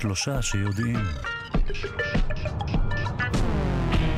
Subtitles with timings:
[0.00, 0.96] שלושה שיודעים.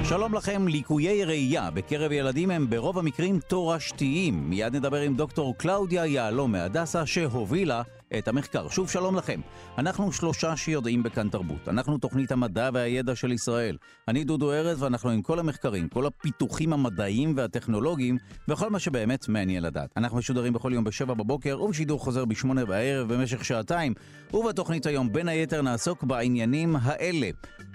[0.04, 4.50] שלום לכם, ליקויי ראייה בקרב ילדים הם ברוב המקרים תורשתיים.
[4.50, 7.82] מיד נדבר עם דוקטור קלאודיה יהלום מהדסה שהובילה
[8.18, 8.68] את המחקר.
[8.68, 9.40] שוב שלום לכם.
[9.78, 11.68] אנחנו שלושה שיודעים בכאן תרבות.
[11.68, 13.76] אנחנו תוכנית המדע והידע של ישראל.
[14.08, 19.62] אני דודו ארז ואנחנו עם כל המחקרים, כל הפיתוחים המדעיים והטכנולוגיים וכל מה שבאמת מעניין
[19.62, 19.90] לדעת.
[19.96, 23.94] אנחנו משודרים בכל יום בשבע בבוקר ובשידור חוזר בשמונה בערב במשך שעתיים.
[24.34, 27.30] ובתוכנית היום בין היתר נעסוק בעניינים האלה.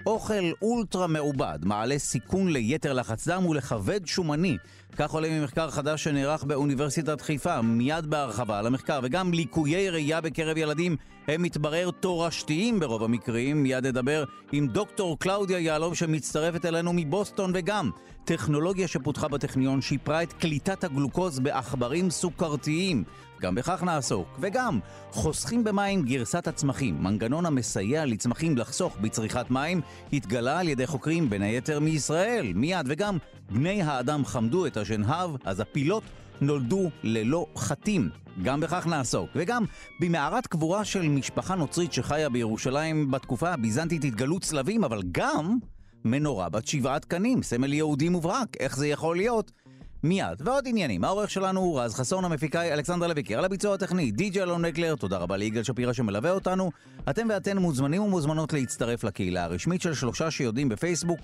[0.06, 4.56] אוכל אולטרה מעובד מעלה סיכון ליתר לחץ דם ולכבד שומני.
[4.96, 10.56] כך עולה ממחקר חדש שנערך באוניברסיטת חיפה, מיד בהרחבה על המחקר, וגם ליקויי ראייה בקרב
[10.56, 10.96] ילדים
[11.28, 13.62] הם מתברר תורשתיים ברוב המקרים.
[13.62, 17.90] מיד נדבר עם דוקטור קלאודיה יהלום שמצטרפת אלינו מבוסטון, וגם
[18.24, 23.04] טכנולוגיה שפותחה בטכניון שיפרה את קליטת הגלוקוז בעכברים סוכרתיים.
[23.42, 29.80] גם בכך נעסוק, וגם חוסכים במים גרסת הצמחים, מנגנון המסייע לצמחים לחסוך בצריכת מים,
[30.12, 33.18] התגלה על ידי חוקרים בין היתר מישראל, מיד, וגם
[33.50, 36.02] בני האדם חמדו את השנהב, אז הפילות
[36.40, 38.08] נולדו ללא חטים.
[38.42, 39.30] גם בכך נעסוק.
[39.34, 39.64] וגם
[40.00, 45.58] במערת קבורה של משפחה נוצרית שחיה בירושלים בתקופה הביזנטית התגלו צלבים, אבל גם
[46.04, 48.56] מנורה בת שבעה תקנים, סמל יהודי מובהק.
[48.60, 49.52] איך זה יכול להיות?
[50.02, 50.42] מיד.
[50.44, 51.04] ועוד עניינים.
[51.04, 55.16] העורך שלנו הוא רז חסון, המפיקאי אלכסנדר לויקר, על הביצוע הטכני, די.ג'י אלון נקלר, תודה
[55.18, 56.70] רבה ליגאל שפירא שמלווה אותנו.
[57.10, 61.20] אתם ואתן מוזמנים ומוזמנות להצטרף לקהילה הרשמית של שלושה שיודעים בפייסבוק.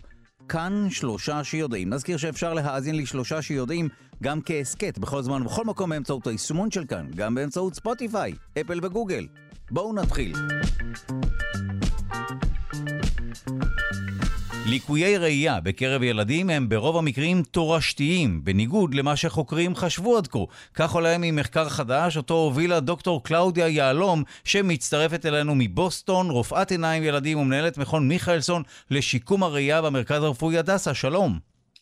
[0.48, 1.90] כאן שלושה שיודעים.
[1.90, 3.88] נזכיר שאפשר להאזין לשלושה שיודעים
[4.22, 9.26] גם כהסכת בכל זמן ובכל מקום באמצעות היישומון של כאן, גם באמצעות ספוטיפיי, אפל וגוגל.
[9.70, 10.36] בואו נתחיל.
[14.66, 20.38] ליקויי ראייה בקרב ילדים הם ברוב המקרים תורשתיים, בניגוד למה שחוקרים חשבו עד כה.
[20.74, 27.38] כך עולה ממחקר חדש, אותו הובילה דוקטור קלאודיה יהלום, שמצטרפת אלינו מבוסטון, רופאת עיניים ילדים
[27.38, 30.94] ומנהלת מכון מיכאלסון לשיקום הראייה במרכז הרפואי הדסה.
[30.94, 31.38] שלום.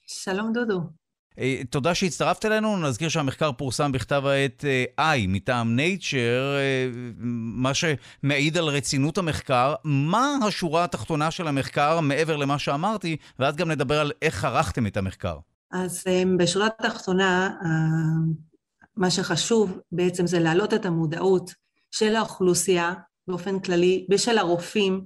[0.07, 1.00] שלום דודו.
[1.41, 4.65] אה, תודה שהצטרפת אלינו, נזכיר שהמחקר פורסם בכתב העת
[4.99, 9.75] אה, I מטעם נייצ'ר, אה, מה שמעיד על רצינות המחקר.
[9.85, 14.97] מה השורה התחתונה של המחקר מעבר למה שאמרתי, ואז גם נדבר על איך ערכתם את
[14.97, 15.37] המחקר.
[15.73, 16.05] אז
[16.39, 17.51] בשורה התחתונה,
[18.97, 21.55] מה שחשוב בעצם זה להעלות את המודעות
[21.91, 22.95] של האוכלוסייה
[23.29, 25.05] באופן כללי ושל הרופאים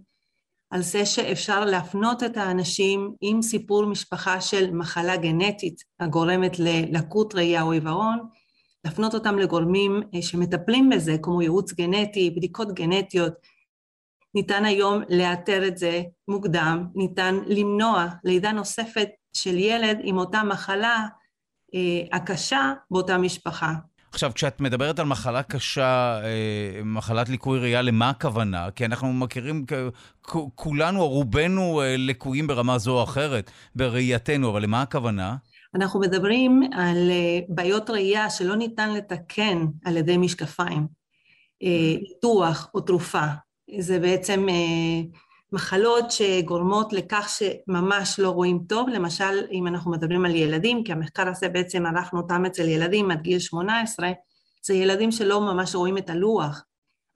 [0.74, 7.62] על זה שאפשר להפנות את האנשים עם סיפור משפחה של מחלה גנטית הגורמת ללקות ראייה
[7.62, 8.18] או עיוורון,
[8.84, 13.32] להפנות אותם לגורמים אה, שמטפלים בזה, כמו ייעוץ גנטי, בדיקות גנטיות.
[14.34, 21.06] ניתן היום לאתר את זה מוקדם, ניתן למנוע לידה נוספת של ילד עם אותה מחלה
[21.74, 23.72] אה, הקשה באותה משפחה.
[24.14, 28.70] עכשיו, כשאת מדברת על מחלה קשה, אה, מחלת ליקוי ראייה, למה הכוונה?
[28.70, 29.64] כי אנחנו מכירים,
[30.54, 35.36] כולנו או רובנו אה, לקויים ברמה זו או אחרת בראייתנו, אבל למה הכוונה?
[35.74, 40.86] אנחנו מדברים על אה, בעיות ראייה שלא ניתן לתקן על ידי משקפיים,
[42.00, 43.26] ניתוח או תרופה.
[43.78, 44.46] זה בעצם
[45.54, 51.28] מחלות שגורמות לכך שממש לא רואים טוב, למשל אם אנחנו מדברים על ילדים, כי המחקר
[51.28, 54.10] הזה בעצם ערכנו אותם אצל ילדים עד גיל 18,
[54.66, 56.64] זה ילדים שלא ממש רואים את הלוח,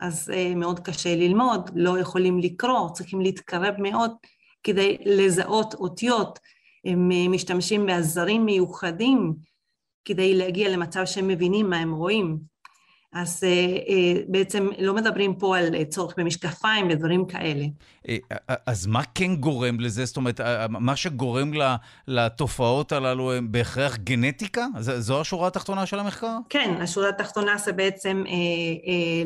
[0.01, 4.11] אז uh, מאוד קשה ללמוד, לא יכולים לקרוא, צריכים להתקרב מאוד
[4.63, 6.39] כדי לזהות אותיות,
[6.85, 9.35] הם uh, משתמשים בעזרים מיוחדים
[10.05, 12.39] כדי להגיע למצב שהם מבינים מה הם רואים.
[13.13, 13.49] אז אה,
[13.89, 17.65] אה, בעצם לא מדברים פה על צורך במשקפיים ודברים כאלה.
[18.09, 18.17] אה,
[18.67, 20.05] אז מה כן גורם לזה?
[20.05, 21.51] זאת אומרת, מה שגורם
[22.09, 24.67] לתופעות הללו הם בהכרח גנטיקה?
[24.79, 26.37] זו השורה התחתונה של המחקר?
[26.49, 28.25] כן, השורה התחתונה זה בעצם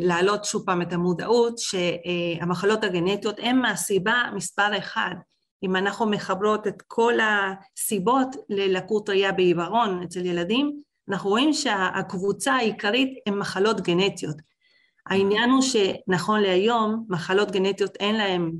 [0.01, 5.15] להעלות שוב פעם את המודעות שהמחלות הגנטיות הן מהסיבה מספר אחד.
[5.63, 13.19] אם אנחנו מחברות את כל הסיבות ללקות ראייה בעיוורון אצל ילדים, אנחנו רואים שהקבוצה העיקרית
[13.27, 14.37] הן מחלות גנטיות.
[15.07, 18.53] העניין הוא שנכון להיום מחלות גנטיות אין להן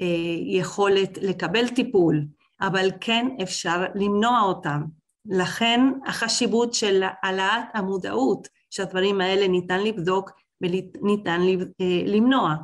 [0.00, 0.06] אה,
[0.46, 2.24] יכולת לקבל טיפול,
[2.60, 4.80] אבל כן אפשר למנוע אותן.
[5.26, 11.40] לכן החשיבות של העלאת המודעות שהדברים האלה ניתן לבדוק וניתן
[11.80, 12.54] אה, למנוע.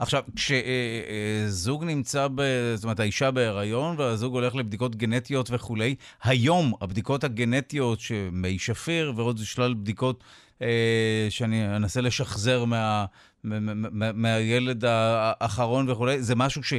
[0.00, 2.42] עכשיו, כשזוג נמצא, ב...
[2.74, 9.38] זאת אומרת, האישה בהיריון והזוג הולך לבדיקות גנטיות וכולי, היום הבדיקות הגנטיות שמי שפיר ועוד
[9.44, 10.24] שלל בדיקות
[10.62, 13.04] אה, שאני אנסה לשחזר מה,
[13.44, 16.74] מה, מהילד האחרון וכולי, זה משהו ש...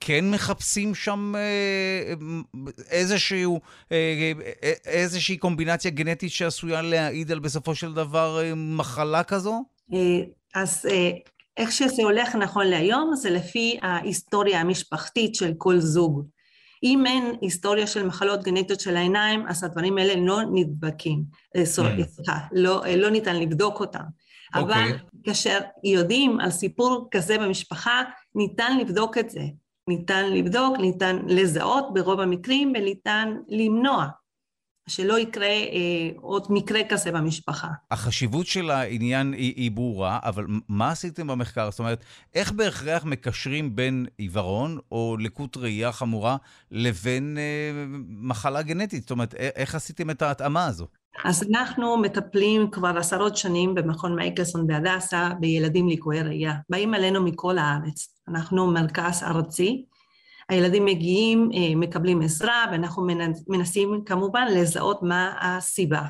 [0.00, 2.14] כן מחפשים שם אה,
[2.90, 3.60] איזשהו,
[3.92, 4.32] אה,
[4.86, 9.64] איזושהי קומבינציה גנטית שעשויה להעיד על בסופו של דבר מחלה כזו?
[10.54, 10.86] אז
[11.56, 16.26] איך שזה הולך נכון להיום זה לפי ההיסטוריה המשפחתית של כל זוג.
[16.82, 21.24] אם אין היסטוריה של מחלות גנטיות של העיניים, אז הדברים האלה לא נדבקים,
[21.56, 22.48] אה, סליחה, mm.
[22.52, 23.98] לא, אה, לא ניתן לבדוק אותם.
[23.98, 24.58] Okay.
[24.58, 24.98] אבל אוקיי.
[25.24, 28.02] כאשר יודעים על סיפור כזה במשפחה,
[28.34, 29.42] ניתן לבדוק את זה.
[29.88, 34.06] ניתן לבדוק, ניתן לזהות ברוב המקרים וניתן למנוע.
[34.86, 37.68] שלא יקרה אה, עוד מקרה כזה במשפחה.
[37.90, 41.70] החשיבות של העניין היא, היא ברורה, אבל מה עשיתם במחקר?
[41.70, 42.04] זאת אומרת,
[42.34, 46.36] איך בהכרח מקשרים בין עיוורון או לקות ראייה חמורה
[46.70, 49.02] לבין אה, מחלה גנטית?
[49.02, 50.86] זאת אומרת, איך עשיתם את ההתאמה הזו?
[51.24, 56.54] אז אנחנו מטפלים כבר עשרות שנים במכון מייקלסון בהדסה בילדים ליקויי ראייה.
[56.70, 58.08] באים אלינו מכל הארץ.
[58.28, 59.84] אנחנו מרכז ארצי.
[60.48, 63.06] הילדים מגיעים, אה, מקבלים עזרה, ואנחנו
[63.48, 66.02] מנסים כמובן לזהות מה הסיבה.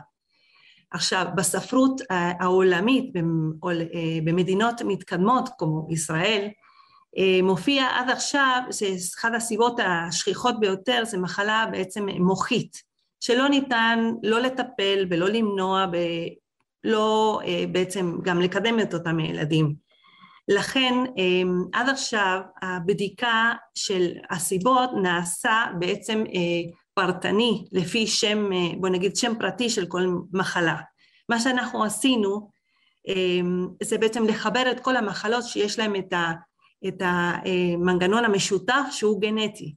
[0.90, 6.48] עכשיו, בספרות העולמית, אה, במדינות מתקדמות כמו ישראל,
[7.18, 12.82] אה, מופיע עד עכשיו שאחת הסיבות השכיחות ביותר זה מחלה בעצם מוחית,
[13.20, 17.40] שלא ניתן לא לטפל ולא למנוע ולא
[17.72, 19.83] בעצם גם לקדם את אותם ילדים.
[20.48, 28.88] לכן אמ, עד עכשיו הבדיקה של הסיבות נעשה בעצם אה, פרטני לפי שם, אה, בוא
[28.88, 30.02] נגיד שם פרטי של כל
[30.32, 30.76] מחלה.
[31.28, 32.50] מה שאנחנו עשינו
[33.08, 36.32] אמ, זה בעצם לחבר את כל המחלות שיש להם את, ה,
[36.88, 39.74] את המנגנון המשותף שהוא גנטי.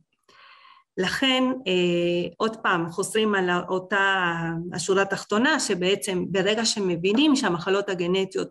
[0.98, 4.34] לכן אה, עוד פעם חוזרים על אותה
[4.74, 8.50] השורה התחתונה שבעצם ברגע שמבינים שהמחלות הגנטיות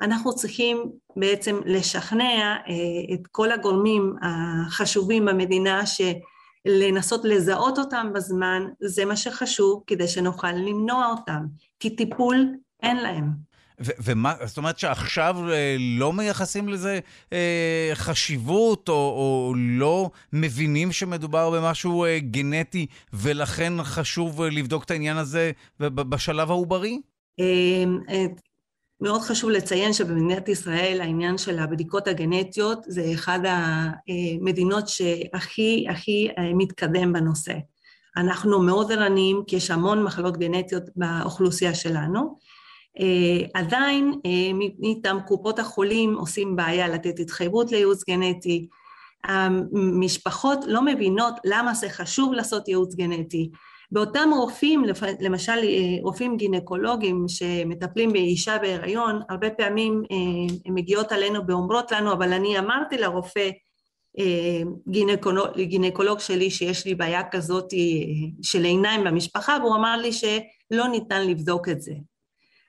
[0.00, 9.04] אנחנו צריכים בעצם לשכנע אה, את כל הגורמים החשובים במדינה שלנסות לזהות אותם בזמן זה
[9.04, 11.46] מה שחשוב כדי שנוכל למנוע אותם,
[11.80, 13.48] כי טיפול אין להם.
[13.80, 17.00] ומה, זאת אומרת שעכשיו אה, לא מייחסים לזה
[17.32, 24.90] אה, חשיבות, או, או לא מבינים שמדובר במשהו אה, גנטי, ולכן חשוב אה, לבדוק את
[24.90, 27.00] העניין הזה בשלב העוברי?
[29.00, 36.54] מאוד חשוב לציין שבמדינת ישראל העניין של הבדיקות הגנטיות זה אחד המדינות שהכי הכי אה,
[36.54, 37.54] מתקדם בנושא.
[38.16, 42.38] אנחנו מאוד ערניים כי יש המון מחלות גנטיות באוכלוסייה שלנו.
[43.00, 48.68] אה, עדיין אה, מטעם קופות החולים עושים בעיה לתת התחייבות לייעוץ גנטי.
[49.24, 53.50] המשפחות לא מבינות למה זה חשוב לעשות ייעוץ גנטי.
[53.90, 54.84] באותם רופאים,
[55.20, 60.16] למשל אה, רופאים גינקולוגים שמטפלים באישה בהיריון, הרבה פעמים אה,
[60.66, 63.50] הן מגיעות עלינו ואומרות לנו, אבל אני אמרתי לרופא
[64.18, 67.66] אה, גינקולוג, גינקולוג שלי שיש לי בעיה כזאת
[68.42, 71.92] של עיניים במשפחה, והוא אמר לי שלא ניתן לבדוק את זה.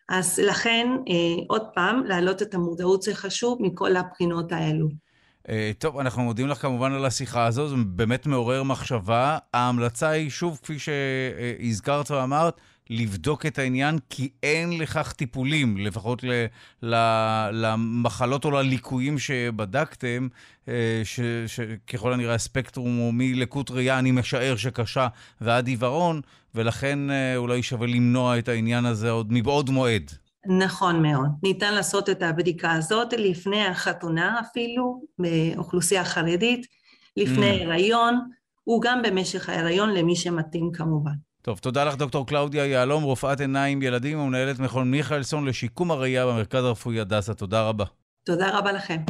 [0.10, 0.88] אז לכן,
[1.48, 4.88] עוד פעם, להעלות את המודעות זה חשוב מכל הבחינות האלו.
[5.50, 9.38] אה, טוב, אנחנו מודים לך כמובן על השיחה הזו, זה באמת מעורר מחשבה.
[9.54, 16.46] ההמלצה היא, שוב, כפי שהזכרת ואמרת, לבדוק את העניין, כי אין לכך טיפולים, לפחות ל,
[16.84, 16.96] ל,
[17.52, 20.28] למחלות או לליקויים שבדקתם,
[20.68, 21.02] אה,
[21.48, 25.08] שככל הנראה הספקטרום הוא מלקות ראייה, אני משער שקשה,
[25.42, 26.22] ועד עיוורון,
[26.56, 30.12] ולכן אה, אולי שווה למנוע את העניין הזה עוד מבעוד מועד.
[30.48, 31.30] נכון מאוד.
[31.44, 36.66] ניתן לעשות את הבדיקה הזאת לפני החתונה אפילו, באוכלוסייה חרדית,
[37.18, 37.64] לפני mm.
[37.66, 38.20] הריון,
[38.70, 41.12] וגם במשך ההריון למי שמתאים כמובן.
[41.42, 46.64] טוב, תודה לך דוקטור קלאודיה יהלום, רופאת עיניים ילדים ומנהלת מכון מיכאלסון לשיקום הראייה במרכז
[46.64, 47.34] הרפואי הדסה.
[47.34, 47.86] תודה רבה.
[48.26, 49.02] תודה רבה לכם.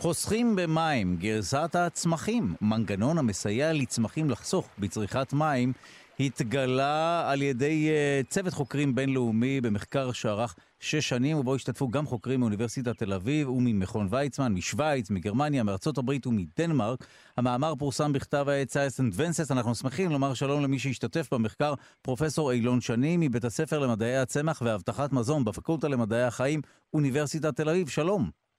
[0.00, 5.72] חוסכים במים, גרסת הצמחים, מנגנון המסייע לצמחים לחסוך בצריכת מים,
[6.20, 12.40] התגלה על ידי uh, צוות חוקרים בינלאומי במחקר שערך שש שנים, ובו השתתפו גם חוקרים
[12.40, 17.06] מאוניברסיטת תל אביב וממכון ויצמן, משוויץ, מגרמניה, מארצות הברית ומדנמרק.
[17.36, 19.50] המאמר פורסם בכתב העת Science Advances.
[19.50, 25.12] אנחנו שמחים לומר שלום למי שהשתתף במחקר, פרופסור אילון שני, מבית הספר למדעי הצמח ואבטחת
[25.12, 26.60] מזון בפקולטה למדעי החיים,
[26.94, 27.88] אוניברסיטת תל אביב.
[27.88, 28.49] שלום.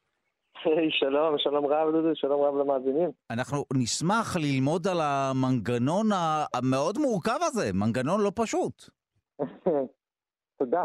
[0.90, 3.10] שלום, שלום רב דודו, שלום רב למאזינים.
[3.30, 6.10] אנחנו נשמח ללמוד על המנגנון
[6.54, 8.90] המאוד מורכב הזה, מנגנון לא פשוט.
[10.60, 10.84] תודה.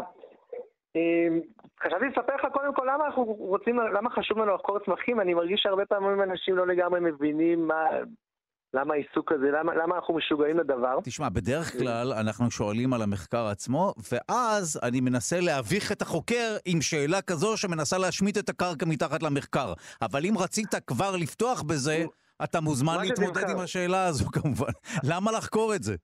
[0.95, 1.39] אמ,
[1.83, 5.61] חשבתי לספר לך קודם כל למה אנחנו רוצים, למה חשוב לנו לחקור צמחים, אני מרגיש
[5.63, 7.85] שהרבה פעמים אנשים לא לגמרי מבינים מה,
[8.73, 10.99] למה העיסוק הזה, למה, למה אנחנו משוגעים לדבר?
[11.03, 16.81] תשמע, בדרך כלל אנחנו שואלים על המחקר עצמו, ואז אני מנסה להביך את החוקר עם
[16.81, 19.73] שאלה כזו שמנסה להשמיט את הקרקע מתחת למחקר.
[20.01, 21.97] אבל אם רצית כבר לפתוח בזה,
[22.43, 24.71] אתה מוזמן להתמודד עם השאלה הזו כמובן.
[25.03, 25.95] למה לחקור את זה?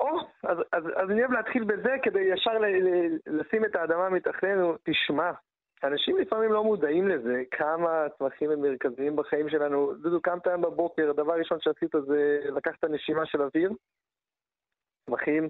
[0.00, 4.10] או, אז, אז, אז אני אוהב להתחיל בזה כדי ישר ל, ל, לשים את האדמה
[4.10, 4.76] מתחתנו.
[4.84, 5.30] תשמע,
[5.84, 9.94] אנשים לפעמים לא מודעים לזה, כמה הצמחים הם מרכזיים בחיים שלנו.
[9.94, 13.72] דודו, קמת היום בבוקר, הדבר הראשון שעשית זה לקחת נשימה של אוויר,
[15.06, 15.48] צמחים,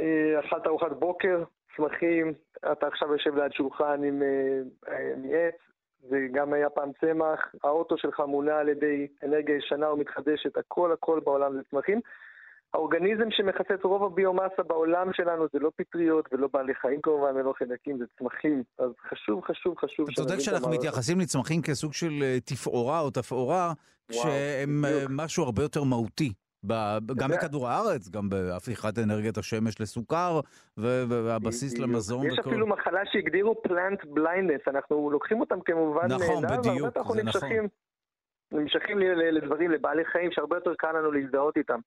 [0.00, 1.44] אה, אכלת ארוחת בוקר,
[1.76, 2.32] צמחים,
[2.72, 5.54] אתה עכשיו יושב ליד שולחן עם אה, מעץ,
[6.08, 11.20] זה גם היה פעם צמח, האוטו שלך מונע על ידי אנרגיה ישנה ומתחדשת, הכל הכל
[11.20, 12.00] בעולם זה צמחים.
[12.74, 17.54] האורגניזם שמכסה את רוב הביומאסה בעולם שלנו זה לא פטריות ולא בעלי חיים כמובן ולא
[17.58, 18.62] חלקים, זה צמחים.
[18.78, 20.06] אז חשוב, חשוב, חשוב.
[20.12, 23.72] אתה צודק שאנחנו מתייחסים לצמחים כסוג של אה, תפאורה או תפאורה,
[24.08, 26.32] כשהם אה, משהו הרבה יותר מהותי.
[27.16, 30.40] גם בכדור הארץ, גם בהפיכת אנרגיית השמש לסוכר,
[30.76, 32.26] והבסיס למזון.
[32.26, 37.58] יש אפילו מחלה שהגדירו פלנט בליינדס, אנחנו לוקחים אותם כמובן נכון, בדיוק, זה נכון.
[38.52, 38.98] נמשכים
[39.32, 41.80] לדברים, לבעלי חיים, שהרבה יותר קל לנו להזדהות איתם.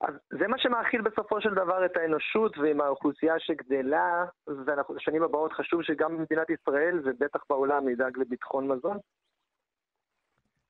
[0.00, 5.82] אז זה מה שמאכיל בסופו של דבר את האנושות, ועם האוכלוסייה שגדלה, ובשנים הבאות חשוב
[5.82, 8.98] שגם במדינת ישראל, ובטח בעולם, נדאג לביטחון מזון.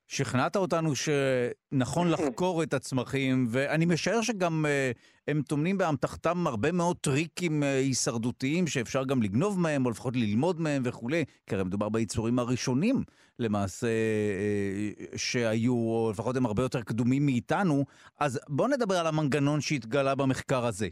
[0.06, 4.96] שכנעת אותנו שנכון לחקור את הצמחים, ואני משער שגם uh,
[5.28, 10.60] הם טומנים באמתחתם הרבה מאוד טריקים uh, הישרדותיים שאפשר גם לגנוב מהם, או לפחות ללמוד
[10.60, 12.96] מהם וכולי, כי הרי מדובר ביצורים הראשונים
[13.38, 17.84] למעשה uh, שהיו, או לפחות הם הרבה יותר קדומים מאיתנו,
[18.20, 20.86] אז בואו נדבר על המנגנון שהתגלה במחקר הזה.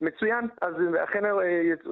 [0.00, 0.74] מצוין, אז
[1.04, 1.22] אכן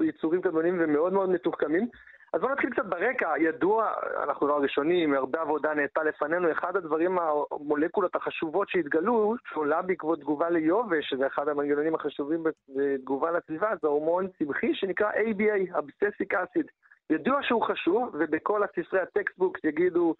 [0.09, 1.89] יצורים קדמונים ומאוד מאוד מתוחכמים.
[2.33, 3.33] אז בואו נתחיל קצת ברקע.
[3.38, 3.92] ידוע,
[4.23, 6.52] אנחנו לא הראשונים, הרבה עבודה נעשתה לפנינו.
[6.52, 13.73] אחד הדברים, המולקולות החשובות שהתגלו, שעולה בעקבות תגובה ליובש, שזה אחד המנגנונים החשובים בתגובה לסביבה,
[13.83, 16.66] זה הורמון צמחי שנקרא ABA, abscisic acid.
[17.11, 20.14] ידוע שהוא חשוב, ובכל הספרי ה textbooks יגידו,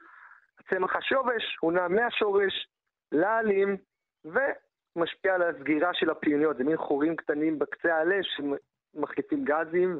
[0.71, 2.69] צמח השורש, הוא נע מהשורש
[3.13, 3.77] לעלים,
[4.25, 6.57] ומשפיע על הסגירה של הפיוניות.
[6.57, 8.23] זה מין חורים קטנים בקצה העלה
[8.97, 9.99] מחליפים גזים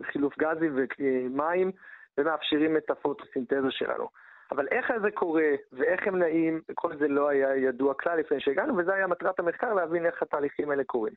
[0.00, 1.72] וחילוף גזים ומים
[2.18, 4.08] ומאפשרים את הפוטוסינתזה שלנו.
[4.50, 8.76] אבל איך זה קורה ואיך הם נעים, כל זה לא היה ידוע כלל לפני שהגענו,
[8.76, 11.12] וזה היה מטרת המחקר, להבין איך התהליכים האלה קורים.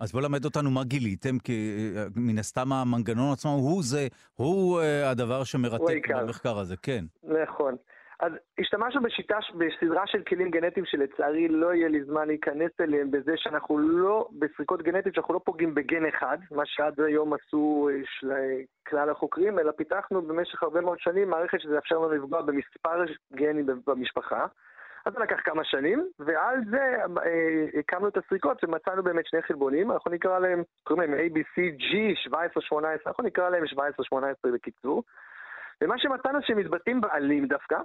[0.00, 4.80] אז בוא למד אותנו מה גיליתם, כי אה, מן הסתם המנגנון עצמו הוא זה, הוא
[5.04, 7.04] הדבר שמרתק במחקר הזה, כן.
[7.22, 7.76] נכון.
[8.20, 13.32] אז השתמשנו בשיטה, בסדרה של כלים גנטיים שלצערי לא יהיה לי זמן להיכנס אליהם, בזה
[13.36, 18.32] שאנחנו לא, בסריקות גנטיות שאנחנו לא פוגעים בגן אחד, מה שעד היום עשו אה, של
[18.32, 18.56] אה,
[18.88, 23.66] כלל החוקרים, אלא פיתחנו במשך הרבה מאוד שנים מערכת שזה יאפשר לנו לפגוע במספר גנים
[23.86, 24.46] במשפחה.
[25.06, 29.90] אז זה לקח כמה שנים, ועל זה אה, הקמנו את הסריקות ומצאנו באמת שני חלבונים,
[29.90, 31.94] אנחנו נקרא להם, קוראים להם ABCG
[32.72, 32.74] 17-18,
[33.06, 34.16] אנחנו נקרא להם 17-18
[34.54, 35.02] בקיצור.
[35.80, 37.76] ומה שמצאנו שהם מתבטאים בעלים דווקא,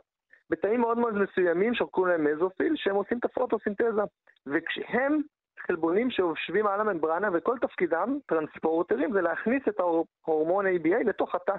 [0.49, 4.01] בתאים מאוד מאוד מסוימים שקוראים להם מזופיל, שהם עושים את הפוטוסינתזה.
[4.45, 5.21] וכשהם
[5.67, 9.79] חלבונים שיושבים על הממברנה וכל תפקידם, טרנספורטרים, זה להכניס את
[10.27, 11.55] ההורמון ABA לתוך התא.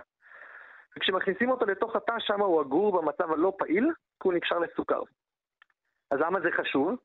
[0.97, 5.01] וכשמכניסים אותו לתוך התא, שם הוא אגור במצב הלא פעיל, כי הוא נקשר לסוכר.
[6.11, 6.97] אז למה זה חשוב?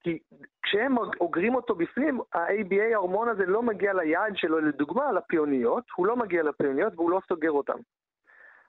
[0.00, 0.18] כי
[0.62, 6.16] כשהם אוגרים אותו בפנים, ה-ABA, ההורמון הזה, לא מגיע ליעד שלו, לדוגמה, לפיוניות, הוא לא
[6.16, 7.78] מגיע לפיוניות והוא לא סוגר אותם.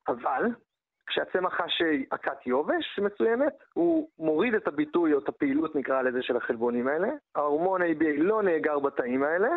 [0.07, 0.43] אבל
[1.07, 1.81] כשהצמח חש
[2.11, 7.07] הכת יובש מסוימת, הוא מוריד את הביטוי או את הפעילות נקרא לזה של החלבונים האלה,
[7.35, 9.49] ההורמון ABA לא נאגר בתאים האלה,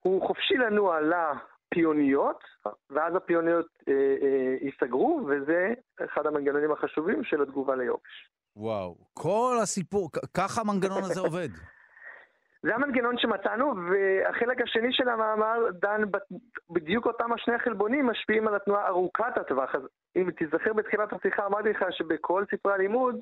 [0.00, 2.44] הוא חופשי לנוע לפיוניות,
[2.90, 8.30] ואז הפיוניות אה, אה, ייסגרו, וזה אחד המנגנונים החשובים של התגובה ליובש.
[8.56, 11.48] וואו, כל הסיפור, ככה המנגנון הזה עובד.
[12.62, 16.02] זה המנגנון שמצאנו, והחלק השני של המאמר דן
[16.70, 19.74] בדיוק אותם השני החלבונים משפיעים על התנועה ארוכת הטווח.
[20.16, 23.16] אם תיזכר בתחילת השיחה, אמרתי לך שבכל ספרי הלימוד,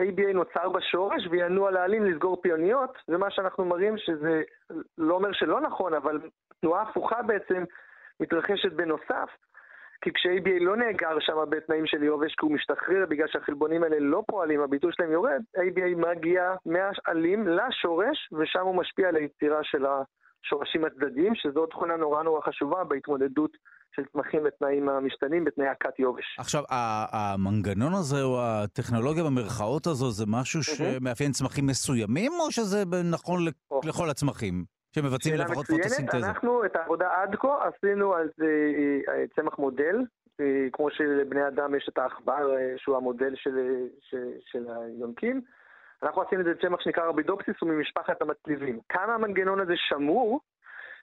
[0.00, 4.42] ABA נוצר בשורש וינוע לעלים לסגור פיוניות, ומה שאנחנו מראים שזה
[4.98, 6.20] לא אומר שלא נכון, אבל
[6.60, 7.64] תנועה הפוכה בעצם
[8.20, 9.28] מתרחשת בנוסף.
[10.02, 14.22] כי כש-ABA לא נאגר שם בתנאים של יובש, כי הוא משתחרר בגלל שהחלבונים האלה לא
[14.26, 20.84] פועלים, הביטוי שלהם יורד, ABA מגיע מהעלים לשורש, ושם הוא משפיע על היצירה של השורשים
[20.84, 23.56] הצדדיים, שזו תכונה נורא נורא חשובה בהתמודדות
[23.96, 26.36] של צמחים בתנאים המשתנים, בתנאי הכת יובש.
[26.38, 26.62] עכשיו,
[27.12, 33.40] המנגנון הזה, או הטכנולוגיה במרכאות הזו, זה משהו שמאפיין צמחים מסוימים, או שזה נכון
[33.84, 34.64] לכל הצמחים?
[34.94, 36.26] שמבצעים לפחות פוטוסינתזה.
[36.26, 38.72] אנחנו את העבודה עד כה עשינו על זה
[39.08, 39.96] אה, צמח מודל,
[40.40, 45.40] אה, כמו שלבני אדם יש את העכבר אה, שהוא המודל של, של, של היונקים.
[46.02, 48.80] אנחנו עשינו את זה צמח שנקרא רבידופסיס, הוא ממשפחת המצליבים.
[48.88, 50.40] כמה המנגנון הזה שמור,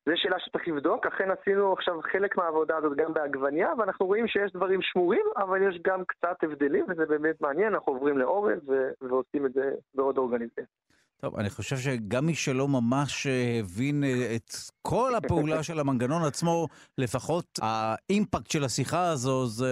[0.05, 1.05] זו שאלה שצריך לבדוק.
[1.05, 5.79] אכן עשינו עכשיו חלק מהעבודה הזאת גם בעגבניה, ואנחנו רואים שיש דברים שמורים, אבל יש
[5.81, 8.59] גם קצת הבדלים, וזה באמת מעניין, אנחנו עוברים לאורז
[9.01, 10.61] ועושים את זה בעוד אורגניזם.
[11.21, 16.23] טוב, אני חושב שגם מי שלא ממש אה, הבין אה, את כל הפעולה של המנגנון
[16.23, 19.69] עצמו, לפחות האימפקט של השיחה הזו זה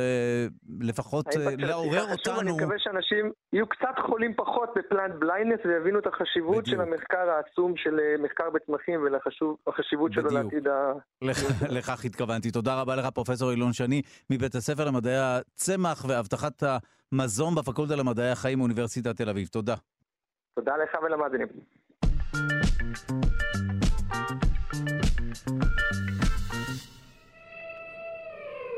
[0.80, 2.42] לפחות אה, לעורר אותנו.
[2.42, 6.68] אני מקווה שאנשים יהיו קצת חולים פחות ב plant blindness ויבינו את החשיבות בדיוק.
[6.68, 10.92] של המחקר העצום של מחקר בצמחים ולחשיבות שלו לעתיד ה...
[11.78, 12.52] לכך התכוונתי.
[12.52, 16.64] תודה רבה לך, פרופ' אילון שני, מבית הספר למדעי הצמח והבטחת
[17.12, 19.48] המזון בפקולטה למדעי החיים באוניברסיטת תל אביב.
[19.48, 19.76] תודה.
[20.58, 21.48] תודה לך ולמאזינים.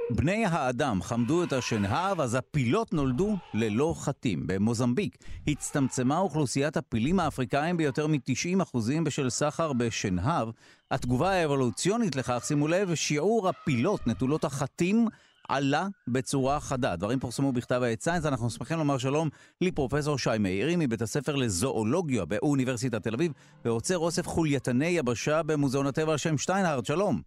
[0.10, 4.48] בני האדם חמדו את השנהב, אז הפילות נולדו ללא חטים.
[4.48, 5.18] במוזמביק
[5.48, 10.50] הצטמצמה אוכלוסיית הפילים האפריקאים ביותר מ-90% בשל סחר בשנהב.
[10.92, 15.08] התגובה האבולוציונית לכך, שימו לב, שיעור הפילות נטולות החטים
[15.50, 16.92] עלה בצורה חדה.
[16.92, 19.30] הדברים פורסמו בכתב העת סיינס, אנחנו שמחים לומר שלום
[19.62, 23.32] לפרופסור שי מאירי מבית הספר לזואולוגיה באוניברסיטת תל אביב,
[23.66, 27.22] ועוצר אוסף חולייתני יבשה במוזיאון הטבע על שם שטיינהרד, שלום.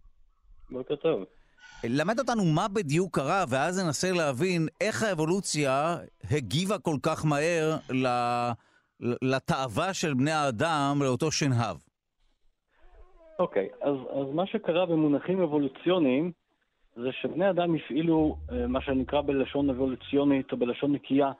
[0.71, 1.23] בוקר טוב.
[1.83, 5.97] למד אותנו מה בדיוק קרה, ואז ננסה להבין איך האבולוציה
[6.31, 7.77] הגיבה כל כך מהר
[8.99, 11.77] לתאווה של בני האדם לאותו שנהב.
[13.39, 16.31] אוקיי, okay, אז, אז מה שקרה במונחים אבולוציוניים,
[16.95, 21.31] זה שבני אדם הפעילו אה, מה שנקרא בלשון אבולוציונית או בלשון נקייה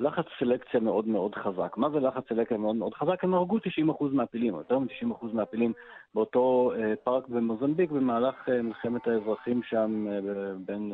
[0.00, 1.76] לחץ סלקציה מאוד מאוד חזק.
[1.76, 3.24] מה זה לחץ סלקציה מאוד מאוד חזק?
[3.24, 3.60] הם הרגו 90%
[4.12, 5.72] מהפילים, יותר מ-90% מהפילים
[6.14, 10.06] באותו אה, פארק במוזמביק במהלך אה, מלחמת האזרחים שם
[10.66, 10.92] בין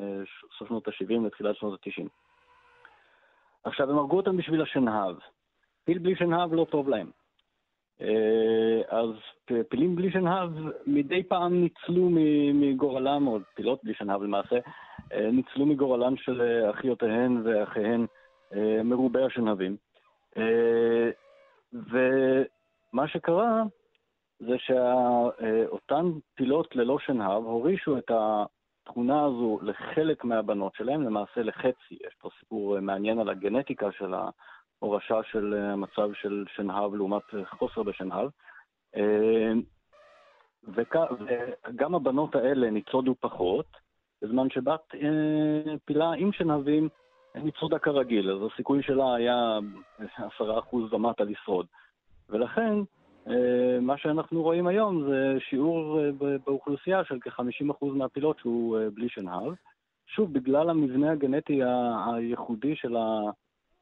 [0.58, 2.08] סוף שנות ה-70 לתחילת שנות ה-90.
[3.64, 5.16] עכשיו, הם הרגו אותם בשביל השנהב.
[5.84, 7.10] פיל בלי שנהב לא טוב להם.
[8.02, 9.10] אה, אז
[9.68, 10.50] פילים בלי שנהב
[10.86, 12.08] מדי פעם ניצלו
[12.54, 14.56] מגורלם, או פילות בלי שנהב למעשה,
[15.12, 18.06] אה, ניצלו מגורלם של אה, אחיותיהן ואחיהן
[18.84, 19.76] מרובי השנהבים.
[21.72, 23.62] ומה שקרה
[24.38, 31.94] זה שאותן פילות ללא שנהב הורישו את התכונה הזו לחלק מהבנות שלהם, למעשה לחצי.
[32.06, 34.28] יש פה סיפור מעניין על הגנטיקה של ה...
[34.78, 38.28] הורשה של אה, מצב של שנהב לעומת אה, חוסר בשנהב.
[38.96, 39.52] אה,
[40.68, 43.66] וגם הבנות האלה ניצודו פחות,
[44.22, 44.94] בזמן שבת
[45.84, 46.88] פילה עם שנהבים
[47.34, 49.58] ניצודה כרגיל, אז הסיכוי שלה היה
[50.16, 51.66] עשרה אחוז ומטה לשרוד.
[52.28, 52.72] ולכן,
[53.80, 55.98] מה שאנחנו רואים היום זה שיעור
[56.46, 59.52] באוכלוסייה של כ-50% מהפילות שהוא בלי שנהב.
[60.06, 61.60] שוב, בגלל המבנה הגנטי
[62.06, 63.20] הייחודי של ה...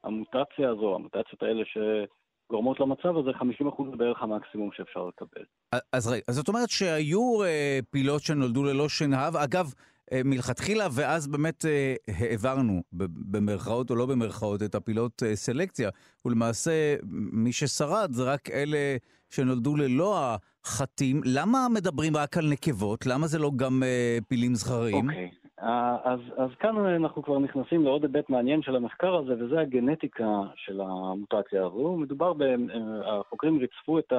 [0.04, 5.44] המוטציה הזו, המוטציות האלה שגורמות למצב הזה, 50% זה בערך המקסימום שאפשר לקבל.
[5.92, 9.72] אז רגע, זאת אומרת שהיו אה, פילות שנולדו ללא שנהב, אגב,
[10.12, 15.90] אה, מלכתחילה, ואז באמת אה, העברנו, במרכאות או לא במרכאות, את הפילות אה, סלקציה,
[16.24, 16.96] ולמעשה
[17.32, 18.96] מי ששרד זה רק אלה
[19.30, 21.20] שנולדו ללא החטים.
[21.24, 23.06] למה מדברים רק על נקבות?
[23.06, 25.08] למה זה לא גם אה, פילים זכריים?
[25.08, 25.30] אוקיי.
[25.32, 25.43] Okay.
[25.64, 30.40] אה, אז, אז כאן אנחנו כבר נכנסים לעוד היבט מעניין של המחקר הזה, וזה הגנטיקה
[30.54, 31.96] של המוטציה הזו.
[31.96, 34.12] מדובר, ב, אה, החוקרים ריצפו את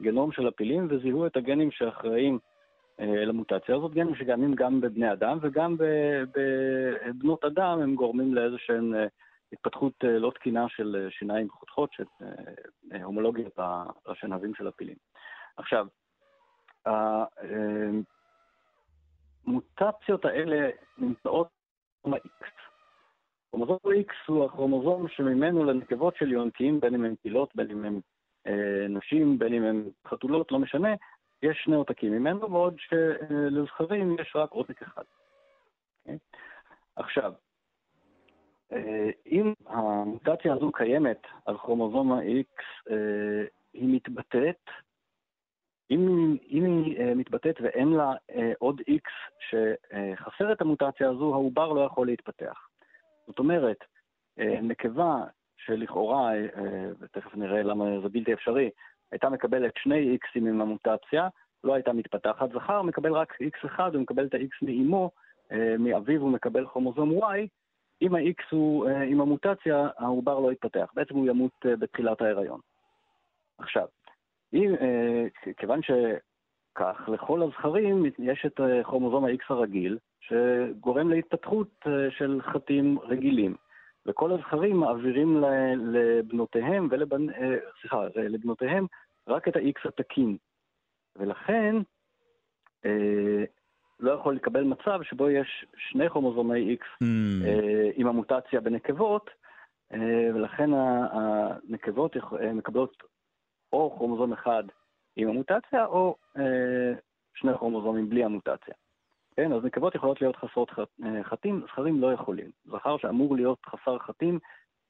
[0.00, 2.38] הגנום של הפילים וזיהו את הגנים שאחראים
[3.00, 5.76] אה, למוטציה הזאת, גנים שקיימים גם בבני אדם וגם
[6.34, 8.92] בבנות אדם, הם גורמים לאיזשהן
[9.52, 12.04] התפתחות לא תקינה של שיניים חותכות, של
[13.02, 13.58] הומולוגיות
[14.06, 14.96] השנהבים של הפילים.
[15.56, 15.86] עכשיו,
[19.46, 21.48] המוטציות האלה נמצאות
[22.04, 22.44] ב-X.
[23.50, 28.00] כרומוזום X הוא הכרומוזום שממנו לנקבות של יונקים, בין אם הם פילות, בין אם הם
[28.46, 30.94] אה, נשים, בין אם הם חתולות, לא משנה,
[31.42, 35.02] יש שני עותקים ממנו, בעוד שלזכרים יש רק עותק אחד.
[35.02, 35.06] Okay?
[36.06, 36.18] אוקיי?
[36.96, 37.32] עכשיו,
[38.72, 44.70] אה, אם המוטציה הזו קיימת על כרומוזום ה-X, אה, היא מתבטאת
[45.90, 49.08] אם, אם היא uh, מתבטאת ואין לה uh, עוד X
[49.48, 52.68] שחסר את המוטציה הזו, העובר לא יכול להתפתח.
[53.26, 53.76] זאת אומרת,
[54.40, 55.24] uh, נקבה
[55.56, 56.60] שלכאורה, uh,
[56.98, 58.70] ותכף נראה למה זה בלתי אפשרי,
[59.12, 61.28] הייתה מקבלת שני Xים עם המוטציה,
[61.64, 62.52] לא הייתה מתפתחת.
[62.52, 65.10] זכר מקבל רק X אחד, הוא מקבל את ה-X מאימו,
[65.52, 67.46] uh, מאביו הוא מקבל כרומוזום Y,
[68.02, 70.92] אם ה-X הוא עם המוטציה, העובר לא יתפתח.
[70.94, 72.60] בעצם הוא ימות uh, בתחילת ההיריון.
[73.58, 73.86] עכשיו,
[74.56, 82.10] אם, אה, כיוון שכך, לכל הזכרים יש את אה, כרומוזום ה-X הרגיל, שגורם להתפתחות אה,
[82.10, 83.54] של חטים רגילים.
[84.06, 85.44] וכל הזכרים מעבירים
[85.78, 87.26] לבנותיהם, ולבנ...
[87.80, 88.86] סליחה, לבנותיהם
[89.28, 90.36] רק את ה-X התקין.
[91.18, 91.76] ולכן
[92.84, 93.44] אה,
[94.00, 97.06] לא יכול לקבל מצב שבו יש שני כרומוזומי X mm.
[97.46, 99.30] אה, עם המוטציה בנקבות,
[99.92, 102.16] אה, ולכן הנקבות
[102.54, 103.02] מקבלות
[103.72, 104.62] או כרומוזום אחד
[105.16, 106.92] עם המוטציה, או אה,
[107.34, 108.74] שני כרומוזומים בלי המוטציה.
[109.36, 110.70] כן, אז נקבות יכולות להיות חסרות
[111.04, 112.50] אה, חטים, זכרים לא יכולים.
[112.64, 114.38] זכר שאמור להיות חסר חטים,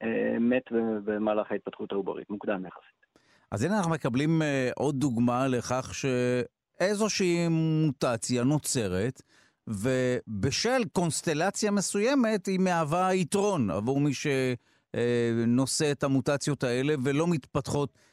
[0.03, 0.63] אה, מת
[1.03, 2.97] במהלך ההתפתחות העוברית, מוקדם יחסית.
[3.51, 9.21] אז הנה אנחנו מקבלים אה, עוד דוגמה לכך שאיזושהי מוטציה נוצרת,
[9.67, 18.07] ובשל קונסטלציה מסוימת היא מהווה יתרון עבור מי שנושא את המוטציות האלה ולא מתפתחות אה,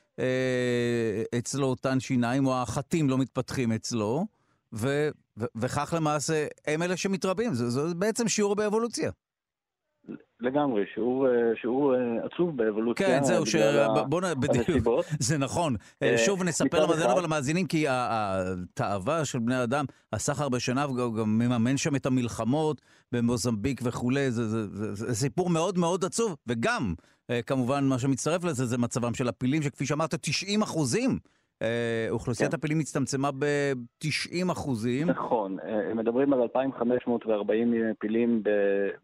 [1.38, 4.26] אצלו אותן שיניים, או החטים לא מתפתחים אצלו,
[4.72, 7.54] ו, ו, וכך למעשה הם אלה שמתרבים.
[7.54, 9.10] זה, זה בעצם שיעור באבולוציה.
[10.44, 13.06] לגמרי, שיעור, אה, שיעור אה, עצוב באבולוציה.
[13.06, 13.56] כן, זהו, ש...
[14.08, 14.40] בוא נ...
[14.40, 14.68] בדיוק,
[15.18, 15.76] זה נכון.
[16.02, 21.96] אה, שוב נספר למאזינים ולמאזינים, כי התאווה של בני אדם, הסחר בשנהב גם מממן שם
[21.96, 22.80] את המלחמות
[23.12, 26.94] במוזמביק וכולי, זה, זה, זה, זה סיפור מאוד מאוד עצוב, וגם,
[27.46, 31.18] כמובן, מה שמצטרף לזה זה מצבם של הפילים, שכפי שאמרת, 90 אחוזים
[32.10, 32.56] אוכלוסיית כן.
[32.56, 35.10] הפילים הצטמצמה ב-90 אחוזים.
[35.10, 38.42] נכון, אה, הם מדברים על 2,540 פילים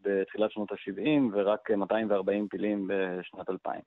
[0.03, 3.81] בתחילת שנות ה-70 ורק 240 פילים בשנת 2000.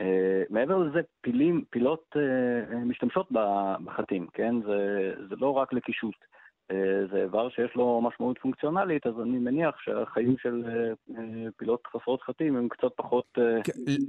[0.00, 2.16] אה, מעבר לזה, פילים, פילות
[2.86, 3.28] משתמשות
[3.84, 4.54] בחטים, כן?
[4.62, 6.16] זה, זה לא רק לקישוט.
[6.70, 11.86] אה, זה איבר שיש לו משמעות פונקציונלית, אז אני מניח שהחיים של אה, אה, פילות
[11.86, 13.38] חסרות חטים הם קצת פחות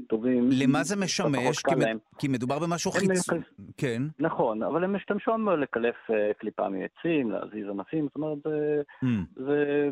[0.10, 0.50] טובים.
[0.52, 1.64] למה זה משמש?
[1.64, 1.76] כי,
[2.20, 3.42] כי מדובר במשהו חיצוני.
[3.78, 4.02] כן.
[4.20, 5.96] נכון, אבל הם משתמשו לקלף
[6.38, 8.82] קליפה מעצים, להזיז ענפים, זאת אומרת, זה...
[9.04, 9.42] Mm.
[9.46, 9.92] זה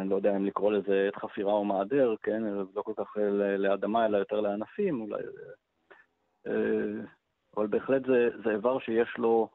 [0.00, 2.42] אני לא יודע אם לקרוא לזה עת חפירה או מעדר, כן?
[2.74, 3.16] לא כל כך
[3.58, 5.22] לאדמה, אלא יותר לענפים, אולי...
[7.56, 9.48] אבל בהחלט זה, זה איבר שיש לו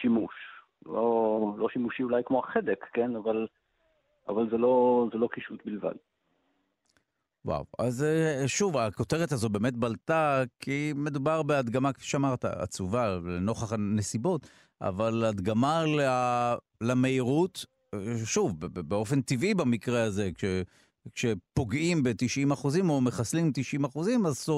[0.00, 0.55] שימוש.
[0.86, 3.16] לא, לא שימושי אולי כמו החדק, כן?
[3.16, 3.46] אבל,
[4.28, 5.94] אבל זה, לא, זה לא קישוט בלבד.
[7.44, 13.72] וואו, אז אה, שוב, הכותרת הזו באמת בלטה, כי מדובר בהדגמה, כפי שאמרת, עצובה לנוכח
[13.72, 14.46] הנסיבות,
[14.80, 15.84] אבל הדגמה
[16.80, 20.44] למהירות, אה, שוב, באופן טבעי במקרה הזה, כש,
[21.14, 24.48] כשפוגעים ב-90 אחוזים או מחסלים 90 אחוזים, אז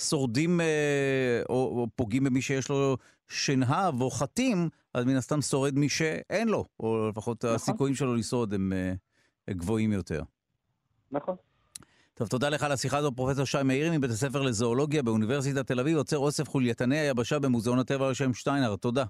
[0.00, 2.96] שורדים אה, או, או פוגעים במי שיש לו
[3.32, 7.54] שנהב או חטים, אז מן הסתם שורד מי שאין לו, או לפחות נכון.
[7.54, 8.72] הסיכויים שלו לשרוד הם
[9.50, 10.22] uh, גבוהים יותר.
[11.10, 11.36] נכון.
[12.14, 15.96] טוב, תודה לך על השיחה הזו, פרופסור שי מאירי מבית הספר לזואולוגיה באוניברסיטת תל אביב,
[15.96, 18.76] עוצר אוסף חולייתני היבשה במוזיאון הטבע על שם שטיינר.
[18.76, 19.04] תודה.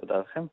[0.00, 0.46] תודה לכם.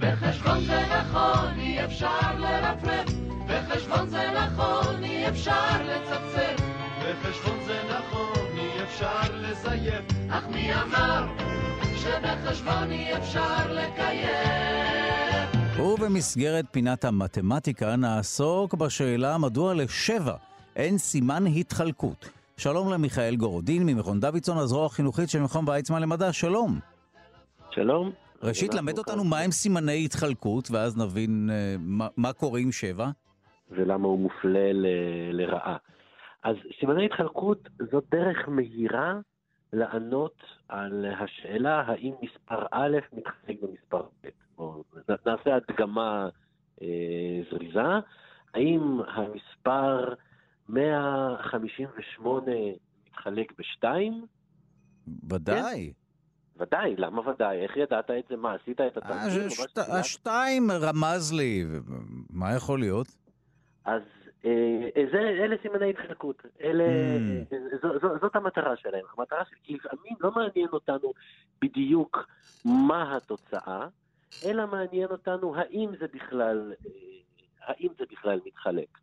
[0.00, 3.08] בחשבון זה נכון, אפשר לרפרף
[3.46, 6.60] בחשבון זה נכון, אי אפשר לצפצף.
[7.02, 10.04] בחשבון זה נכון, אי אפשר לזייף.
[10.30, 11.26] אך מי אמר
[11.96, 15.48] שבחשבון אי אפשר לקיים?
[15.78, 20.34] ובמסגרת פינת המתמטיקה נעסוק בשאלה מדוע לשבע
[20.76, 22.28] אין סימן התחלקות.
[22.56, 26.78] שלום למיכאל גורודין ממכון דוידסון, הזרוע החינוכית של מכון ויצמן למדע, שלום.
[27.70, 28.25] שלום.
[28.42, 33.06] ראשית, למד אותנו מהם סימני התחלקות, ואז נבין uh, מה, מה קורה עם שבע.
[33.70, 34.86] ולמה הוא מופלה ל-
[35.32, 35.76] לרעה.
[36.42, 39.14] אז סימני התחלקות זו דרך מהירה
[39.72, 44.28] לענות על השאלה האם מספר א' מתחלק במספר ב'.
[44.58, 44.84] או
[45.26, 46.28] נעשה הדגמה
[46.82, 46.86] אה,
[47.50, 47.80] זריזה.
[48.54, 50.14] האם המספר
[50.68, 52.52] 158
[53.06, 54.26] מתחלק בשתיים?
[55.30, 55.92] ודאי.
[55.94, 56.05] כן?
[56.58, 57.56] ודאי, למה ודאי?
[57.62, 58.36] איך ידעת את זה?
[58.36, 59.48] מה, עשית את התרגיל?
[59.78, 61.64] אה, השתיים רמז לי,
[62.30, 63.06] מה יכול להיות?
[63.84, 64.02] אז
[64.46, 66.84] אה, אה, זה, אלה סימני התחלקות, אלה,
[67.50, 67.54] mm.
[67.82, 69.04] זו, זו, זאת המטרה שלהם.
[69.18, 71.12] המטרה של לפעמים לא מעניין אותנו
[71.62, 72.26] בדיוק
[72.64, 73.86] מה התוצאה,
[74.44, 76.92] אלא מעניין אותנו האם זה בכלל, אה,
[77.60, 78.98] האם זה בכלל מתחלק.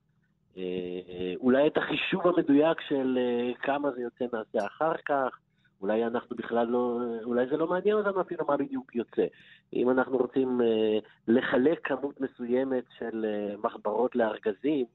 [1.35, 3.17] אולי את החישוב המדויק של
[3.61, 5.39] כמה זה יוצא נעשה אחר כך,
[5.83, 9.25] אולי אנחנו בכלל לא, אולי זה לא מעניין אותנו אפילו מה בדיוק יוצא.
[9.73, 14.85] אם אנחנו רוצים אה, לחלק כמות מסוימת של אה, מחברות לארגזים,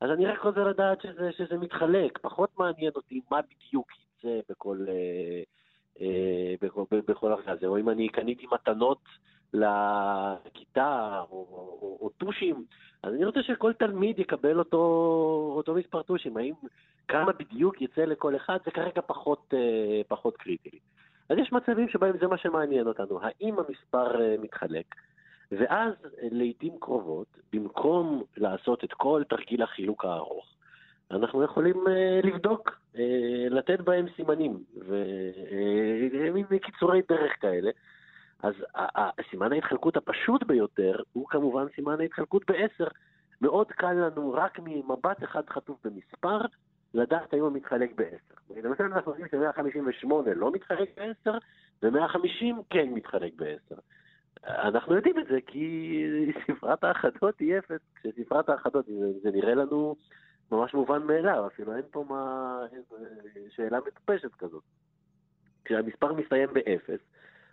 [0.00, 2.18] אז אני רק רוצה לדעת שזה, שזה מתחלק.
[2.18, 5.42] פחות מעניין אותי מה בדיוק יצא בכל, אה,
[6.00, 7.64] אה, בכל, בכל ארגז.
[7.64, 9.02] או אם אני קניתי מתנות
[9.54, 12.64] לכיתה או, או, או טושים,
[13.02, 14.76] אז אני רוצה שכל תלמיד יקבל אותו,
[15.56, 16.36] אותו מספר טושים.
[16.36, 16.54] האם
[17.08, 20.78] כמה בדיוק יצא לכל אחד, זה כרגע פחות, אה, פחות קריטי.
[21.28, 24.94] אז יש מצבים שבהם זה מה שמעניין אותנו, האם המספר אה, מתחלק,
[25.52, 30.46] ואז אה, לעיתים קרובות, במקום לעשות את כל תרגיל החילוק הארוך,
[31.10, 31.84] אנחנו יכולים
[32.24, 32.80] לבדוק,
[33.50, 37.70] לתת בהם סימנים, ומין קיצורי דרך כאלה,
[38.42, 38.54] אז
[39.30, 42.88] סימן ההתחלקות הפשוט ביותר הוא כמובן סימן ההתחלקות בעשר.
[43.40, 46.40] מאוד קל לנו רק ממבט אחד חטוף במספר,
[46.94, 48.34] לדעת האם הוא מתחלק בעשר.
[48.62, 51.38] למשל אנחנו יודעים ש-158 לא מתחלק בעשר,
[51.82, 53.76] ו-150 כן מתחלק בעשר.
[54.44, 56.04] אנחנו יודעים את זה כי
[56.46, 57.80] ספרת האחדות היא אפס.
[57.94, 59.96] כשספרת האחדות, זה, זה נראה לנו
[60.52, 62.58] ממש מובן מאליו, אפילו אין פה מה...
[62.72, 62.82] אין,
[63.50, 64.62] שאלה מטופשת כזאת.
[65.64, 67.00] כשהמספר מסתיים באפס,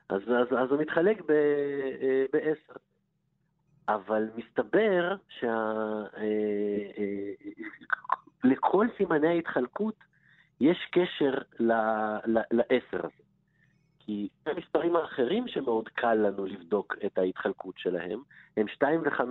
[0.09, 2.73] אז, אז, אז הוא מתחלק אה, בעשר.
[3.89, 5.53] אבל מסתבר שלכל
[8.85, 9.95] אה, אה, סימני ההתחלקות
[10.61, 11.33] יש קשר
[12.51, 13.23] לעשר הזה.
[13.99, 18.21] כי המספרים האחרים שמאוד קל לנו לבדוק את ההתחלקות שלהם
[18.57, 19.21] הם 2 ו-5.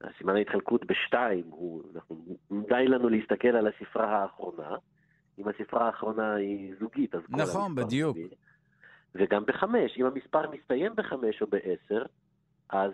[0.00, 2.16] הסימן ההתחלקות ב-2 הוא, אנחנו,
[2.68, 4.76] די לנו להסתכל על הספרה האחרונה.
[5.38, 8.16] אם הספרה האחרונה היא זוגית, אז כל נכון, בדיוק.
[8.16, 8.34] זוגי.
[9.18, 9.64] וגם ב-5,
[9.96, 12.06] אם המספר מסתיים ב-5 או ב-10,
[12.68, 12.92] אז,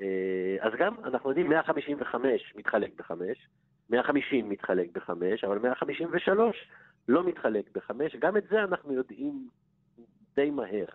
[0.00, 3.14] אה, אז גם אנחנו יודעים 155 מתחלק ב-5,
[3.90, 5.10] 150 מתחלק ב-5,
[5.46, 6.68] אבל 153
[7.08, 9.48] לא מתחלק ב-5, גם את זה אנחנו יודעים
[10.36, 10.86] די מהר.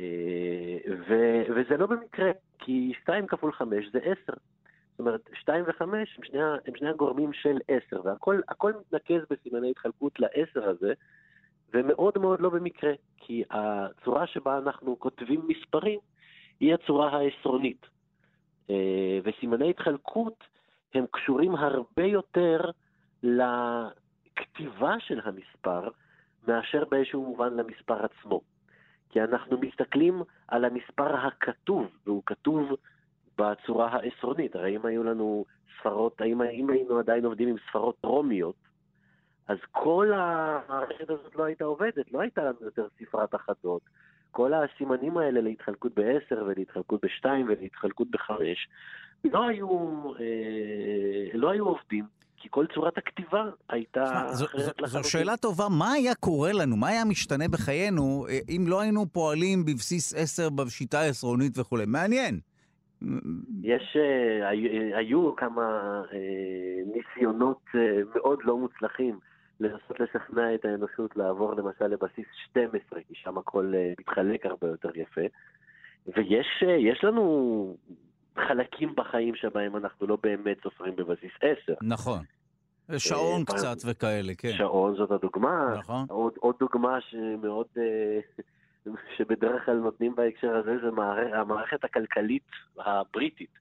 [0.00, 1.14] אה, ו,
[1.56, 4.12] וזה לא במקרה, כי 2 כפול 5 זה 10.
[4.98, 5.94] זאת אומרת, 2 ו-5 הם,
[6.66, 10.92] הם שני הגורמים של 10, והכל מתנקז בסימני התחלקות ל-10 הזה,
[11.74, 15.98] ומאוד מאוד לא במקרה, כי הצורה שבה אנחנו כותבים מספרים
[16.60, 17.86] היא הצורה העשרונית.
[18.70, 20.44] אה, וסימני התחלקות
[20.94, 22.60] הם קשורים הרבה יותר
[23.22, 25.88] לכתיבה של המספר,
[26.48, 28.40] מאשר באיזשהו מובן למספר עצמו.
[29.10, 32.72] כי אנחנו מסתכלים על המספר הכתוב, והוא כתוב
[33.38, 34.56] בצורה העשרונית.
[34.56, 35.44] הרי אם היו לנו
[35.80, 38.54] ספרות, האם, אם היינו עדיין עובדים עם ספרות רומיות,
[39.48, 43.82] אז כל המערכת הזאת לא הייתה עובדת, לא הייתה לנו יותר ספרת אחדות.
[44.30, 48.32] כל הסימנים האלה להתחלקות ב-10 ולהתחלקות ב-2 ולהתחלקות ב-5
[49.24, 49.68] לא היו,
[50.20, 52.04] אה, לא היו עובדים.
[52.40, 55.02] כי כל צורת הכתיבה הייתה זו, אחרת לחלוטין.
[55.02, 59.06] זו שאלה טובה, מה היה קורה לנו, מה היה משתנה בחיינו אה, אם לא היינו
[59.12, 61.84] פועלים בבסיס 10 בשיטה העשרונית וכולי?
[61.86, 62.40] מעניין.
[63.62, 64.48] יש, אה,
[64.98, 65.62] היו כמה
[66.94, 67.62] ניסיונות
[68.14, 69.18] מאוד לא מוצלחים
[69.60, 74.90] לנסות לשכנע את האנושות לעבור למשל לבסיס 12, כי שם הכל אה, מתחלק הרבה יותר
[74.94, 75.20] יפה.
[76.06, 77.76] ויש אה, לנו
[78.36, 81.74] חלקים בחיים שבהם אנחנו לא באמת סופרים בבסיס 10.
[81.82, 82.18] נכון.
[82.98, 84.52] שעון אה, קצת וכאלה, כן.
[84.52, 85.74] שעון זאת הדוגמה.
[85.78, 86.06] נכון.
[86.08, 87.66] עוד, עוד דוגמה שמאוד,
[89.16, 92.46] שבדרך כלל נותנים בהקשר הזה, זה מערכ, המערכת הכלכלית
[92.78, 93.58] הבריטית.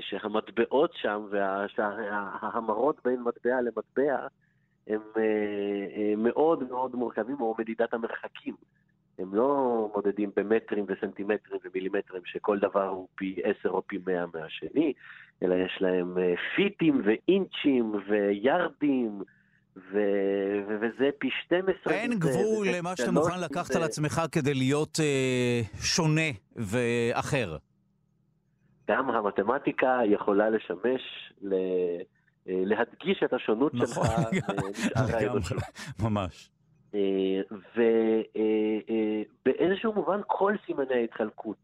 [0.00, 4.26] שהמטבעות שם וההמרות בין מטבע למטבע
[4.88, 5.22] הם אה,
[5.96, 8.54] אה, מאוד מאוד מורכבים, או מדידת המרחקים.
[9.18, 14.92] הם לא מודדים במטרים וסנטימטרים ומילימטרים שכל דבר הוא פי עשר או פי מאה מהשני,
[15.42, 19.22] אלא יש להם אה, פיטים ואינצ'ים ויארדים.
[19.76, 19.98] ו...
[20.68, 20.76] ו...
[20.80, 21.92] וזה פי 12.
[21.92, 23.76] אין גבול למה שאתה מוכן לקחת.
[23.76, 27.56] על עצמך כדי להיות אה, שונה ואחר.
[28.90, 31.54] גם המתמטיקה יכולה לשמש ל...
[32.48, 34.02] אה, להדגיש את השונות נכון, שלך
[34.70, 35.58] משאר האנושות.
[36.02, 36.50] ממש.
[36.94, 37.40] אה,
[39.46, 41.56] ובאיזשהו אה, מובן כל סימני ההתחלקות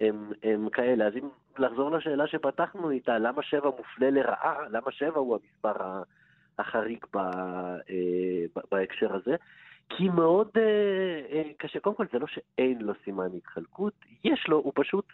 [0.00, 1.06] הם, הם כאלה.
[1.06, 4.68] אז אם לחזור לשאלה שפתחנו איתה, למה שבע מופלה לרעה?
[4.70, 6.02] למה שבע הוא המספר
[6.58, 7.18] החריג ב,
[8.72, 9.36] בהקשר הזה?
[9.88, 10.48] כי מאוד
[11.58, 13.92] קשה, קודם כל זה לא שאין לו סימן התחלקות,
[14.24, 15.04] יש לו, הוא פשוט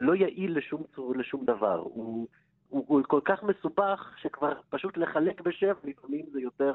[0.00, 0.82] לא יעיל לשום,
[1.16, 1.78] לשום דבר.
[1.78, 2.26] הוא...
[2.72, 6.72] הוא, הוא כל כך מסובך, שכבר פשוט לחלק בשבע, לפעמים זה יותר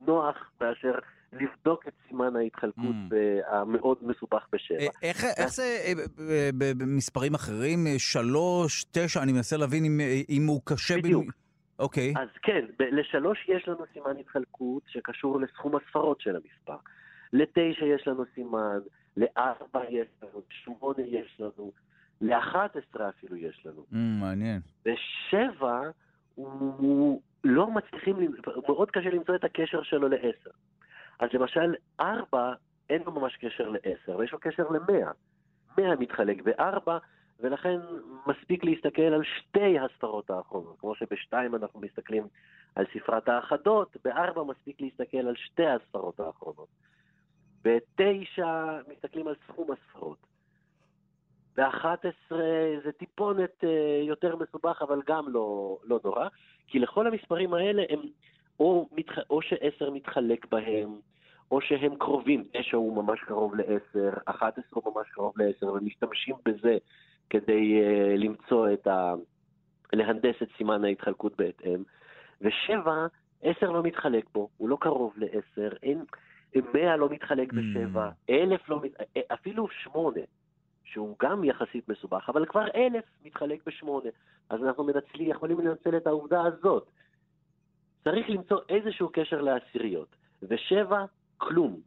[0.00, 0.94] נוח מאשר
[1.32, 3.14] לבדוק את סימן ההתחלקות mm.
[3.46, 4.78] המאוד מסובך בשבע.
[4.80, 5.78] אה, איך, איך זה
[6.20, 7.78] אה, במספרים אחרים?
[7.98, 10.96] שלוש, תשע, אני מנסה להבין אם, אם הוא קשה...
[10.96, 11.24] בדיוק.
[11.24, 11.30] ב...
[11.78, 12.14] אוקיי.
[12.16, 16.76] אז כן, לשלוש יש לנו סימן התחלקות שקשור לסכום הספרות של המספר.
[17.32, 18.78] לתשע יש לנו סימן,
[19.16, 21.72] לארבע יש לנו, לשמונה יש לנו,
[22.24, 23.84] ל-11 אפילו יש לנו.
[23.92, 24.60] Mm, מעניין.
[24.86, 25.80] ושבע,
[26.34, 28.16] הוא לא מצליחים,
[28.68, 30.50] מאוד קשה למצוא את הקשר שלו לעשר.
[31.18, 32.52] אז למשל, ארבע,
[32.90, 35.10] אין לו ממש קשר לעשר, אבל יש לו קשר למאה.
[35.78, 36.98] מאה מתחלק בארבע,
[37.40, 37.80] ולכן
[38.26, 40.76] מספיק להסתכל על שתי הספרות האחרונות.
[40.80, 42.26] כמו שבשתיים אנחנו מסתכלים
[42.74, 46.68] על ספרת האחדות, בארבע מספיק להסתכל על שתי הספרות האחרונות.
[47.64, 50.33] בתשע מסתכלים על סכום הספרות.
[51.56, 52.34] ב-11
[52.84, 56.28] זה טיפונת אה, יותר מסובך, אבל גם לא, לא נורא,
[56.66, 58.00] כי לכל המספרים האלה הם
[58.60, 59.18] או, מתח...
[59.30, 60.96] או ש-10 מתחלק בהם,
[61.50, 66.34] או שהם קרובים, תשע הוא ממש קרוב לעשר, אחת עשרה הוא ממש קרוב לעשר, ומשתמשים
[66.44, 66.78] בזה
[67.30, 69.14] כדי uh, למצוא את ה...
[69.92, 71.82] להנדס את סימן ההתחלקות בהתאם.
[72.40, 73.06] ושבע,
[73.42, 76.04] עשר לא מתחלק בו, הוא לא קרוב לעשר, אין...
[76.74, 77.56] מאה לא מתחלק mm.
[77.56, 78.80] בשבע, אלף לא,
[79.16, 80.20] אה, אפילו שמונה,
[80.84, 84.10] שהוא גם יחסית מסובך, אבל כבר אלף מתחלק בשמונה.
[84.50, 86.90] אז אנחנו מנצלים, יכולים לנצל את העובדה הזאת.
[88.04, 90.16] צריך למצוא איזשהו קשר לעשיריות.
[90.42, 91.04] ושבע,
[91.38, 91.80] כלום.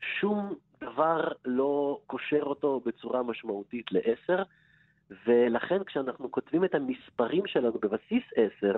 [0.00, 4.42] שום דבר לא קושר אותו בצורה משמעותית לעשר,
[5.26, 8.74] ולכן כשאנחנו כותבים את המספרים שלנו בבסיס עשר,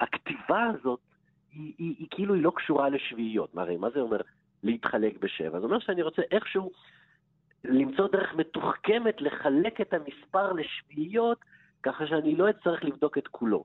[0.00, 1.00] הכתיבה הזאת
[1.52, 3.54] היא, היא, היא כאילו היא לא קשורה לשביעיות.
[3.54, 4.20] מה זה אומר
[4.62, 5.60] להתחלק בשבע?
[5.60, 6.70] זה אומר שאני רוצה איכשהו
[7.64, 11.38] למצוא דרך מתוחכמת לחלק את המספר לשביעיות,
[11.82, 13.64] ככה שאני לא אצטרך לבדוק את כולו.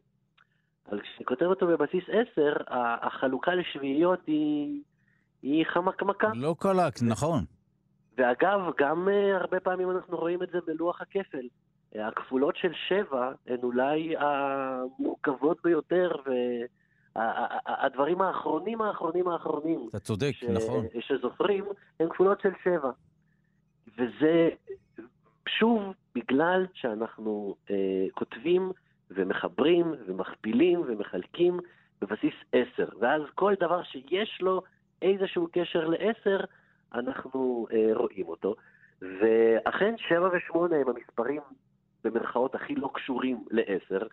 [0.89, 2.53] אבל כשאני כותב אותו בבסיס עשר,
[3.01, 4.81] החלוקה לשביעיות היא,
[5.41, 6.31] היא חמקמקה.
[6.35, 7.43] לא קלק, נכון.
[8.17, 11.47] ואגב, גם uh, הרבה פעמים אנחנו רואים את זה בלוח הכפל.
[11.95, 16.11] הכפולות של שבע הן אולי המורכבות ביותר,
[17.15, 19.87] והדברים האחרונים האחרונים האחרונים.
[19.89, 20.43] אתה צודק, ש...
[20.43, 20.85] נכון.
[20.99, 21.65] שזוכרים,
[21.99, 22.91] הן כפולות של שבע.
[23.97, 24.49] וזה
[25.47, 28.71] שוב בגלל שאנחנו אה, כותבים
[29.11, 31.59] ומחברים ומכפילים ומחלקים
[32.01, 32.89] בבסיס עשר.
[32.99, 34.61] ואז כל דבר שיש לו
[35.01, 36.39] איזשהו קשר לעשר,
[36.93, 38.55] אנחנו אה, רואים אותו.
[39.01, 41.41] ואכן שבע ושמונה הם המספרים
[42.03, 44.07] במרכאות הכי לא קשורים לעשר,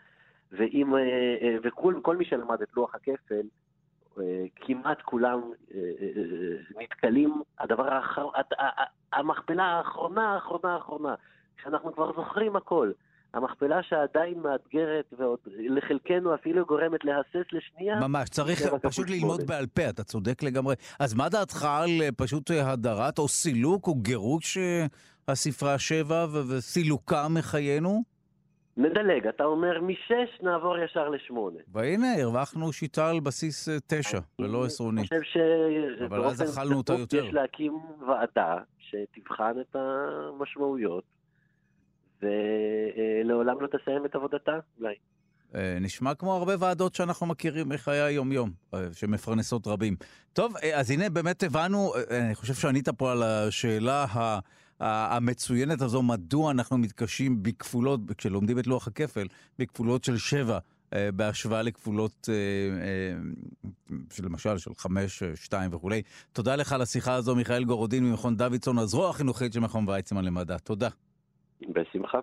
[0.53, 1.01] ואם, אה,
[1.43, 3.47] אה, וכל מי שלמד את לוח הכפל,
[4.57, 5.41] כמעט כולם
[6.81, 8.29] נתקלים, הדבר האחר,
[9.13, 11.15] המכפלה האחרונה, האחרונה, האחרונה,
[11.57, 12.91] כשאנחנו כבר זוכרים הכל,
[13.35, 18.01] המכפלה שעדיין מאתגרת ועוד לחלקנו אפילו גורמת להסס לשנייה.
[18.01, 20.75] ממש, צריך פשוט ללמוד בעל פה, אתה צודק לגמרי.
[20.99, 24.59] אז מה דעתך על פשוט הדרת או סילוק או גירוש
[25.29, 28.03] הספרה שבע וסילוקה מחיינו?
[28.79, 31.59] נדלג, אתה אומר משש נעבור ישר לשמונה.
[31.73, 35.01] והנה, הרווחנו שיטה על בסיס אה, תשע, ולא עשרוני.
[35.01, 35.37] אני חושב ש...
[36.05, 37.25] אבל אז אכלנו אותה יותר.
[37.25, 37.73] יש להקים
[38.09, 41.05] ועדה שתבחן את המשמעויות,
[42.23, 44.95] ולעולם לא תסיים את עבודתה, אולי.
[45.55, 49.97] אה, נשמע כמו הרבה ועדות שאנחנו מכירים מחיי היום-יום, אה, שמפרנסות רבים.
[50.33, 54.39] טוב, אז הנה באמת הבנו, אני חושב שענית פה על השאלה ה...
[54.81, 59.27] המצוינת הזו, מדוע אנחנו מתקשים בכפולות, כשלומדים את לוח הכפל,
[59.59, 60.59] בכפולות של שבע.
[60.95, 62.35] אה, בהשוואה לכפולות, אה,
[62.85, 66.03] אה, למשל, של חמש, שתיים וכולי.
[66.33, 70.59] תודה לך על השיחה הזו, מיכאל גורודין ממכון דוידסון, הזרוע החינוכית של מכון ויצמן למדע.
[70.59, 70.89] תודה.
[71.69, 72.19] בשמחה.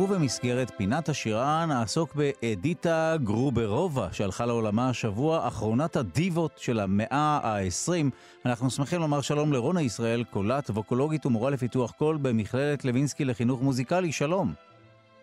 [0.00, 8.10] ובמסגרת פינת השירה נעסוק באדיטה גרוברובה, שהלכה לעולמה השבוע, אחרונת הדיבות של המאה ה-20.
[8.46, 14.12] אנחנו שמחים לומר שלום לרונה ישראל, קולת, ווקולוגית ומורה לפיתוח קול במכללת לוינסקי לחינוך מוזיקלי.
[14.12, 14.52] שלום.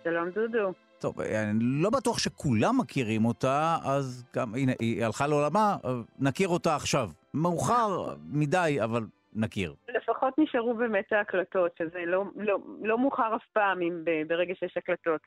[0.03, 0.71] שלום דודו.
[0.99, 5.75] טוב, אני לא בטוח שכולם מכירים אותה, אז גם, הנה, היא הלכה לעולמה,
[6.19, 7.09] נכיר אותה עכשיו.
[7.33, 9.73] מאוחר מדי, אבל נכיר.
[10.17, 15.21] לפחות נשארו באמת ההקלטות, שזה לא, לא, לא מאוחר אף פעם אם ברגע שיש הקלטות.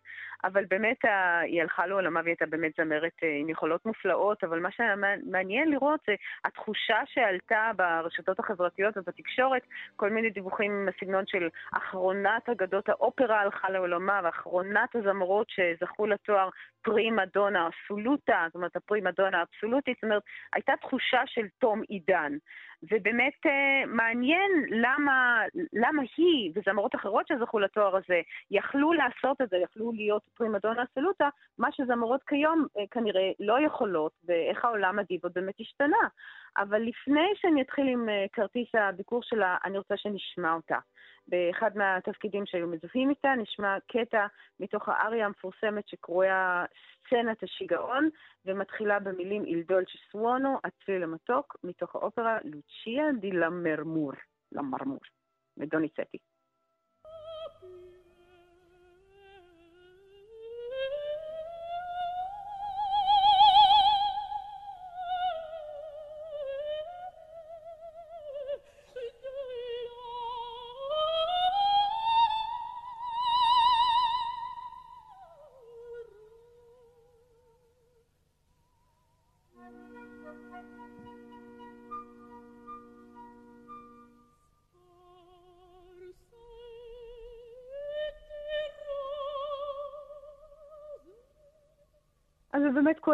[0.45, 1.05] אבל באמת
[1.43, 6.01] היא הלכה לעולמה והיא הייתה באמת זמרת אה, עם יכולות מופלאות, אבל מה שמעניין לראות
[6.07, 9.63] זה התחושה שעלתה ברשתות החברתיות ובתקשורת,
[9.97, 16.49] כל מיני דיווחים בסגנון של אחרונת אגדות האופרה הלכה לעולמה, ואחרונת הזמרות שזכו לתואר
[16.83, 20.23] פרי מדונה אבסולוטה, זאת אומרת הפרי מדונה האבסולוטית, זאת אומרת,
[20.55, 22.33] הייתה תחושה של תום עידן.
[22.83, 29.57] ובאמת uh, מעניין למה, למה היא וזמרות אחרות שזכו לתואר הזה יכלו לעשות את זה,
[29.57, 35.61] יכלו להיות פרימדונה סלוטה, מה שזמרות כיום uh, כנראה לא יכולות, ואיך העולם הדיבות באמת
[35.61, 36.09] השתנה.
[36.57, 40.79] אבל לפני שאני אתחיל עם uh, כרטיס הביקור שלה, אני רוצה שנשמע אותה.
[41.31, 44.27] באחד מהתפקידים שהיו מזוהים איתה, נשמע קטע
[44.61, 46.65] מתוך האריה המפורסמת שקרויה
[47.07, 48.09] סצנת השיגעון,
[48.47, 54.13] ומתחילה במילים איל דולצ'ה סוונו, הצליל המתוק, מתוך האופרה לוצ'יה די למרמור,
[54.53, 55.01] למרמור,
[55.57, 56.19] מדוניצטי.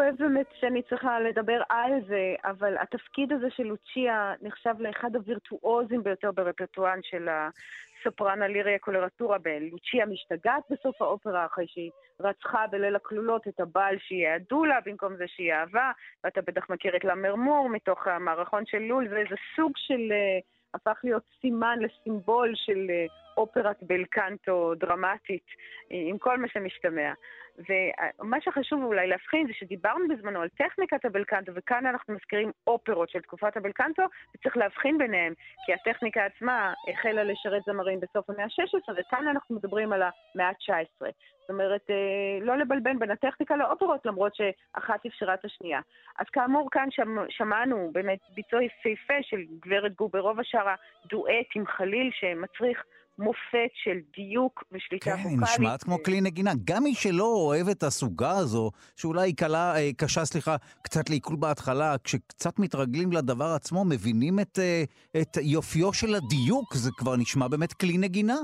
[0.07, 6.03] כואב באמת שאני צריכה לדבר על זה, אבל התפקיד הזה של לוצ'יה נחשב לאחד הווירטואוזים
[6.03, 13.47] ביותר ברפרטואן של הסופרנה ליריה קולרטורה בלוצ'יה משתגעת בסוף האופרה אחרי שהיא רצחה בליל הכלולות
[13.47, 15.91] את הבעל שהיא יעדו לה במקום זה שהיא אהבה,
[16.23, 20.11] ואתה בטח מכיר את למרמור מתוך המערכון של לול, זה איזה סוג של...
[20.11, 25.45] Uh, הפך להיות סימן לסימבול של uh, אופרת בלקנטו דרמטית,
[25.89, 27.13] עם כל מה שמשתמע.
[27.57, 33.19] ומה שחשוב אולי להבחין זה שדיברנו בזמנו על טכניקת הבלקנטו, וכאן אנחנו מזכירים אופרות של
[33.19, 34.03] תקופת הבלקנטו,
[34.35, 35.33] וצריך להבחין ביניהם,
[35.65, 41.05] כי הטכניקה עצמה החלה לשרת זמרים בסוף המאה ה-16, וכאן אנחנו מדברים על המאה ה-19.
[41.41, 45.79] זאת אומרת, אה, לא לבלבן בין הטכניקה לאופרות, למרות שאחת אפשרה את השנייה.
[46.19, 46.87] אז כאמור, כאן
[47.29, 50.75] שמענו באמת ביצוע יפהפה של גברת גוברוב השרה,
[51.05, 52.83] דואט עם חליל שמצריך
[53.19, 55.39] מופת של דיוק ושליטה ווקאלית.
[55.39, 56.51] כן, נשמעת כמו כלי נגינה.
[56.65, 61.35] גם מי שלא אוהב את הסוגה הזו, שאולי היא קלה, אה, קשה, סליחה, קצת לעיכול
[61.35, 64.83] בהתחלה, כשקצת מתרגלים לדבר עצמו, מבינים את, אה,
[65.21, 68.37] את יופיו של הדיוק, זה כבר נשמע באמת כלי נגינה.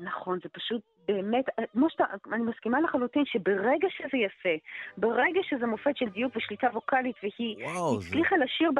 [0.00, 4.64] נכון, זה פשוט באמת, כמו שאתה, אני מסכימה לחלוטין שברגע שזה יפה,
[4.96, 8.44] ברגע שזה מופת של דיוק ושליטה ווקאלית, והיא וואו, הצליחה זה...
[8.44, 8.70] לשיר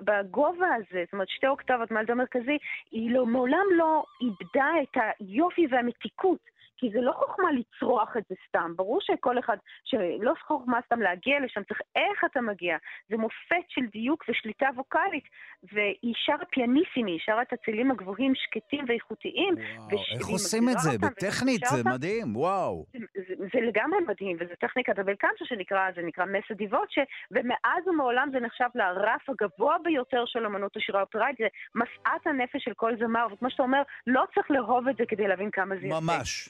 [0.00, 2.58] בגובה הזה, זאת אומרת שתי אוקטבות מעל דם מרכזי,
[2.90, 6.53] היא לא, מעולם לא איבדה את היופי והמתיקות.
[6.84, 8.72] כי זה לא חוכמה לצרוח את זה סתם.
[8.76, 12.76] ברור שכל אחד, שלא חוכמה סתם להגיע לשם, צריך איך אתה מגיע.
[13.08, 15.24] זה מופת של דיוק ושליטה ווקאלית.
[15.72, 19.54] והיא שרה פיאניסימי, היא שרה את הצלילים הגבוהים, שקטים ואיכותיים.
[19.54, 20.90] וואו, איך עושים את זה?
[20.98, 21.90] בטכנית זה אותם.
[21.90, 22.86] מדהים, וואו.
[22.92, 28.28] זה, זה, זה לגמרי מדהים, וזה טכניקת הבלקנצ'ו שנקרא, זה נקרא מסה דיבוצ'ה, ומאז ומעולם
[28.32, 33.26] זה נחשב לרף הגבוה ביותר של אמנות השירה האופראית, זה משאת הנפש של כל זמר,
[33.32, 36.00] וכמו שאתה אומר, לא צריך לאהוב את זה כדי להבין כמה זה יפה.
[36.00, 36.48] ממש.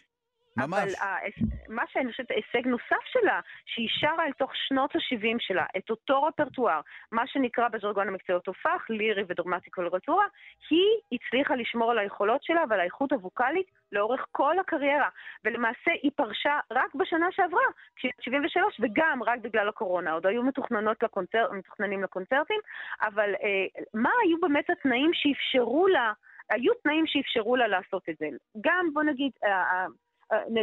[0.57, 0.94] ממש.
[1.00, 1.28] אבל
[1.68, 6.22] מה שאני חושבת, הישג נוסף שלה, שהיא שרה אל תוך שנות ה-70 שלה, את אותו
[6.22, 6.80] רפרטואר,
[7.12, 10.26] מה שנקרא בז'רגון המקצועי תופח, לירי ודרמטי קולרטורה,
[10.70, 15.09] היא הצליחה לשמור על היכולות שלה ועל האיכות הווקאלית לאורך כל הקריירה.
[15.44, 20.12] ולמעשה היא פרשה רק בשנה שעברה, כשהיא 73, וגם רק בגלל הקורונה.
[20.12, 21.52] עוד היו מתוכננות לקונצר...
[21.52, 22.61] מתוכננים לקונצרטים,
[23.02, 26.12] אבל אה, מה היו באמת התנאים שאפשרו לה...
[26.50, 28.26] היו תנאים שאפשרו לה לעשות את זה.
[28.61, 29.32] גם, בוא נגיד,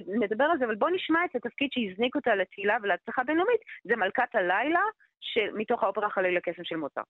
[0.07, 4.35] נדבר על זה, אבל בואו נשמע את התפקיד שהזניק אותה לתהילה ולהצלחה בינלאומית, זה מלכת
[4.35, 4.81] הלילה,
[5.19, 7.01] של, מתוך האופרה חליל הקסם של מוצר.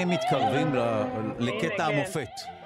[0.00, 0.74] הנה מתקרבים
[1.38, 2.59] לקטע המופת.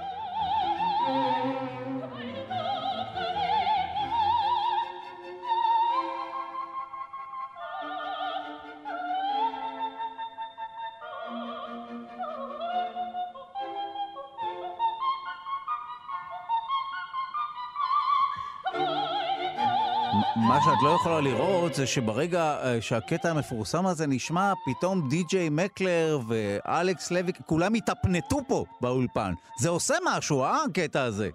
[20.84, 27.32] לא יכולה לראות זה שברגע אה, שהקטע המפורסם הזה נשמע, פתאום די.ג'יי מקלר ואלכס לוי,
[27.46, 29.32] כולם התאפנטו פה באולפן.
[29.58, 31.30] זה עושה משהו, אה, הקטע הזה?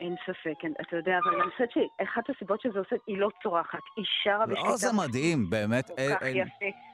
[0.00, 4.04] אין ספק, אתה יודע, אבל אני חושבת שאחת הסיבות שזה עושה, היא לא צורחת, היא
[4.22, 4.68] שרה בשקטה.
[4.68, 5.88] לא, זה מדהים, באמת.
[5.88, 6.93] כל כך יפה.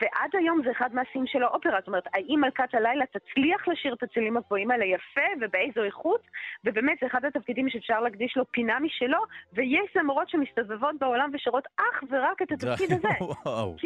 [0.00, 4.02] ועד היום זה אחד מהשיאים של האופרה, זאת אומרת, האם מלכת הלילה תצליח לשיר את
[4.02, 6.20] הצלילים הגבוהים האלה יפה ובאיזו איכות,
[6.64, 9.18] ובאמת זה אחד התפקידים שאפשר להקדיש לו פינה משלו,
[9.52, 13.08] ויש זמרות שמסתובבות בעולם ושרות אך ורק את התפקיד הזה.
[13.20, 13.76] וואו.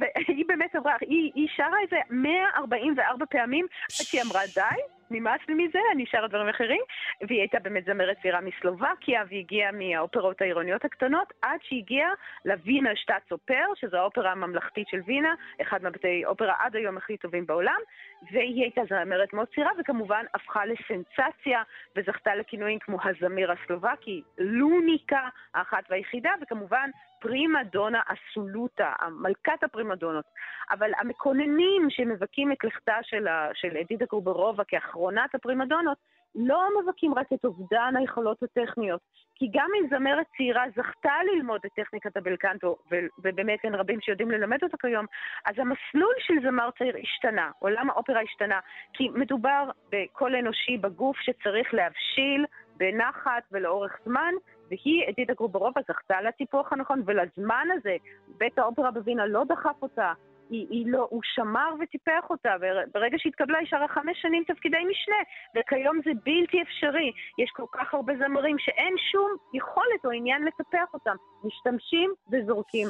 [0.00, 4.82] והיא באמת אמרה, היא, היא שרה איזה 144 פעמים עד שהיא אמרה די.
[5.10, 6.80] נמאס לי מזה, אני שרה דברים אחרים.
[7.28, 12.10] והיא הייתה באמת זמרת צעירה מסלובקיה, והיא הגיעה מהאופרות העירוניות הקטנות, עד שהיא הגיעה
[12.44, 17.46] לווינה שטאצ אופר, שזו האופרה הממלכתית של וינה, אחד מהבתי אופרה עד היום הכי טובים
[17.46, 17.80] בעולם,
[18.32, 21.62] והיא הייתה זמרת מאוד צעירה, וכמובן הפכה לסנסציה,
[21.96, 26.90] וזכתה לכינויים כמו הזמיר הסלובקי, לוניקה, האחת והיחידה, וכמובן
[27.26, 30.24] פרימה דונה אסולוטה, מלכת הפרימדונות.
[30.70, 35.98] אבל המקוננים שמבכים את לכתה של, של אדידה קורברובה כאחרונת הפרימדונות,
[36.34, 39.00] לא מבכים רק את אובדן היכולות הטכניות,
[39.34, 42.76] כי גם אם זמרת צעירה זכתה ללמוד את טכניקת הבלקנטו,
[43.18, 45.06] ובאמת אין רבים שיודעים ללמד אותה כיום,
[45.46, 48.60] אז המסלול של זמר צעיר השתנה, עולם האופרה השתנה,
[48.92, 52.44] כי מדובר בקול אנושי בגוף שצריך להבשיל
[52.76, 54.34] בנחת ולאורך זמן,
[54.68, 57.96] והיא, אדיטה גרוברובה, זכתה לטיפוח הנכון, ולזמן הזה
[58.38, 60.12] בית האופרה בווינה לא דחף אותה,
[60.50, 65.16] היא, היא לא, הוא שמר וטיפח אותה, וברגע שהתקבלה היא שרה חמש שנים תפקידי משנה,
[65.56, 67.12] וכיום זה בלתי אפשרי.
[67.38, 71.16] יש כל כך הרבה זמרים שאין שום יכולת או עניין לטפח אותם.
[71.44, 72.88] משתמשים וזורקים.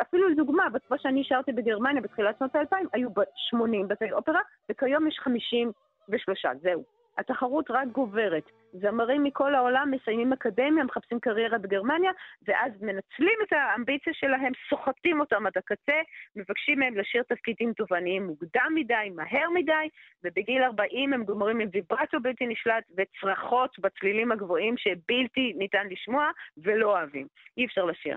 [0.00, 3.08] אפילו לדוגמה, בתקופה שאני שרתי בגרמניה בתחילת שנות האלפיים, היו
[3.50, 4.40] 80 בתי אופרה,
[4.70, 6.97] וכיום יש 53, זהו.
[7.18, 8.50] התחרות רק גוברת.
[8.72, 12.10] זמרים מכל העולם מסיימים אקדמיה, מחפשים קריירה בגרמניה,
[12.48, 16.00] ואז מנצלים את האמביציה שלהם, סוחטים אותם עד הקצה,
[16.36, 19.88] מבקשים מהם לשיר תפקידים תובעניים מוקדם מדי, מהר מדי,
[20.24, 26.98] ובגיל 40 הם גומרים עם ויברטו בלתי נשלט וצרחות בצלילים הגבוהים שבלתי ניתן לשמוע ולא
[26.98, 27.26] אוהבים.
[27.56, 28.16] אי אפשר לשיר.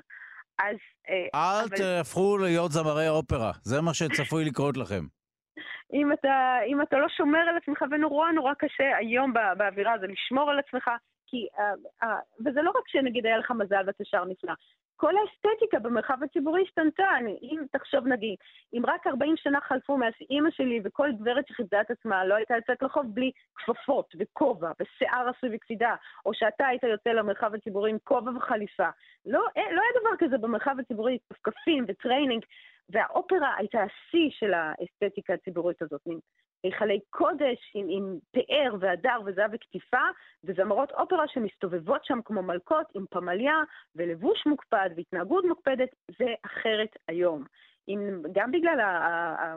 [0.60, 0.76] אז...
[1.10, 1.78] אה, אל אבל...
[1.78, 5.21] תהפכו להיות זמרי אופרה, זה מה שצפוי לקרות לכם.
[5.94, 10.50] אם אתה, אם אתה לא שומר על עצמך, ונורא נורא קשה היום באווירה הזו לשמור
[10.50, 10.90] על עצמך,
[11.28, 12.08] כי, uh, uh,
[12.46, 14.54] וזה לא רק שנגיד היה לך מזל ואתה שר נפלא,
[15.02, 17.10] כל האסתטיקה במרחב הציבורי השתנתה.
[17.42, 18.36] אם תחשוב נגיד,
[18.74, 22.56] אם רק 40 שנה חלפו מאז אימא שלי וכל גברת שכיבדה את עצמה לא הייתה
[22.56, 25.96] יוצאת לרחוב בלי כפפות וכובע ושיער עשוי בקפידה,
[26.26, 28.90] או שאתה היית יוצא למרחב הציבורי עם כובע וחליפה.
[29.26, 32.46] לא, אה, לא היה דבר כזה במרחב הציבורי, כפכפים וטריינינג.
[32.92, 36.20] והאופרה הייתה השיא של האסתטיקה הציבורית הזאת, מין
[36.64, 40.06] היכלי קודש עם, עם פאר והדר וזהב וקטיפה,
[40.44, 43.56] וזמרות אופרה שמסתובבות שם כמו מלכות עם פמליה
[43.96, 45.90] ולבוש מוקפד והתנהגות מוקפדת,
[46.20, 47.44] זה אחרת היום.
[47.88, 48.80] עם, גם בגלל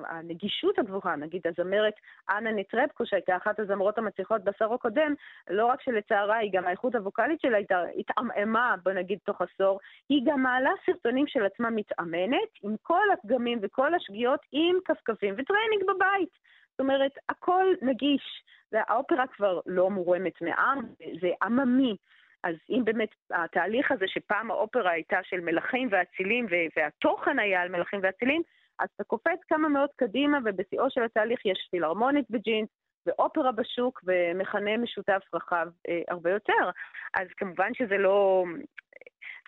[0.08, 1.94] הנגישות הגבוהה, נגיד הזמרת
[2.30, 5.14] אנה נטרבקו, שהייתה אחת הזמרות המצליחות בעשור הקודם,
[5.50, 7.58] לא רק שלצערה היא גם האיכות הווקאלית שלה
[7.98, 13.58] התעמעמה, בוא נגיד, תוך עשור, היא גם מעלה סרטונים של עצמה מתאמנת, עם כל הפגמים
[13.62, 16.30] וכל השגיאות, עם כפכפים וטריינינג בבית.
[16.70, 20.78] זאת אומרת, הכל נגיש, והאופרה כבר לא מורמת מעם,
[21.20, 21.96] זה עממי.
[22.44, 28.00] אז אם באמת התהליך הזה שפעם האופרה הייתה של מלכים ואצילים והתוכן היה על מלכים
[28.02, 28.42] ואצילים,
[28.78, 32.68] אז אתה קופץ כמה מאות קדימה ובשיאו של התהליך יש פילהרמונית בג'ינס
[33.06, 36.70] ואופרה בשוק ומכנה משותף רחב אה, הרבה יותר.
[37.14, 38.44] אז כמובן שזה לא...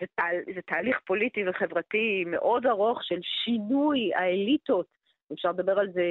[0.01, 0.24] זה, תה,
[0.55, 4.86] זה תהליך פוליטי וחברתי מאוד ארוך של שינוי האליטות,
[5.32, 6.05] אפשר לדבר על זה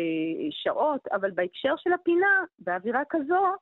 [0.52, 3.56] שעות, אבל בהקשר של הפינה, באווירה כזו,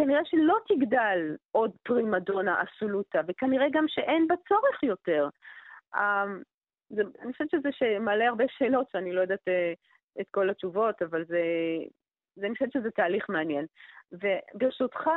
[0.00, 5.28] כנראה שלא תגדל עוד פרימדונה אסולוטה, וכנראה גם שאין בה צורך יותר.
[5.96, 6.42] אמ,
[6.90, 9.72] זה, אני חושבת שזה מעלה הרבה שאלות שאני לא יודעת אה,
[10.20, 11.42] את כל התשובות, אבל זה,
[12.36, 13.66] זה, אני חושבת שזה תהליך מעניין.
[14.12, 15.10] וברשותך,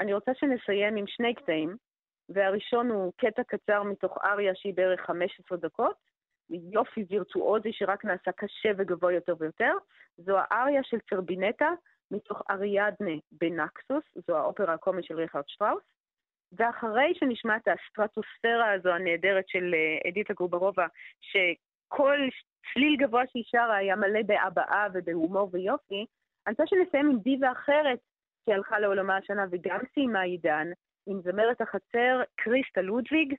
[0.00, 1.76] אני רוצה שנסיים עם שני קטעים,
[2.28, 5.96] והראשון הוא קטע קצר מתוך אריה שהיא בערך 15 דקות,
[6.50, 9.72] יופי וירטואוזי שרק נעשה קשה וגבוה יותר ויותר.
[10.16, 11.68] זו האריה של צרבינטה,
[12.10, 15.82] מתוך אריאדנה בנקסוס, זו האופרה הקומית של ריכרד שטראוס.
[16.52, 20.86] ואחרי שנשמע את הסטרטוספירה הזו הנהדרת של אה, אדיטה גרוברובה,
[21.20, 22.18] שכל
[22.72, 26.06] צליל גבוה שהיא שרה היה מלא בהבעה ובהומור ויופי,
[26.46, 27.98] אני רוצה שנסיים עם דיבה אחרת
[28.46, 30.66] שהלכה לעולמה השנה וגם סיימה עידן,
[31.06, 33.34] עם זמרת החצר קריסטה לודוויג,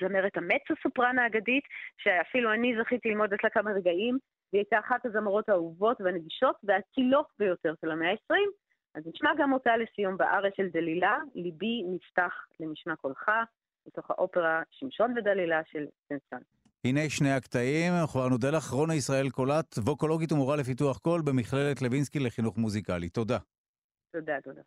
[0.00, 1.64] זמרת המצו סופרנה האגדית,
[1.98, 4.18] שאפילו אני זכיתי ללמוד אצלה כמה רגעים,
[4.54, 8.34] והיא הייתה אחת הזמרות האהובות והנגישות והאצילות ביותר של המאה ה-20.
[8.94, 13.30] אז נשמע גם אותה לסיום בארץ של דלילה, ליבי נפתח למשמע קולך,
[13.86, 16.42] מתוך האופרה שמשון ודלילה של סנסן.
[16.84, 22.18] הנה שני הקטעים, כבר נודה לך, רונה ישראל קולט, ווקולוגית ומורה לפיתוח קול במכללת לוינסקי
[22.18, 23.08] לחינוך מוזיקלי.
[23.08, 23.38] תודה.
[24.12, 24.62] תודה, תודה.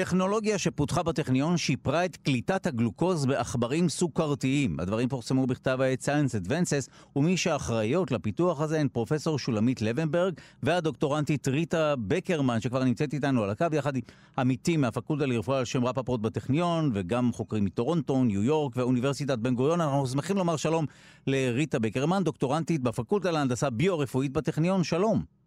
[0.00, 4.80] טכנולוגיה שפותחה בטכניון שיפרה את קליטת הגלוקוז בעכברים סוכרתיים.
[4.80, 11.48] הדברים פורסמו בכתב העת Science Advances, ומי שאחראיות לפיתוח הזה הן פרופסור שולמית לבנברג והדוקטורנטית
[11.48, 14.02] ריטה בקרמן, שכבר נמצאת איתנו על הקו, יחד עם
[14.38, 19.80] עמיתים מהפקולטה לרפואה על שם רפפורט בטכניון, וגם חוקרים מטורונטו, ניו יורק ואוניברסיטת בן גוריון.
[19.80, 20.86] אנחנו שמחים לומר שלום
[21.26, 24.84] לריטה בקרמן, דוקטורנטית בפקולטה להנדסה ביו-רפואית בטכניון.
[24.84, 25.39] שלום.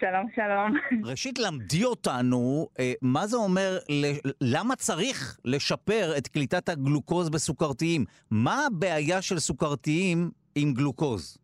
[0.00, 0.72] שלום, שלום.
[1.04, 3.78] ראשית, למדי אותנו אה, מה זה אומר,
[4.40, 8.04] למה צריך לשפר את קליטת הגלוקוז בסוכרתיים?
[8.30, 11.38] מה הבעיה של סוכרתיים עם גלוקוז?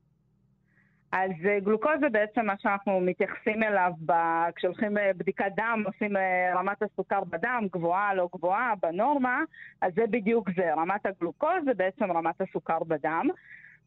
[1.13, 4.13] אז אה, גלוקוז זה בעצם מה שאנחנו מתייחסים אליו ב...
[4.57, 6.17] כשהולכים אה, בדיקת דם, עושים
[6.55, 9.41] רמת הסוכר בדם, גבוהה, לא גבוהה, בנורמה,
[9.81, 10.75] אז זה בדיוק זה.
[10.75, 13.29] רמת הגלוקוז זה בעצם רמת הסוכר בדם.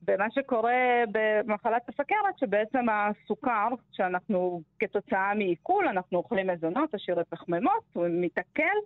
[0.08, 8.08] ומה שקורה במחלת הסכרת, שבעצם הסוכר, שאנחנו כתוצאה מעיכול, אנחנו אוכלים מזונות עשירי פחמימות, הוא
[8.12, 8.78] מתעכל,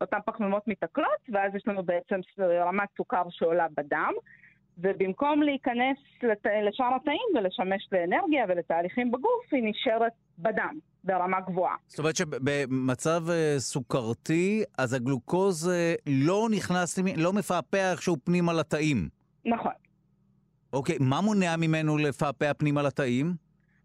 [0.00, 4.12] אותן פחמימות מתעכלות, ואז יש לנו בעצם רמת סוכר שעולה בדם.
[4.78, 6.46] ובמקום להיכנס לת...
[6.68, 11.74] לשאר התאים ולשמש לאנרגיה ולתהליכים בגוף, היא נשארת בדם, ברמה גבוהה.
[11.86, 19.08] זאת אומרת שבמצב אה, סוכרתי, אז הגלוקוז אה, לא נכנס, לא מפעפע איכשהו פנימה לתאים.
[19.44, 19.72] נכון.
[20.72, 23.26] אוקיי, מה מונע ממנו לפעפע פנימה לתאים?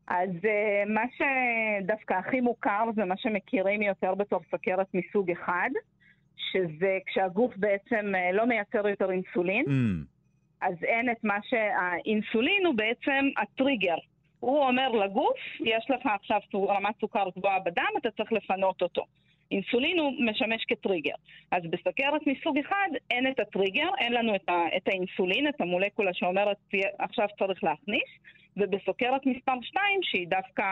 [0.08, 5.70] אז uh, מה שדווקא הכי מוכר זה מה שמכירים יותר בתור סכרת מסוג אחד,
[6.38, 10.14] שזה כשהגוף בעצם uh, לא מייצר יותר אינסולין, mm.
[10.62, 13.98] אז אין את מה שהאינסולין הוא בעצם הטריגר.
[14.40, 19.06] הוא אומר לגוף, יש לך עכשיו רמת סוכר גבוהה בדם, אתה צריך לפנות אותו.
[19.54, 21.16] אינסולין הוא משמש כטריגר.
[21.52, 26.14] אז בסכרת מסוג אחד אין את הטריגר, אין לנו את, ה, את האינסולין, את המולקולה
[26.14, 26.58] שאומרת
[27.00, 28.10] עכשיו צריך להכניס,
[28.58, 30.64] ובסוכרת מספר 2, שהיא דווקא,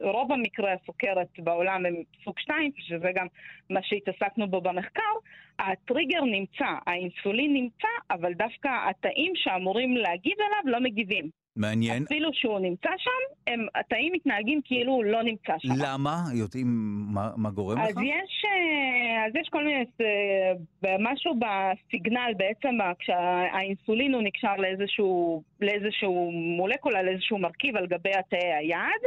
[0.00, 1.94] רוב המקרי הסוכרת בעולם הם
[2.24, 3.26] סוג 2, שזה גם
[3.70, 5.12] מה שהתעסקנו בו במחקר,
[5.58, 11.30] הטריגר נמצא, האינסולין נמצא, אבל דווקא התאים שאמורים להגיב אליו לא מגיבים.
[11.58, 12.02] מעניין.
[12.02, 15.68] אפילו שהוא נמצא שם, הם, התאים מתנהגים כאילו הוא לא נמצא שם.
[15.78, 16.16] למה?
[16.34, 16.66] יודעים
[17.14, 18.02] מה, מה גורם אז לך?
[18.02, 26.30] יש, אה, אז יש כל מיני, אה, משהו בסיגנל בעצם, כשהאינסולין הוא נקשר לאיזשהו, לאיזשהו
[26.32, 29.02] מולקולה, לאיזשהו מרכיב על גבי התאי היד,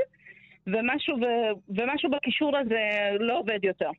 [0.68, 1.26] ומשהו, ו,
[1.70, 3.90] ומשהו בקישור הזה לא עובד יותר.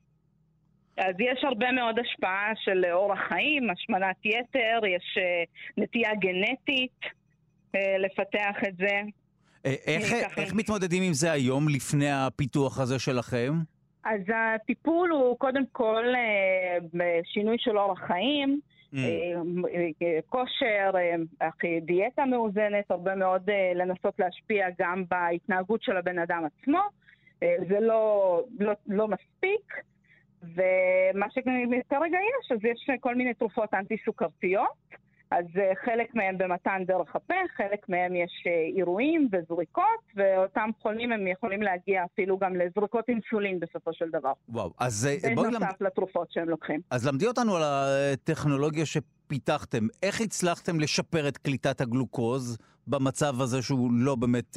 [0.96, 5.42] אז יש הרבה מאוד השפעה של אורח חיים, השמנת יתר, יש אה,
[5.76, 7.22] נטייה גנטית.
[7.75, 9.01] אה, לפתח את זה.
[9.66, 13.53] אה, איך, איך מתמודדים עם זה היום, לפני הפיתוח הזה שלכם?
[14.05, 18.61] אז הטיפול הוא קודם כל אה, שינוי של אורח חיים,
[18.95, 18.97] mm.
[20.29, 20.91] כושר,
[21.83, 26.81] דיאטה מאוזנת, הרבה מאוד לנסות להשפיע גם בהתנהגות של הבן אדם עצמו.
[27.41, 29.75] זה לא, לא, לא מספיק,
[30.43, 34.93] ומה שכרגע יש, אז יש כל מיני תרופות אנטי-סוכרתיות.
[35.39, 41.12] אז אה, חלק מהם במתן דרך הפה, חלק מהם יש אה, אירועים וזריקות, ואותם חולים
[41.12, 44.33] הם יכולים להגיע אפילו גם לזריקות אינסולין בסופו של דבר.
[44.49, 45.47] וואו, אז אה, בואי...
[45.47, 45.89] בנוסף למד...
[45.89, 46.80] לתרופות שהם לוקחים.
[46.91, 49.87] אז למדי אותנו על הטכנולוגיה שפיתחתם.
[50.03, 54.57] איך הצלחתם לשפר את קליטת הגלוקוז במצב הזה שהוא לא באמת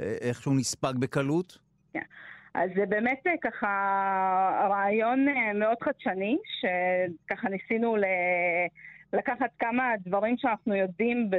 [0.00, 1.58] איכשהו נספג בקלות?
[1.92, 2.00] כן.
[2.54, 3.68] אז זה באמת ככה
[4.70, 8.04] רעיון מאוד חדשני, שככה ניסינו ל...
[9.12, 11.30] לקחת כמה דברים שאנחנו יודעים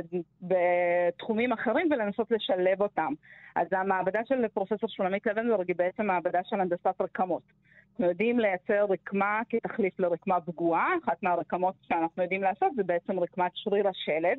[0.41, 3.13] בתחומים אחרים ולנסות לשלב אותם.
[3.55, 7.43] אז המעבדה של פרופסור שולמית לבנברג היא בעצם מעבדה של הנדסת רקמות.
[7.89, 13.51] אנחנו יודעים לייצר רקמה כתחליף לרקמה פגועה, אחת מהרקמות שאנחנו יודעים לעשות זה בעצם רקמת
[13.55, 14.37] שריר השלד,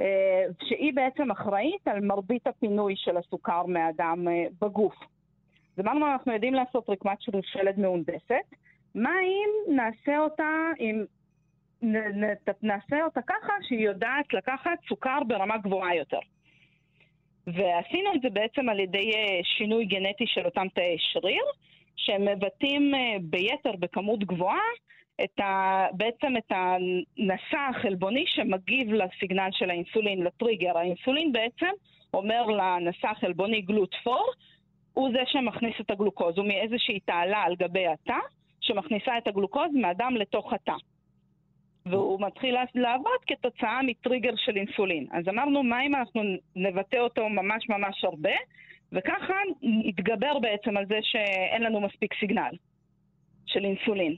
[0.00, 4.94] אה, שהיא בעצם אחראית על מרבית הפינוי של הסוכר מהדם אה, בגוף.
[5.76, 8.54] אז אמרנו, אנחנו יודעים לעשות רקמת שריר שלד מהונדסת,
[8.94, 11.04] מה אם נעשה אותה עם
[12.62, 16.18] נעשה אותה ככה שהיא יודעת לקחת סוכר ברמה גבוהה יותר.
[17.46, 21.44] ועשינו את זה בעצם על ידי אה, שינוי גנטי של אותם תאי שריר,
[21.96, 24.68] שהם מבטאים אה, ביתר, בכמות גבוהה,
[25.24, 30.78] את ה, בעצם את הנשא החלבוני שמגיב לסיגנל של האינסולין, לטריגר.
[30.78, 31.70] האינסולין בעצם
[32.14, 34.26] אומר לנשא החלבוני גלוטפור,
[34.92, 38.18] הוא זה שמכניס את הגלוקוז, הוא מאיזושהי תעלה על גבי התא,
[38.60, 40.74] שמכניסה את הגלוקוז מהדם לתוך התא.
[41.88, 45.06] והוא מתחיל לעבוד כתוצאה מטריגר של אינסולין.
[45.12, 46.22] אז אמרנו, מה אם אנחנו
[46.56, 48.36] נבטא אותו ממש ממש הרבה,
[48.92, 52.56] וככה נתגבר בעצם על זה שאין לנו מספיק סיגנל
[53.46, 54.16] של אינסולין.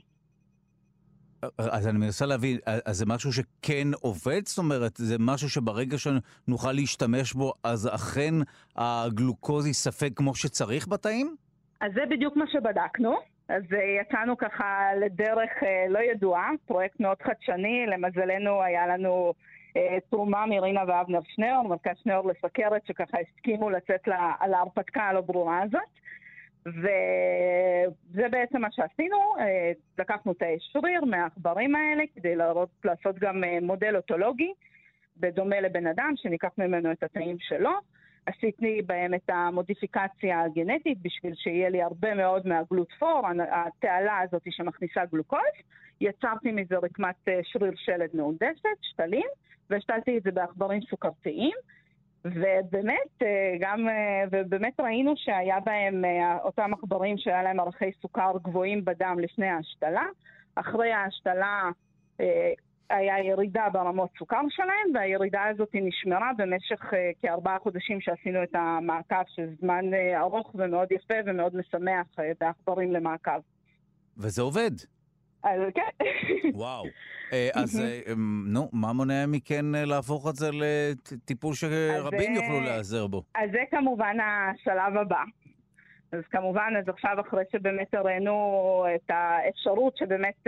[1.57, 4.41] אז אני מנסה להבין, אז זה משהו שכן עובד?
[4.45, 8.33] זאת אומרת, זה משהו שברגע שנוכל להשתמש בו, אז אכן
[8.75, 11.35] הגלוקוז ייספג כמו שצריך בתאים?
[11.81, 13.15] אז זה בדיוק מה שבדקנו.
[13.49, 13.63] אז
[14.01, 15.49] יצאנו ככה לדרך
[15.89, 19.33] לא ידועה, פרויקט מאוד חדשני, למזלנו היה לנו
[20.09, 24.07] תרומה מרינה ואבנר שנר, מרכז שנר לסכרת, שככה הסכימו לצאת
[24.47, 25.81] להרפתקה הלא ברורה הזאת.
[26.65, 33.57] וזה בעצם מה שעשינו, אה, לקחנו את השריר מהעכברים האלה כדי להראות, לעשות גם אה,
[33.61, 34.53] מודל אוטולוגי,
[35.17, 37.71] בדומה לבן אדם, שניקח ממנו את התאים שלו.
[38.27, 43.21] עשיתי בהם את המודיפיקציה הגנטית בשביל שיהיה לי הרבה מאוד מהגלוטפור,
[43.51, 45.39] התעלה הזאת שמכניסה גלוקוז.
[46.01, 49.25] יצרתי מזה רקמת אה, שריר שלד מהונדסת, שתלים,
[49.69, 51.55] והשתלתי את זה בעכברים סוכרתיים.
[52.25, 56.03] ובאמת, אה, גם, אה, ובאמת ראינו שהיה בהם
[56.43, 60.05] אותם עכברים שהיה להם ערכי סוכר גבוהים בדם לפני ההשתלה.
[60.55, 61.69] אחרי ההשתלה
[62.89, 69.51] היה ירידה ברמות סוכר שלהם, והירידה הזאת נשמרה במשך כארבעה חודשים שעשינו את המעקב, שזה
[69.59, 69.85] זמן
[70.19, 72.07] ארוך ומאוד יפה ומאוד משמח
[72.39, 73.39] בעכברים למעקב.
[74.17, 74.71] וזה עובד.
[75.43, 76.07] אז כן.
[76.53, 76.83] וואו.
[77.33, 82.61] אה, אז אה, אמ, נו, מה מונע מכן אה, להפוך את זה לטיפול שרבים יוכלו
[82.61, 83.23] להיעזר בו?
[83.35, 85.23] אז זה כמובן השלב הבא.
[86.11, 90.47] אז כמובן, אז עכשיו אחרי שבאמת הראינו את האפשרות שבאמת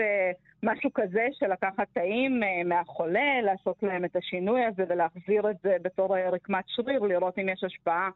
[0.64, 6.18] משהו כזה של לקחת תאים מהחולה, לעשות להם את השינוי הזה ולהחזיר את זה בתור
[6.18, 8.10] רקמת שריר, לראות אם יש השפעה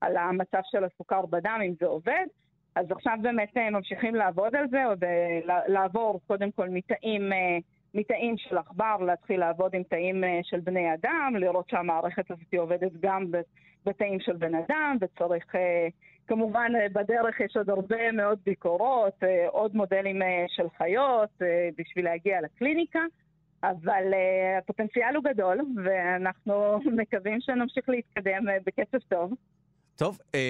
[0.00, 2.26] על המצב של הסוכר בדם, אם זה עובד.
[2.74, 7.32] אז עכשיו באמת ממשיכים לעבוד על זה, ולעבור קודם כל מתאים
[7.94, 12.92] מתאים של עכבר, להתחיל לעבוד עם תאים אה, של בני אדם, לראות שהמערכת הזאת עובדת
[13.00, 13.30] גם
[13.86, 15.88] בתאים של בן אדם, וצריך, אה,
[16.26, 21.30] כמובן אה, בדרך יש עוד הרבה מאוד ביקורות, עוד מודלים של חיות
[21.78, 23.00] בשביל להגיע לקליניקה.
[23.62, 24.04] אבל
[24.58, 29.32] הפוטנציאל הוא גדול, ואנחנו מקווים שנמשיך להתקדם בקצב טוב.
[29.96, 30.40] טוב, אה,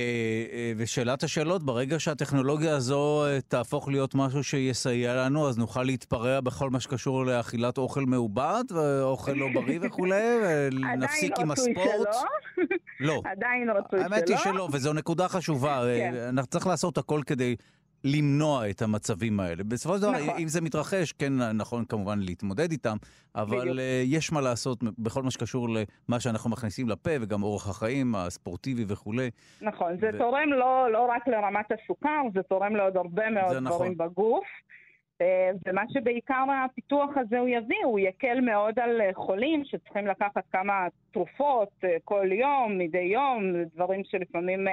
[0.53, 6.41] אה, ושאלת השאלות, ברגע שהטכנולוגיה הזו אה, תהפוך להיות משהו שיסייע לנו, אז נוכל להתפרע
[6.41, 11.79] בכל מה שקשור לאכילת אוכל מעובד, ואוכל לא בריא וכולי, ונפסיק עם הספורט.
[11.79, 12.77] עדיין שלא.
[13.01, 13.23] לא.
[13.25, 14.15] עדיין רצוי שלא.
[14.15, 15.83] האמת היא שלא, וזו נקודה חשובה.
[15.99, 16.15] כן.
[16.29, 17.57] אנחנו צריכים לעשות הכל כדי
[18.05, 19.65] למנוע את המצבים האלה.
[19.65, 20.39] בסופו של דבר, נכון.
[20.39, 22.97] אם זה מתרחש, כן נכון כמובן להתמודד איתם,
[23.35, 23.79] אבל בדיוק.
[23.79, 28.85] אה, יש מה לעשות בכל מה שקשור למה שאנחנו מכניסים לפה, וגם אורח החיים הספורטיבי
[28.89, 29.31] וכולי.
[29.61, 30.19] נכון, זה ו...
[30.19, 33.97] תורם לא, לא רק לרמת הסוכר, זה תורם לעוד הרבה מאוד דברים נכון.
[33.97, 34.45] בגוף.
[35.21, 40.45] אה, ומה שבעיקר הפיתוח הזה הוא יביא, הוא יקל מאוד על אה, חולים שצריכים לקחת
[40.53, 43.43] כמה תרופות כל יום, מדי יום,
[43.75, 44.67] דברים שלפעמים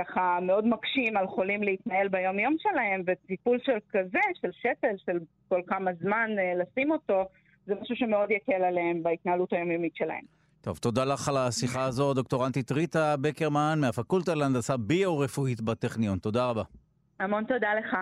[0.00, 5.60] ככה מאוד מקשים על חולים להתנהל ביום-יום שלהם, וטיפול של כזה, של שתל, של כל
[5.66, 7.24] כמה זמן אה, לשים אותו,
[7.66, 10.24] זה משהו שמאוד יקל עליהם בהתנהלות היומיומית שלהם.
[10.60, 16.18] טוב, תודה לך על השיחה הזו, דוקטורנטית ריטה בקרמן מהפקולטה להנדסה ביו-רפואית בטכניון.
[16.18, 16.62] תודה רבה.
[17.20, 17.96] המון תודה לך.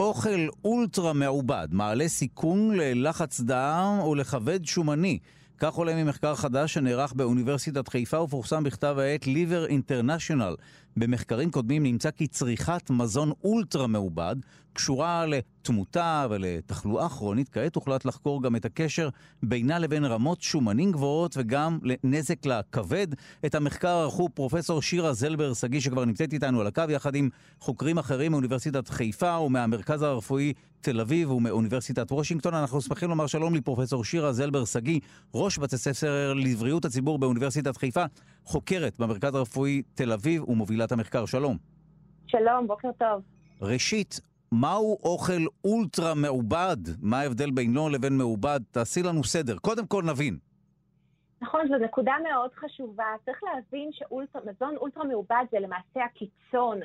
[0.00, 5.18] אוכל אולטרה מעובד מעלה סיכון ללחץ דם ולכבד שומני.
[5.58, 10.56] כך עולה ממחקר חדש שנערך באוניברסיטת חיפה ופורסם בכתב העת Liver International.
[10.96, 14.36] במחקרים קודמים נמצא כי צריכת מזון אולטרה מעובד
[14.78, 17.48] קשורה לתמותה ולתחלואה כרונית.
[17.48, 19.08] כעת הוחלט לחקור גם את הקשר
[19.42, 23.06] בינה לבין רמות שומנים גבוהות וגם לנזק לכבד.
[23.46, 27.28] את המחקר ערכו פרופסור שירה זלבר שגיא שכבר נמצאת איתנו על הקו יחד עם
[27.60, 32.54] חוקרים אחרים מאוניברסיטת חיפה ומהמרכז הרפואי תל אביב ומאוניברסיטת וושינגטון.
[32.54, 35.00] אנחנו שמחים לומר שלום לפרופסור שירה זלבר שגיא,
[35.34, 38.04] ראש בית הספר לבריאות הציבור באוניברסיטת חיפה,
[38.52, 41.26] חוקרת במרכז הרפואי תל אביב ומובילת המחקר.
[41.26, 41.56] שלום.
[42.26, 43.22] שלום, בוקר טוב.
[43.62, 44.20] ראשית,
[44.52, 46.76] מהו אוכל אולטרה מעובד?
[47.02, 48.60] מה ההבדל בינו לבין מעובד?
[48.70, 49.58] תעשי לנו סדר.
[49.58, 50.38] קודם כל נבין.
[51.40, 53.04] נכון, זו נקודה מאוד חשובה.
[53.24, 56.80] צריך להבין שמזון אולטרה מעובד זה למעשה הקיצון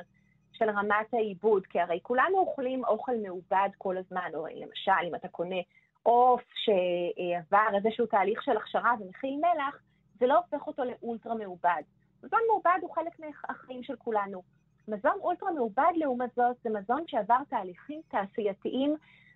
[0.53, 5.27] של רמת העיבוד, כי הרי כולנו אוכלים אוכל מעובד כל הזמן, או למשל, אם אתה
[5.27, 5.61] קונה
[6.03, 9.79] עוף שעבר איזשהו תהליך של הכשרה ומכיל מלח,
[10.19, 11.81] זה לא הופך אותו לאולטרה מעובד.
[12.23, 14.41] מזון מעובד הוא חלק מהחיים של כולנו.
[14.87, 18.95] מזון אולטרה מעובד לעומת זאת זה מזון שעבר תהליכים תעשייתיים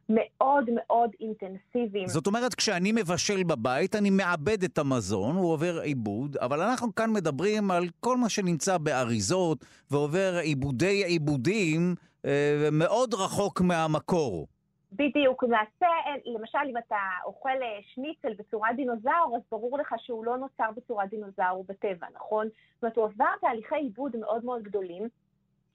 [0.10, 2.08] מאוד מאוד אינטנסיביים.
[2.08, 7.14] זאת אומרת, כשאני מבשל בבית, אני מעבד את המזון, הוא עובר עיבוד, אבל אנחנו כאן
[7.14, 14.48] מדברים על כל מה שנמצא באריזות, ועובר עיבודי עיבודים אה, מאוד רחוק מהמקור.
[14.92, 15.88] בדיוק, למעשה,
[16.26, 21.10] למשל אם אתה אוכל אה, שניצל בצורת דינוזאור, אז ברור לך שהוא לא נוצר בצורת
[21.10, 22.48] דינוזאור בטבע, נכון?
[22.48, 25.10] זאת אומרת, הוא עבר תהליכי עיבוד מאוד מאוד גדולים,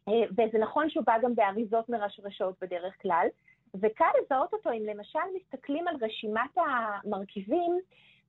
[0.09, 3.27] אה, וזה נכון שהוא בא גם באריזות מרשרשות בדרך כלל,
[3.75, 7.79] וקל לזהות אותו אם למשל מסתכלים על רשימת המרכיבים,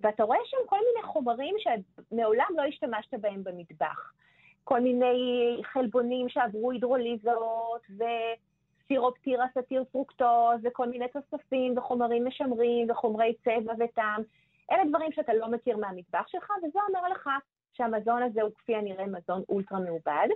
[0.02, 4.14] ואתה רואה שם כל מיני חומרים שמעולם לא השתמשת בהם במטבח.
[4.64, 7.82] כל מיני חלבונים שעברו הידרוליזה,
[8.86, 14.22] וסירופ תירס עתיר פרוקטוז, וכל מיני תוספים וחומרים משמרים וחומרי צבע וטעם.
[14.72, 17.30] אלה דברים שאתה לא מכיר מהמטבח שלך, וזה אומר לך
[17.74, 20.28] שהמזון הזה הוא כפי הנראה מזון אולטרה מעובד,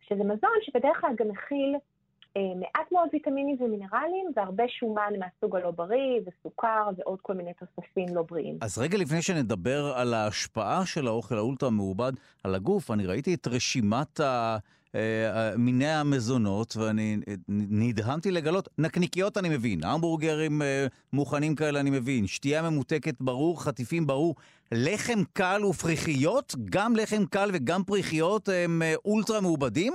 [0.00, 1.76] שזה מזון שבדרך כלל גם מכיל
[2.36, 8.06] אה, מעט מאוד ויטמינים ומינרלים והרבה שומן מהסוג הלא בריא וסוכר ועוד כל מיני תוספים
[8.14, 8.58] לא בריאים.
[8.60, 12.12] אז רגע לפני שנדבר על ההשפעה של האוכל האולטרה מעובד
[12.44, 14.56] על הגוף, אני ראיתי את רשימת ה...
[14.94, 17.16] אה, מיני המזונות, ואני
[17.48, 24.06] נדהמתי לגלות, נקניקיות אני מבין, המבורגרים אה, מוכנים כאלה אני מבין, שתייה ממותקת ברור, חטיפים
[24.06, 24.34] ברור,
[24.72, 29.92] לחם קל ופריחיות, גם לחם קל וגם פריחיות הם אולטרה מעובדים?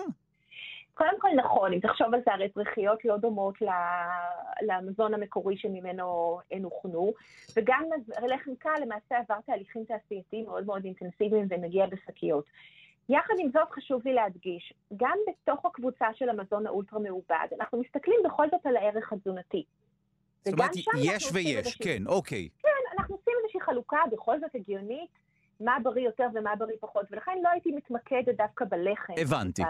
[0.93, 3.55] קודם כל נכון, אם תחשוב על זה, הרי פריחיות לא דומות
[4.61, 7.13] למזון המקורי שממנו הן הוכנו,
[7.55, 7.83] וגם
[8.27, 12.45] לחם קל למעשה עבר תהליכים תעשייתיים מאוד מאוד אינטנסיביים ומגיע בשקיות.
[13.09, 18.19] יחד עם זאת חשוב לי להדגיש, גם בתוך הקבוצה של המזון האולטרה מעובד, אנחנו מסתכלים
[18.25, 19.63] בכל זאת על הערך התזונתי.
[20.45, 22.49] זאת אומרת, יש ויש, כן, אוקיי.
[22.63, 25.09] כן, אנחנו עושים איזושהי חלוקה בכל זאת הגיונית
[25.59, 29.13] מה בריא יותר ומה בריא פחות, ולכן לא הייתי מתמקדת דווקא בלחם.
[29.17, 29.61] הבנתי,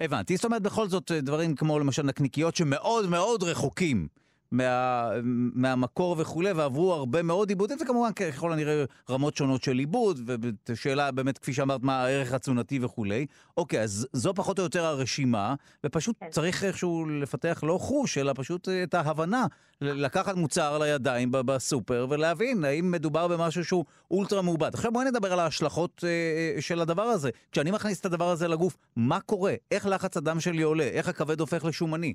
[0.00, 0.36] הבנתי.
[0.36, 4.08] זאת אומרת, בכל זאת, דברים כמו למשל נקניקיות שמאוד מאוד רחוקים
[4.52, 5.10] מה,
[5.54, 10.30] מהמקור וכולי, ועברו הרבה מאוד עיבודים, וכמובן ככל הנראה רמות שונות של עיבוד,
[10.68, 13.26] ושאלה באמת, כפי שאמרת, מה הערך התזונתי וכולי.
[13.56, 16.30] אוקיי, אז זו פחות או יותר הרשימה, ופשוט כן.
[16.30, 19.46] צריך איכשהו לפתח לא חוש, אלא פשוט את ההבנה,
[19.80, 24.74] לקחת מוצר לידיים בסופר ולהבין האם מדובר במשהו שהוא אולטרה מעובד.
[24.74, 27.30] עכשיו בואי נדבר על ההשלכות אה, אה, של הדבר הזה.
[27.52, 29.54] כשאני מכניס את הדבר הזה לגוף, מה קורה?
[29.70, 30.84] איך לחץ הדם שלי עולה?
[30.84, 32.14] איך הכבד הופך לשומני?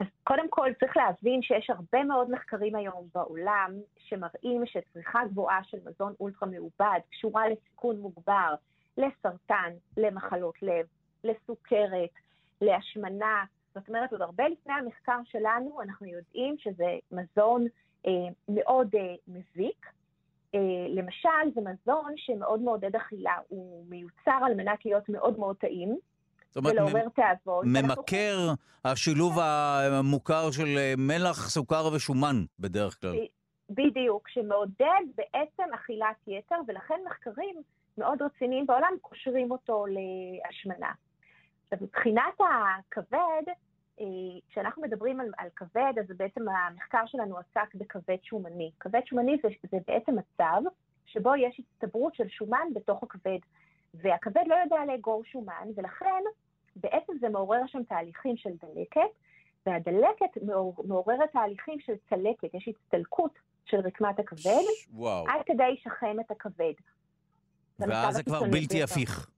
[0.00, 5.78] אז קודם כל צריך להבין שיש הרבה מאוד מחקרים היום בעולם שמראים שצריכה גבוהה של
[5.84, 8.54] מזון אולטרה מעובד קשורה לסיכון מוגבר
[8.96, 10.86] לסרטן, למחלות לב,
[11.24, 12.10] לסוכרת,
[12.60, 13.44] להשמנה.
[13.74, 17.66] זאת אומרת, עוד הרבה לפני המחקר שלנו אנחנו יודעים שזה מזון
[18.06, 18.12] אה,
[18.48, 19.86] מאוד אה, מזיק.
[20.54, 25.98] אה, למשל, זה מזון שמאוד מעודד אכילה, הוא מיוצר על מנת להיות מאוד מאוד טעים.
[26.54, 27.68] זאת אומרת, ולעורר תיאבון.
[27.68, 28.52] ממכר
[28.84, 33.16] השילוב המוכר של אה, מלח, סוכר ושומן בדרך כלל.
[33.70, 37.56] בדיוק, שמעודד בעצם אכילת יתר, ולכן מחקרים
[37.98, 40.92] מאוד רציניים בעולם קושרים אותו להשמנה.
[41.62, 43.42] עכשיו, מבחינת הכבד,
[44.00, 44.06] אה,
[44.50, 48.70] כשאנחנו מדברים על, על כבד, אז בעצם המחקר שלנו עסק בכבד שומני.
[48.80, 50.62] כבד שומני זה, זה בעצם מצב
[51.06, 53.38] שבו יש הצטברות של שומן בתוך הכבד.
[53.94, 56.22] והכבד לא יודע לאגור שומן, ולכן
[56.76, 59.10] בעצם זה מעורר שם תהליכים של דלקת,
[59.66, 60.42] והדלקת
[60.84, 65.28] מעוררת תהליכים של צלקת, יש הצטלקות של רקמת הכבד, וואו.
[65.28, 66.72] עד כדי שחם את הכבד.
[67.78, 69.30] ואז זה כבר בלתי הפיך.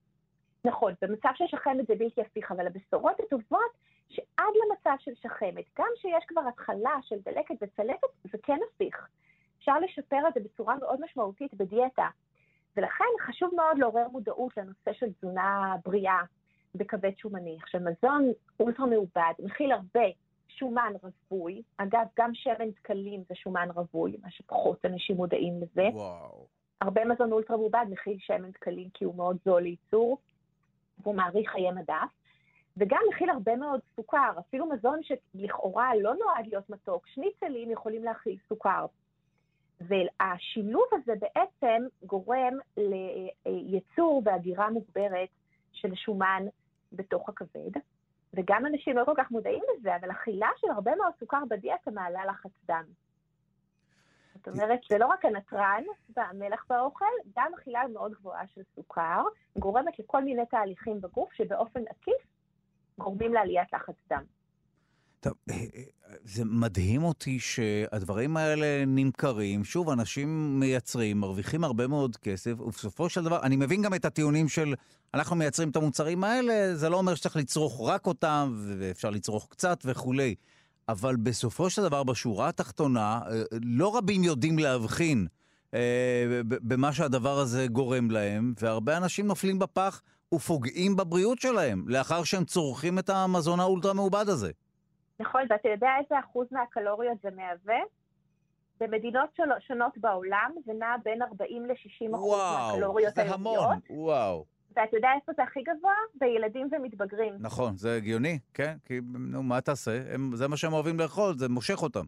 [0.64, 3.70] נכון, במצב של שחמת זה בלתי הפיך, אבל הבשורות הטובות
[4.08, 9.08] שעד למצב של שחמת, גם שיש כבר התחלה של דלקת וצלקת, זה כן הפיך.
[9.58, 12.06] אפשר לשפר את זה בצורה מאוד משמעותית בדיאטה.
[12.76, 16.20] ולכן חשוב מאוד לעורר מודעות לנושא של תזונה בריאה,
[16.78, 17.58] בכבד שומני.
[17.62, 20.04] עכשיו, מזון אולטרה מעובד מכיל הרבה
[20.48, 25.88] שומן רווי, אגב, גם שמן דקלים זה שומן רווי, מה שפחות אנשים מודעים לזה.
[25.92, 26.46] וואו.
[26.80, 30.18] הרבה מזון אולטרה מעובד מכיל שמן דקלים כי הוא מאוד זול לייצור,
[31.02, 32.08] והוא מעריך חיי מדף,
[32.76, 38.36] וגם מכיל הרבה מאוד סוכר, אפילו מזון שלכאורה לא נועד להיות מתוק, שניצלים יכולים להכיל
[38.48, 38.86] סוכר.
[39.80, 42.54] והשילוב הזה בעצם גורם
[43.46, 45.28] לייצור והגירה מוגברת
[45.72, 46.42] של שומן
[46.92, 47.80] בתוך הכבד,
[48.34, 52.26] וגם אנשים לא כל כך מודעים לזה, אבל אכילה של הרבה מאוד סוכר בדיאטה מעלה
[52.26, 52.84] לחץ דם.
[54.34, 55.82] זאת אומרת, זה לא רק הנתרן
[56.16, 57.04] והמלח באוכל,
[57.36, 59.22] גם אכילה מאוד גבוהה של סוכר
[59.58, 62.26] גורמת לכל מיני תהליכים בגוף שבאופן עקיף
[62.98, 64.24] גורמים לעליית לחץ דם.
[65.20, 65.82] טוב, אה, אה,
[66.24, 73.24] זה מדהים אותי שהדברים האלה נמכרים, שוב, אנשים מייצרים, מרוויחים הרבה מאוד כסף, ובסופו של
[73.24, 74.74] דבר, אני מבין גם את הטיעונים של
[75.14, 79.82] אנחנו מייצרים את המוצרים האלה, זה לא אומר שצריך לצרוך רק אותם, ואפשר לצרוך קצת
[79.84, 80.34] וכולי.
[80.88, 85.26] אבל בסופו של דבר, בשורה התחתונה, אה, לא רבים יודעים להבחין
[86.42, 90.02] במה שהדבר הזה גורם להם, והרבה אנשים נופלים בפח
[90.34, 94.50] ופוגעים בבריאות שלהם, לאחר שהם צורכים את המזון האולטרה מעובד הזה.
[95.20, 97.80] נכון, ואתה יודע איזה אחוז מהקלוריות זה מהווה?
[98.80, 103.56] במדינות שונות בעולם זה נע בין 40 ל-60 אחוז מהקלוריות היומיות.
[103.56, 104.44] וואו, זה המון, וואו.
[104.76, 105.92] ואתה יודע איפה זה הכי גבוה?
[106.14, 107.34] בילדים ומתבגרים.
[107.40, 108.76] נכון, זה הגיוני, כן?
[108.84, 109.00] כי
[109.32, 110.14] נו, מה תעשה?
[110.14, 112.04] הם, זה מה שהם אוהבים לאכול, זה מושך אותם.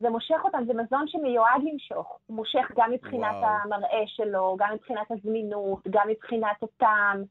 [0.00, 2.18] זה מושך אותם, זה מזון שמיועד למשוך.
[2.26, 3.56] הוא מושך גם מבחינת וואו.
[3.64, 7.24] המראה שלו, גם מבחינת הזמינות, גם מבחינת הטעם.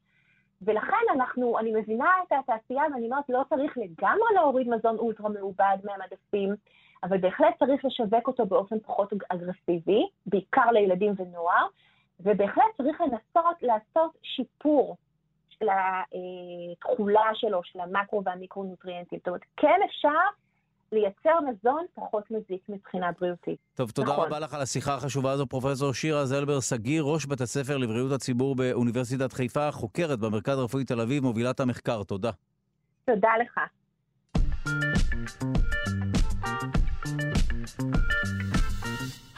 [0.64, 5.76] ולכן אנחנו, אני מבינה את התעשייה ואני אומרת, לא צריך לגמרי להוריד מזון אולטרה מעובד
[5.84, 6.54] מהמדפים,
[7.02, 11.66] אבל בהחלט צריך לשווק אותו באופן פחות אגרסיבי, בעיקר לילדים ונוער,
[12.20, 14.96] ובהחלט צריך לנסות לעשות שיפור
[15.48, 19.18] של התכולה שלו, של המקרו והמיקרונוטריאנטים.
[19.18, 20.20] זאת אומרת, כן אפשר
[20.92, 23.58] לייצר מזון פחות מזיק מבחינה בריאותית.
[23.74, 24.26] טוב, תודה נכון.
[24.26, 28.56] רבה לך על השיחה החשובה הזו, פרופסור שירה זלבר שגיא, ראש בית הספר לבריאות הציבור
[28.56, 32.02] באוניברסיטת חיפה, חוקרת במרכז הרפואי תל אביב, מובילת המחקר.
[32.02, 32.30] תודה.
[33.04, 33.60] תודה לך.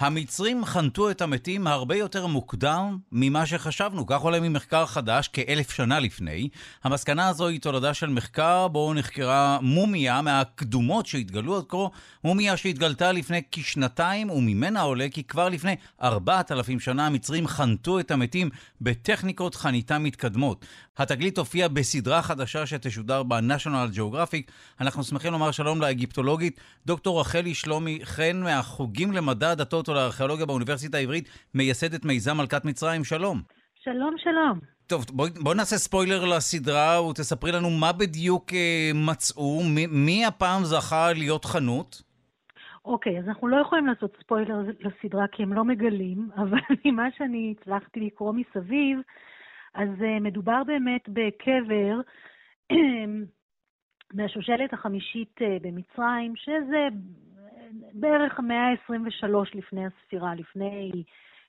[0.05, 4.07] המצרים חנתו את המתים הרבה יותר מוקדם ממה שחשבנו.
[4.07, 6.49] כך עולה ממחקר חדש כאלף שנה לפני.
[6.85, 11.87] המסקנה הזו היא תולדה של מחקר בו נחקרה מומיה מהקדומות שהתגלו עד כה,
[12.25, 18.11] מומיה שהתגלתה לפני כשנתיים, וממנה עולה כי כבר לפני ארבעת אלפים שנה המצרים חנתו את
[18.11, 18.51] המתים
[18.81, 20.67] בטכניקות חניתה מתקדמות.
[20.99, 24.53] התגלית הופיעה בסדרה חדשה שתשודר ב-National Geographic.
[24.81, 31.29] אנחנו שמחים לומר שלום לאגיפטולוגית דוקטור רחלי שלומי חן מהחוגים למדע הדתות ולארכיאולוגיה באוניברסיטה העברית,
[31.55, 33.05] מייסדת מיזם מלכת מצרים.
[33.05, 33.43] שלום.
[33.85, 34.59] שלום, שלום.
[34.87, 40.65] טוב, בואי בוא נעשה ספוילר לסדרה ותספרי לנו מה בדיוק אה, מצאו, מי, מי הפעם
[40.65, 42.03] זכה להיות חנות?
[42.85, 47.55] אוקיי, אז אנחנו לא יכולים לעשות ספוילר לסדרה כי הם לא מגלים, אבל ממה שאני
[47.61, 48.99] הצלחתי לקרוא מסביב,
[49.75, 52.01] אז uh, מדובר באמת בקבר
[54.15, 56.89] מהשושלת החמישית uh, במצרים, שזה
[57.93, 60.91] בערך המאה ה-23 לפני הספירה, לפני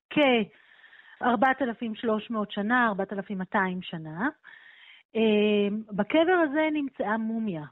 [0.10, 1.26] כ-4,300
[2.50, 4.30] שנה, 4,200 שנה.
[5.92, 7.64] בקבר הזה נמצאה מומיה.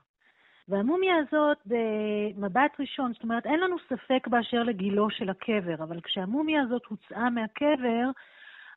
[0.68, 6.62] והמומיה הזאת, במבט ראשון, זאת אומרת, אין לנו ספק באשר לגילו של הקבר, אבל כשהמומיה
[6.62, 8.10] הזאת הוצאה מהקבר,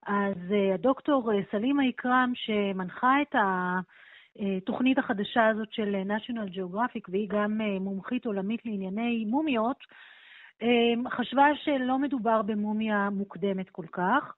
[0.07, 7.29] אז uh, הדוקטור uh, סלימה איקרם, שמנחה את התוכנית החדשה הזאת של national geographic, והיא
[7.29, 9.77] גם מומחית עולמית לענייני מומיות,
[10.63, 14.35] uh, חשבה שלא מדובר במומיה מוקדמת כל כך,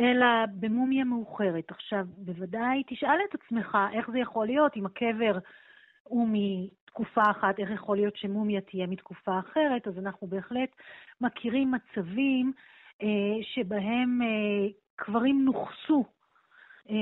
[0.00, 0.26] אלא
[0.60, 1.70] במומיה מאוחרת.
[1.70, 5.38] עכשיו, בוודאי תשאל את עצמך איך זה יכול להיות אם הקבר
[6.02, 10.70] הוא מתקופה אחת, איך יכול להיות שמומיה תהיה מתקופה אחרת, אז אנחנו בהחלט
[11.20, 12.77] מכירים מצבים אה,
[13.42, 16.04] שבהם אה, קברים נוכסו,
[16.90, 16.94] אה,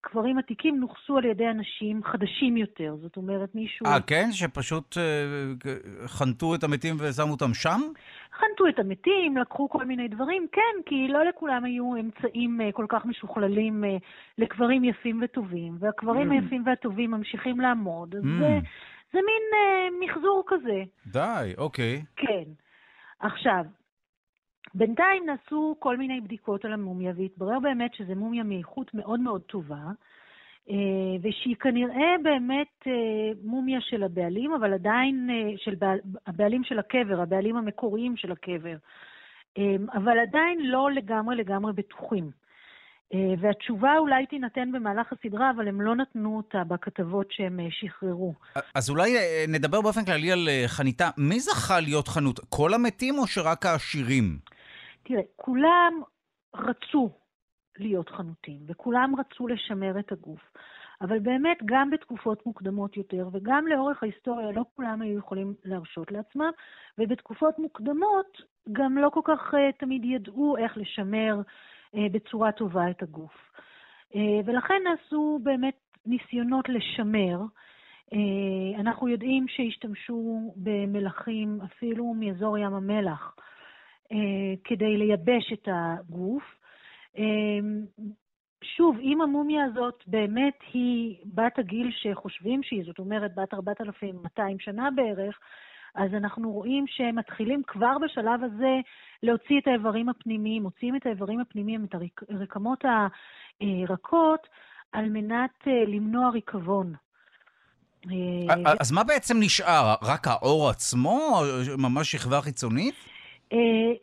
[0.00, 3.86] קברים עתיקים נוכסו על ידי אנשים חדשים יותר, זאת אומרת מישהו...
[3.86, 4.28] אה, כן?
[4.32, 5.72] שפשוט אה,
[6.06, 7.80] חנתו את המתים ושמו אותם שם?
[8.32, 12.86] חנתו את המתים, לקחו כל מיני דברים, כן, כי לא לכולם היו אמצעים אה, כל
[12.88, 13.96] כך משוכללים אה,
[14.38, 16.34] לקברים יפים וטובים, והקברים Mm.
[16.34, 18.26] היפים והטובים ממשיכים לעמוד, אז Mm.
[18.40, 18.58] זה,
[19.12, 20.82] זה מין אה, מחזור כזה.
[21.06, 22.02] די, אוקיי.
[22.16, 22.44] כן.
[23.20, 23.64] עכשיו,
[24.74, 29.82] בינתיים נעשו כל מיני בדיקות על המומיה, והתברר באמת שזו מומיה מאיכות מאוד מאוד טובה,
[30.70, 30.76] אה,
[31.22, 37.20] ושהיא כנראה באמת אה, מומיה של הבעלים, אבל עדיין אה, של בעל, הבעלים של הקבר,
[37.20, 38.76] הבעלים המקוריים של הקבר,
[39.94, 42.30] אבל עדיין לא לגמרי לגמרי בטוחים.
[43.14, 48.34] אה, והתשובה אולי תינתן במהלך הסדרה, אבל הם לא נתנו אותה בכתבות שהם אה, שחררו.
[48.74, 51.10] אז אולי אה, נדבר באופן כללי על חניתה.
[51.18, 52.40] מי זכה להיות חנות?
[52.48, 54.38] כל המתים או שרק העשירים?
[55.02, 55.92] תראה, כולם
[56.54, 57.10] רצו
[57.78, 60.40] להיות חנותים, וכולם רצו לשמר את הגוף.
[61.00, 66.50] אבל באמת, גם בתקופות מוקדמות יותר, וגם לאורך ההיסטוריה, לא כולם היו יכולים להרשות לעצמם,
[66.98, 68.42] ובתקופות מוקדמות
[68.72, 71.40] גם לא כל כך uh, תמיד ידעו איך לשמר
[71.94, 73.50] בצורה טובה את הגוף.
[74.12, 75.76] Uh, ולכן נעשו באמת
[76.06, 77.40] ניסיונות לשמר.
[78.10, 83.34] Uh, אנחנו יודעים שהשתמשו במלחים אפילו מאזור ים המלח.
[84.12, 86.42] אה, כדי לייבש את הגוף.
[87.18, 87.58] אה,
[88.62, 94.88] שוב, אם המומיה הזאת באמת היא בת הגיל שחושבים שהיא, זאת אומרת בת 4,200 שנה
[94.90, 95.40] בערך,
[95.94, 98.74] אז אנחנו רואים שהם מתחילים כבר בשלב הזה
[99.22, 101.94] להוציא את האיברים הפנימיים, מוציאים את האיברים הפנימיים, את
[102.30, 102.84] הרקמות
[103.60, 104.46] הרכות,
[104.92, 106.94] על מנת אה, למנוע ריקבון.
[108.80, 109.94] אז מה בעצם נשאר?
[110.02, 111.40] רק העור עצמו?
[111.78, 112.94] ממש שכבה חיצונית?
[113.52, 113.54] Uh,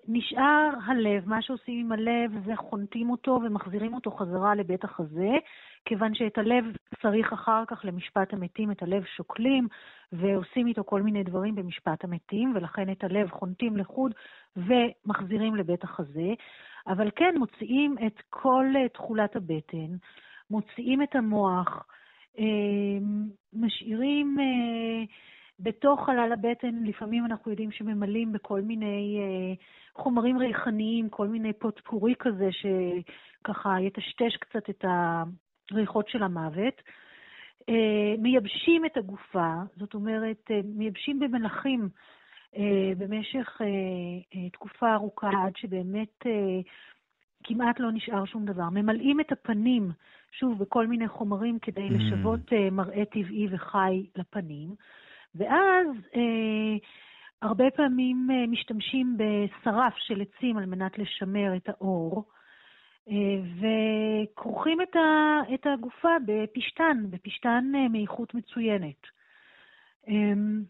[0.08, 5.32] נשאר הלב, מה שעושים עם הלב זה חונטים אותו ומחזירים אותו חזרה לבית החזה,
[5.88, 6.66] כיוון שאת הלב
[7.02, 9.68] צריך אחר כך למשפט המתים, את הלב שוקלים
[10.12, 14.14] ועושים איתו כל מיני דברים במשפט המתים, ולכן את הלב חונטים לחוד
[14.58, 16.34] ומחזירים לבית החזה,
[16.88, 19.96] אבל כן מוציאים את כל uh, תכולת הבטן,
[20.50, 21.86] מוציאים את המוח,
[22.36, 22.42] uh,
[23.54, 24.38] משאירים...
[24.40, 25.12] Uh,
[25.60, 29.54] בתוך חלל הבטן לפעמים אנחנו יודעים שממלאים בכל מיני אה,
[30.04, 34.86] חומרים ריחניים, כל מיני פוטפורי כזה, שככה יטשטש קצת את
[35.72, 36.82] הריחות של המוות.
[37.70, 41.90] אה, מייבשים את הגופה, זאת אומרת, אה, מייבשים במלחים
[42.58, 43.62] אה, במשך
[44.54, 46.24] תקופה ארוכה, עד שבאמת
[47.44, 48.70] כמעט לא נשאר שום דבר.
[48.70, 49.92] ממלאים את הפנים,
[50.32, 51.94] שוב, בכל מיני חומרים כדי mm.
[51.94, 54.70] לשוות מראה טבעי וחי לפנים,
[55.36, 55.88] ואז
[57.42, 62.26] הרבה פעמים משתמשים בשרף של עצים על מנת לשמר את האור.
[63.08, 69.02] וכורכים את, ה, את הגופה בפשתן, בפשתן אה, מאיכות מצוינת.
[70.08, 70.64] אמ,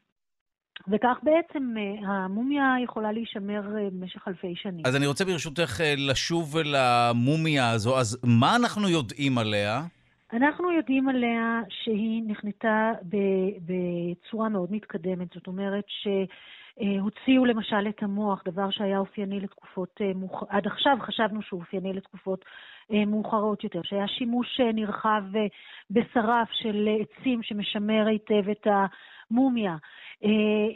[0.88, 4.86] וכך בעצם אה, המומיה יכולה להישמר אה, במשך אלפי שנים.
[4.86, 8.00] אז אני רוצה ברשותך לשוב אל המומיה הזו.
[8.00, 9.82] אז מה אנחנו יודעים עליה?
[10.34, 12.92] אנחנו יודעים עליה שהיא נחנתה
[13.66, 15.28] בצורה מאוד מתקדמת.
[15.34, 16.08] זאת אומרת ש...
[16.82, 20.12] אה, הוציאו למשל את המוח, דבר שהיה אופייני לתקופות, אה,
[20.50, 22.46] עד עכשיו חשבנו שהוא אופייני לתקופות
[22.92, 25.24] אה, מאוחרות יותר, שהיה שימוש נרחב
[25.92, 29.76] בשרף של עצים שמשמר היטב את המומיה,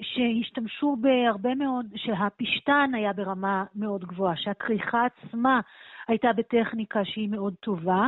[0.01, 5.59] שהשתמשו בהרבה מאוד, שהפשתן היה ברמה מאוד גבוהה, שהכריכה עצמה
[6.07, 8.07] הייתה בטכניקה שהיא מאוד טובה,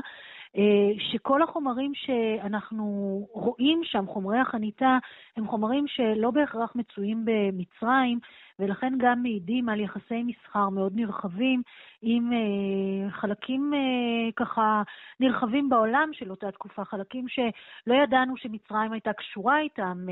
[0.99, 2.85] שכל החומרים שאנחנו
[3.31, 4.97] רואים שם, חומרי החניתה,
[5.37, 8.19] הם חומרים שלא בהכרח מצויים במצרים,
[8.59, 11.61] ולכן גם מעידים על יחסי מסחר מאוד נרחבים
[12.01, 14.81] עם אה, חלקים אה, ככה
[15.19, 20.05] נרחבים בעולם של אותה תקופה, חלקים שלא ידענו שמצרים הייתה קשורה איתם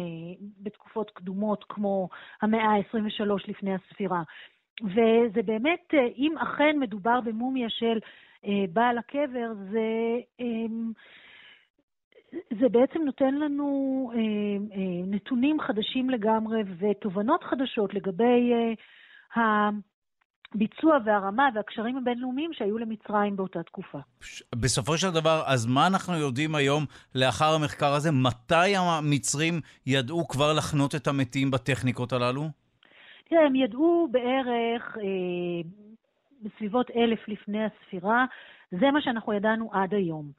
[0.59, 2.09] בתקופות קדומות כמו
[2.41, 4.23] המאה ה-23 לפני הספירה.
[4.83, 8.09] וזה באמת, אם אכן מדובר במומיה של אה,
[8.73, 10.91] בעל הקבר, זה, אמ,
[12.31, 18.53] זה בעצם נותן לנו אה, אה, נתונים חדשים לגמרי ותובנות חדשות לגבי
[19.35, 23.99] הביצוע והרמה והקשרים הבינלאומיים שהיו למצרים באותה תקופה.
[24.55, 26.85] בסופו של דבר, אז מה אנחנו יודעים היום
[27.15, 28.11] לאחר המחקר הזה?
[28.11, 32.41] מתי המצרים ידעו כבר לחנות את המתים בטכניקות הללו?
[33.29, 35.69] תראה, הם ידעו בערך אה,
[36.41, 38.25] בסביבות אלף לפני הספירה,
[38.71, 40.31] זה מה שאנחנו ידענו עד היום.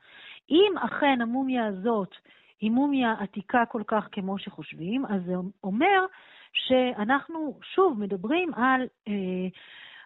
[0.50, 2.14] אם אכן המומיה הזאת
[2.60, 5.34] היא מומיה עתיקה כל כך כמו שחושבים, אז זה
[5.64, 6.06] אומר
[6.52, 9.12] שאנחנו שוב מדברים על אה,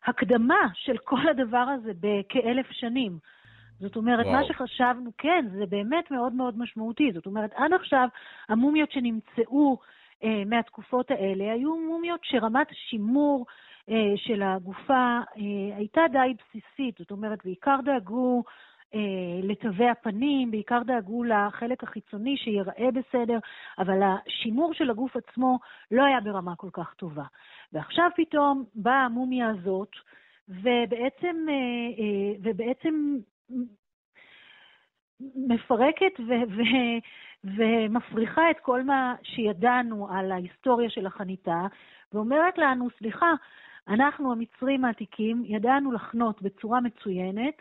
[0.07, 3.19] הקדמה של כל הדבר הזה בכאלף שנים.
[3.81, 4.37] זאת אומרת, וואו.
[4.37, 7.13] מה שחשבנו, כן, זה באמת מאוד מאוד משמעותי.
[7.13, 8.09] זאת אומרת, עד עכשיו
[8.49, 9.79] המומיות שנמצאו
[10.25, 13.47] אה, מהתקופות האלה היו מומיות שרמת השימור
[14.17, 18.43] של הגופה אה, הייתה די בסיסית, זאת אומרת, בעיקר דאגו
[18.95, 19.01] אה,
[19.43, 23.39] לתווי הפנים, בעיקר דאגו לחלק החיצוני שיראה בסדר,
[23.79, 25.59] אבל השימור של הגוף עצמו
[25.91, 27.25] לא היה ברמה כל כך טובה.
[27.73, 29.91] ועכשיו פתאום באה המומיה הזאת,
[30.49, 31.47] ובעצם,
[32.43, 33.17] ובעצם
[35.21, 36.99] מפרקת ו- ו-
[37.45, 41.67] ומפריחה את כל מה שידענו על ההיסטוריה של החניתה,
[42.13, 43.33] ואומרת לנו, סליחה,
[43.89, 47.55] אנחנו, המצרים העתיקים, ידענו לחנות בצורה מצוינת,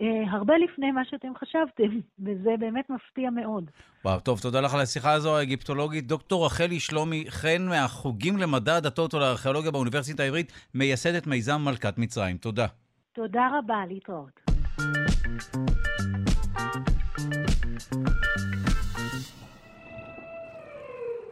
[0.00, 3.70] אה, הרבה לפני מה שאתם חשבתם, וזה באמת מפתיע מאוד.
[4.04, 6.06] וואו, טוב, תודה לך על השיחה הזו, האגיפטולוגית.
[6.06, 12.36] דוקטור רחלי שלומי חן מהחוגים למדע הדתות ולארכיאולוגיה באוניברסיטה העברית, מייסדת מיזם מלכת מצרים.
[12.36, 12.66] תודה.
[13.12, 14.44] תודה רבה, להתראות.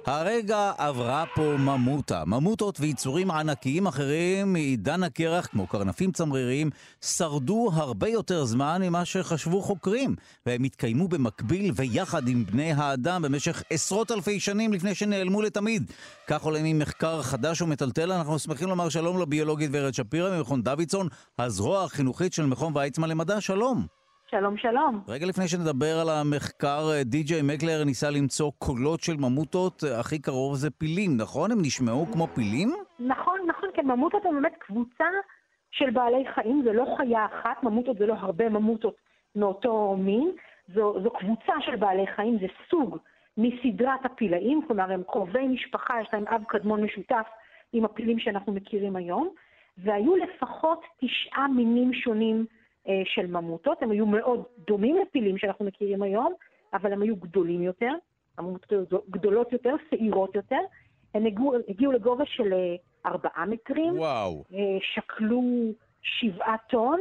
[0.07, 2.25] הרגע עברה פה ממוטה.
[2.27, 6.71] ממוטות ויצורים ענקיים אחרים מעידן הקרח, כמו קרנפים צמריריים,
[7.05, 10.17] שרדו הרבה יותר זמן ממה שחשבו חוקרים,
[10.47, 15.93] והם התקיימו במקביל ויחד עם בני האדם במשך עשרות אלפי שנים לפני שנעלמו לתמיד.
[16.27, 21.09] כך עולה ממחקר חדש ומטלטל, אנחנו שמחים לומר שלום לביולוגית ורד שפירא ממכון דוידסון,
[21.39, 23.41] הזרוע החינוכית של מכון ויצמן למדע.
[23.41, 24.02] שלום.
[24.35, 25.01] שלום, שלום.
[25.09, 30.19] רגע לפני שנדבר על המחקר, אה, די.ג'יי מקלר ניסה למצוא קולות של ממוטות, אה, הכי
[30.19, 31.53] קרוב זה פילים, נכון?
[31.53, 32.73] הם נשמעו כמו פילים?
[33.01, 35.05] נכון, נכון, כן, ממוטות הם באמת קבוצה
[35.71, 38.97] של בעלי חיים, זה לא חיה אחת, ממוטות זה לא הרבה ממוטות
[39.37, 40.31] מאותו מין,
[40.75, 42.99] זו, זו קבוצה של בעלי חיים, זה סוג
[43.37, 47.27] מסדרת הפילאים, כלומר הם קרובי משפחה, יש להם אב קדמון משותף
[47.73, 49.29] עם הפילים שאנחנו מכירים היום,
[49.79, 52.47] והיו לפחות תשעה מינים שונים
[53.05, 56.33] של ממוטות, הם היו מאוד דומים לפילים שאנחנו מכירים היום,
[56.75, 57.93] אבל הם היו גדולים יותר,
[58.39, 60.61] הממוטות היו גדולות יותר, שעירות יותר.
[61.15, 62.77] הם הגיעו, הגיעו לגובה של אה,
[63.07, 63.99] ארבעה מטרים.
[63.99, 64.45] וואו.
[64.55, 65.43] אה, שקלו
[66.03, 67.01] שבעה טון,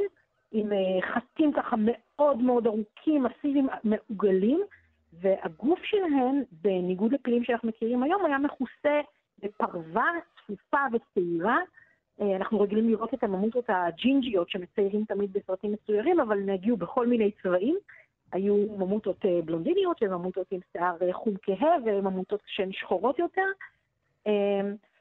[0.51, 0.69] עם
[1.01, 4.61] חטים ככה מאוד מאוד ארוכים, מסיביים, מעוגלים,
[5.13, 9.01] והגוף שלהן, בניגוד לכלים שאנחנו מכירים היום, היה מכוסה
[9.39, 10.05] בפרווה
[10.37, 11.57] צפופה וצעירה.
[12.21, 17.07] אה, אנחנו רגילים לראות את הממוטות הג'ינג'יות שמציירים תמיד בסרטים מצוירים, אבל הן הגיעו בכל
[17.07, 17.77] מיני צבעים.
[18.31, 23.45] היו ממוטות אה, בלונדיניות וממוטות עם שיער אה, חום כהה וממוטות שהן שחורות יותר.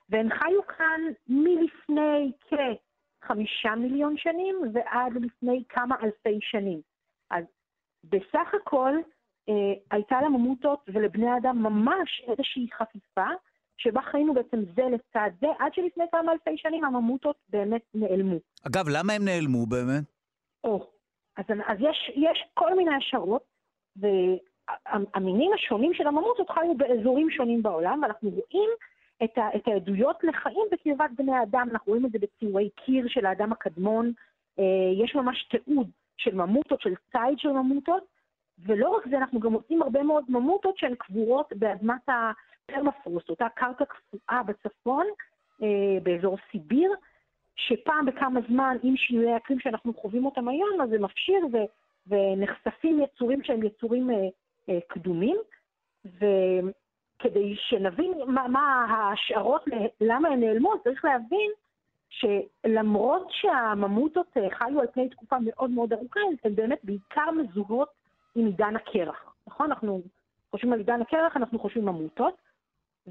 [0.08, 6.80] והן חיו כאן מלפני כחמישה מיליון שנים ועד לפני כמה אלפי שנים.
[7.30, 7.44] אז
[8.04, 8.94] בסך הכל
[9.90, 13.26] הייתה לממוטות ולבני אדם ממש איזושהי חפיפה,
[13.82, 18.36] שבה חיינו בעצם זה לצד זה, עד שלפני כמה אלפי שנים הממוטות באמת נעלמו.
[18.66, 20.04] אגב, למה הם נעלמו באמת?
[20.64, 20.90] או,
[21.36, 23.42] אז, אז יש, יש כל מיני השערות,
[23.96, 28.70] והמינים השונים של הממוטות חיו באזורים שונים בעולם, ואנחנו רואים
[29.24, 33.26] את, ה, את העדויות לחיים בקרבת בני אדם, אנחנו רואים את זה בציורי קיר של
[33.26, 34.12] האדם הקדמון,
[34.58, 38.02] אה, יש ממש תיעוד של ממוטות, של ציד של ממוטות,
[38.66, 42.08] ולא רק זה, אנחנו גם מוצאים הרבה מאוד ממוטות שהן קבורות באדמת
[42.70, 45.06] הפרמפרוסט, אותה קרקע קפואה בצפון,
[45.62, 46.92] אה, באזור סיביר,
[47.56, 51.56] שפעם בכמה זמן, עם שינויי אקלים שאנחנו חווים אותם היום, אז זה מפשיר ו,
[52.06, 54.16] ונחשפים יצורים שהם יצורים אה,
[54.68, 55.36] אה, קדומים.
[56.04, 59.64] וכדי שנבין מה, מה ההשערות,
[60.00, 61.50] למה הן נעלמו, צריך להבין
[62.08, 67.88] שלמרות שהממוטות אה, חיו על פני תקופה מאוד מאוד ארוכה, הן באמת בעיקר מזוהות
[68.34, 69.66] עם עידן הקרח, נכון?
[69.66, 70.02] אנחנו
[70.50, 72.34] חושבים על עידן הקרח, אנחנו חושבים ממוטות,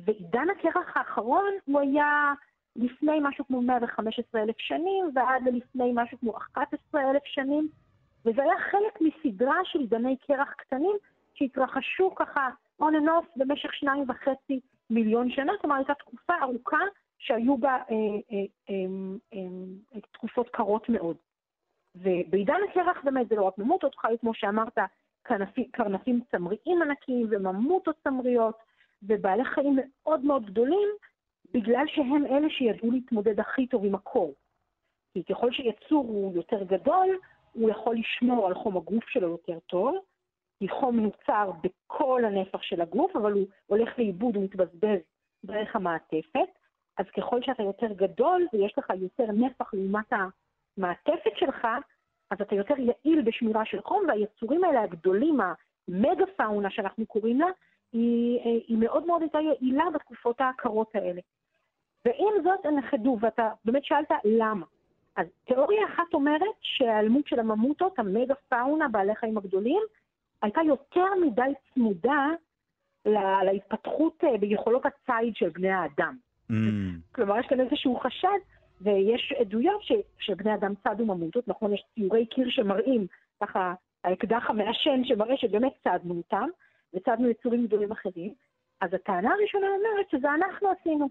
[0.05, 2.33] ועידן הקרח האחרון הוא היה
[2.75, 7.67] לפני משהו כמו 115 אלף שנים, ועד ללפני משהו כמו 11 אלף שנים,
[8.25, 10.95] וזה היה חלק מסדרה של עידני קרח קטנים
[11.33, 12.49] שהתרחשו ככה
[12.81, 14.59] on and off במשך שניים וחצי
[14.89, 16.77] מיליון שנה, כלומר הייתה תקופה ארוכה
[17.17, 18.37] שהיו בה אה, אה,
[18.69, 18.75] אה,
[19.33, 19.39] אה,
[19.95, 21.17] אה, תקופות קרות מאוד.
[21.95, 24.77] ובעידן הקרח באמת זה לא רק ממוטות, חיו כמו שאמרת,
[25.71, 28.55] קרנפים צמריים ענקיים וממוטות צמריות
[29.03, 30.89] ובעלי חיים מאוד מאוד גדולים,
[31.53, 34.33] בגלל שהם אלה שידעו להתמודד הכי טוב עם הקור.
[35.13, 37.17] כי ככל שיצור הוא יותר גדול,
[37.53, 39.95] הוא יכול לשמור על חום הגוף שלו יותר טוב,
[40.59, 44.99] כי חום נוצר בכל הנפח של הגוף, אבל הוא הולך לאיבוד ומתבזבז
[45.45, 46.49] דרך המעטפת.
[46.97, 50.13] אז ככל שאתה יותר גדול ויש לך יותר נפח לעומת
[50.77, 51.67] המעטפת שלך,
[52.31, 57.47] אז אתה יותר יעיל בשמירה של חום, והיצורים האלה הגדולים, המגה פאונה שאנחנו קוראים לה,
[57.93, 61.21] היא, היא מאוד מאוד הייתה יעילה בתקופות הקרות האלה.
[62.05, 64.65] ועם זאת הם נכחדו, ואתה באמת שאלת למה.
[65.15, 69.81] אז תיאוריה אחת אומרת שההיעלמות של הממוטות, המגה פאונה, בעלי חיים הגדולים,
[70.41, 72.27] הייתה יותר מדי צמודה
[73.05, 76.17] לה, להתפתחות אה, ביכולות הציד של בני האדם.
[76.51, 76.53] Mm.
[77.11, 78.39] כלומר, יש כאן איזשהו חשד
[78.81, 81.73] ויש עדויות ש, שבני אדם צדו ממוטות, נכון?
[81.73, 83.07] יש ציורי קיר שמראים,
[83.43, 86.49] ככה, האקדח המעשן שמראה שבאמת צדנו אותם,
[86.93, 88.33] וצדנו יצורים גדולים אחרים.
[88.81, 91.09] אז הטענה הראשונה אומרת שזה אנחנו עשינו.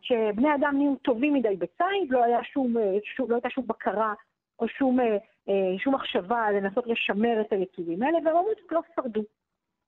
[0.00, 2.74] שבני אדם נהיו טובים מדי בציד, לא, שום,
[3.16, 4.14] שום, לא הייתה שום בקרה
[4.58, 9.22] או שום, אה, שום מחשבה לנסות לשמר את היצורים האלה, והממוטות לא שרדו.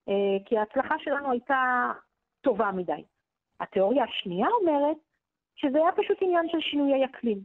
[0.09, 1.93] אה, כי ההצלחה שלנו הייתה
[2.41, 3.05] טובה מדי.
[3.61, 4.97] התיאוריה השנייה אומרת
[5.57, 7.39] שזה היה פשוט עניין של שינויי אקלים.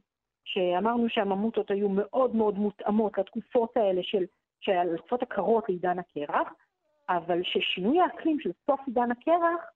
[0.45, 4.23] שאמרנו שהממוטות היו מאוד מאוד מותאמות לתקופות האלה של,
[4.59, 6.53] של לתקופות הקרות לעידן הקרח,
[7.09, 9.71] אבל ששינוי האקלים של סוף עידן הקרח,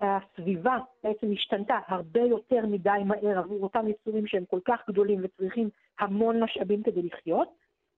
[0.00, 5.70] הסביבה בעצם השתנתה הרבה יותר מדי מהר עבור אותם יצורים שהם כל כך גדולים וצריכים
[5.98, 7.48] המון משאבים כדי לחיות,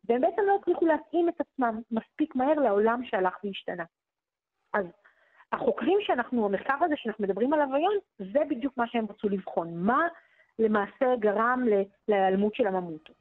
[0.09, 3.85] והם בעצם לא הצליחו להתאים את עצמם מספיק מהר לעולם שהלך והשתנה.
[4.75, 4.87] אז
[5.53, 9.75] החוקרים שאנחנו, המחקר הזה שאנחנו מדברים עליו היום, זה בדיוק מה שהם רצו לבחון.
[9.75, 10.07] מה
[10.59, 11.65] למעשה גרם
[12.09, 13.17] להיעלמות של הממוטות.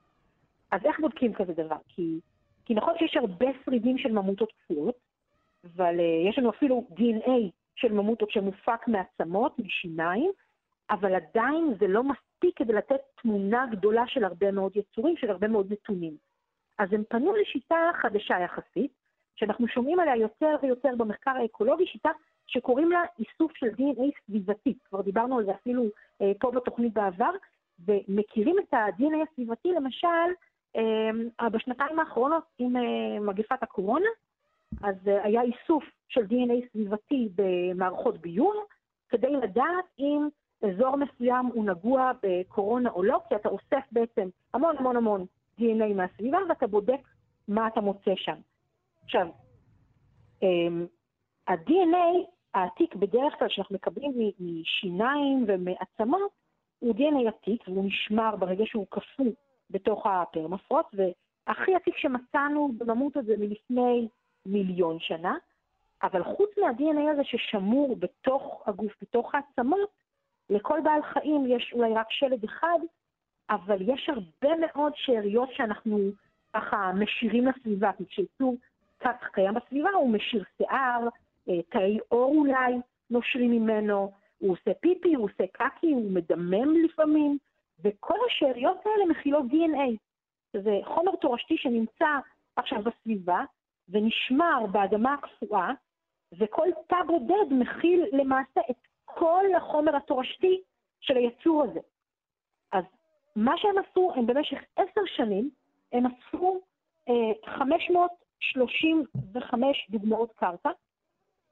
[0.72, 1.78] אז איך בודקים כזה דבר?
[1.88, 2.20] כי,
[2.66, 4.96] כי נכון שיש הרבה שרידים של ממוטות קפואות,
[5.66, 10.32] אבל uh, יש לנו אפילו DNA של ממוטות שמופק מעצמות, משיניים,
[10.90, 15.48] אבל עדיין זה לא מספיק כדי לתת תמונה גדולה של הרבה מאוד יצורים, של הרבה
[15.48, 16.14] מאוד נתונים.
[16.80, 18.92] אז הם פנו לשיטה חדשה יחסית,
[19.36, 22.10] שאנחנו שומעים עליה יותר ויותר במחקר האקולוגי, שיטה
[22.48, 24.74] שקוראים לה איסוף של DNA סביבתי.
[24.90, 25.84] כבר דיברנו על זה אפילו
[26.22, 27.32] אה, פה בתוכנית בעבר,
[27.86, 30.30] ומכירים את ה-DNA הסביבתי למשל
[30.76, 34.10] אה, בשנתיים האחרונות עם אה, מגפת הקורונה,
[34.84, 38.56] אז אה, היה איסוף של DNA סביבתי במערכות ביון,
[39.10, 40.28] כדי לדעת אם
[40.64, 45.26] אזור מסוים הוא נגוע בקורונה או לא, כי אתה אוסף בעצם המון המון המון
[45.60, 47.02] DNA מהסביבה ואתה בודק
[47.48, 48.36] מה אתה מוצא שם.
[49.04, 49.28] עכשיו,
[50.42, 50.86] אמ,
[51.48, 56.32] ה-DNA העתיק בדרך כלל שאנחנו מקבלים משיניים ומעצמות,
[56.80, 59.26] הוא DNA עתיק והוא נשמר ברגע שהוא קפוא
[59.70, 64.08] בתוך הפרמפרוט, והכי עתיק שמצאנו בממות הזה מלפני
[64.46, 65.38] מיליון שנה,
[66.04, 69.90] אבל חוץ מה-DNA הזה ששמור בתוך הגוף, בתוך העצמות,
[70.50, 72.80] לכל בעל חיים יש אולי רק שלד אחד,
[73.50, 76.00] אבל יש הרבה מאוד שאריות שאנחנו
[76.54, 78.56] ככה משירים לסביבה, כי כשיצור
[78.98, 81.08] קק קיים בסביבה הוא משיר שיער,
[81.50, 82.74] אה, תאי עור אולי
[83.10, 87.38] נושרים ממנו, הוא עושה פיפי, הוא עושה קקי, הוא מדמם לפעמים,
[87.84, 89.98] וכל השאריות האלה מכילות DNA.
[90.54, 92.08] זה חומר תורשתי שנמצא
[92.56, 93.44] עכשיו בסביבה
[93.90, 95.72] ונשמר באדמה הקפואה,
[96.40, 100.62] וכל תא בודד מכיל למעשה את כל החומר התורשתי
[101.00, 101.80] של היצור הזה.
[102.72, 102.84] אז
[103.36, 105.50] מה שהם עשו, הם במשך עשר שנים,
[105.94, 106.62] הם אספו
[107.10, 110.70] אה, 535 דוגמאות קרקע,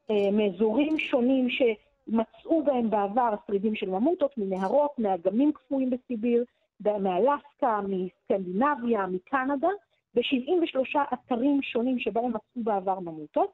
[0.09, 6.45] אה, מאזורים שונים שמצאו בהם בעבר שרידים של ממוטות, מנהרות, מאגמים קפואים בסיביר,
[6.81, 9.69] מאלסקה, מסקנדינביה, מקנדה,
[10.15, 13.51] ב-73 אתרים שונים שבהם מצאו בעבר ממוטות,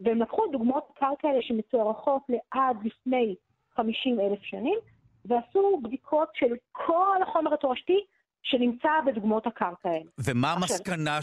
[0.00, 3.34] והם לקחו דוגמאות הקרקע האלה שמצוערכות לעד לפני
[3.76, 4.78] 50 אלף שנים,
[5.24, 8.04] ועשו בדיקות של כל החומר התורשתי
[8.42, 10.10] שנמצא בדוגמאות הקרקע האלה.
[10.18, 11.18] ומה המסקנה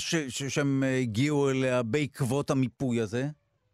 [0.50, 3.24] שהם הגיעו אליה בעקבות המיפוי הזה?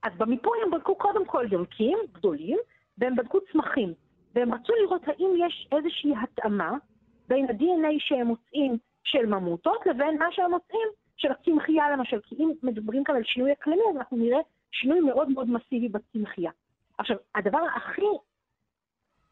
[0.04, 2.58] אז במיפוי הם בדקו קודם כל יונקים גדולים,
[2.98, 3.94] והם בדקו צמחים.
[4.36, 6.72] והם רצו לראות האם יש איזושהי התאמה
[7.28, 12.20] בין ה-DNA שהם מוצאים של ממוטות לבין מה שהם מוצאים של הצמחייה למשל.
[12.22, 14.40] כי אם מדברים כאן על שינוי אקלימי, אז אנחנו נראה
[14.72, 16.52] שינוי מאוד מאוד מסיבי בצמחייה.
[16.98, 18.02] עכשיו, הדבר הכי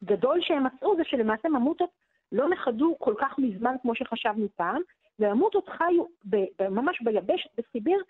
[0.03, 1.89] גדול שהם מצאו זה שלמעשה ממוטות
[2.31, 4.81] לא נכחדו כל כך מזמן כמו שחשבנו פעם,
[5.19, 8.03] וממוטות חיו ב- ממש ביבשת בסיביר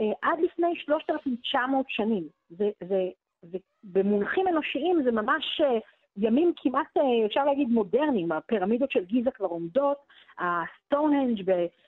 [0.00, 2.28] אה, עד לפני 3,900 שנים.
[2.50, 3.08] זה, זה,
[3.42, 3.58] זה,
[4.48, 5.78] אנושיים זה ממש אה,
[6.16, 8.32] ימים כמעט, אה, אפשר להגיד, מודרניים.
[8.32, 9.96] הפירמידות של גיזה כבר עומדות,
[10.38, 11.42] הסטונהנג'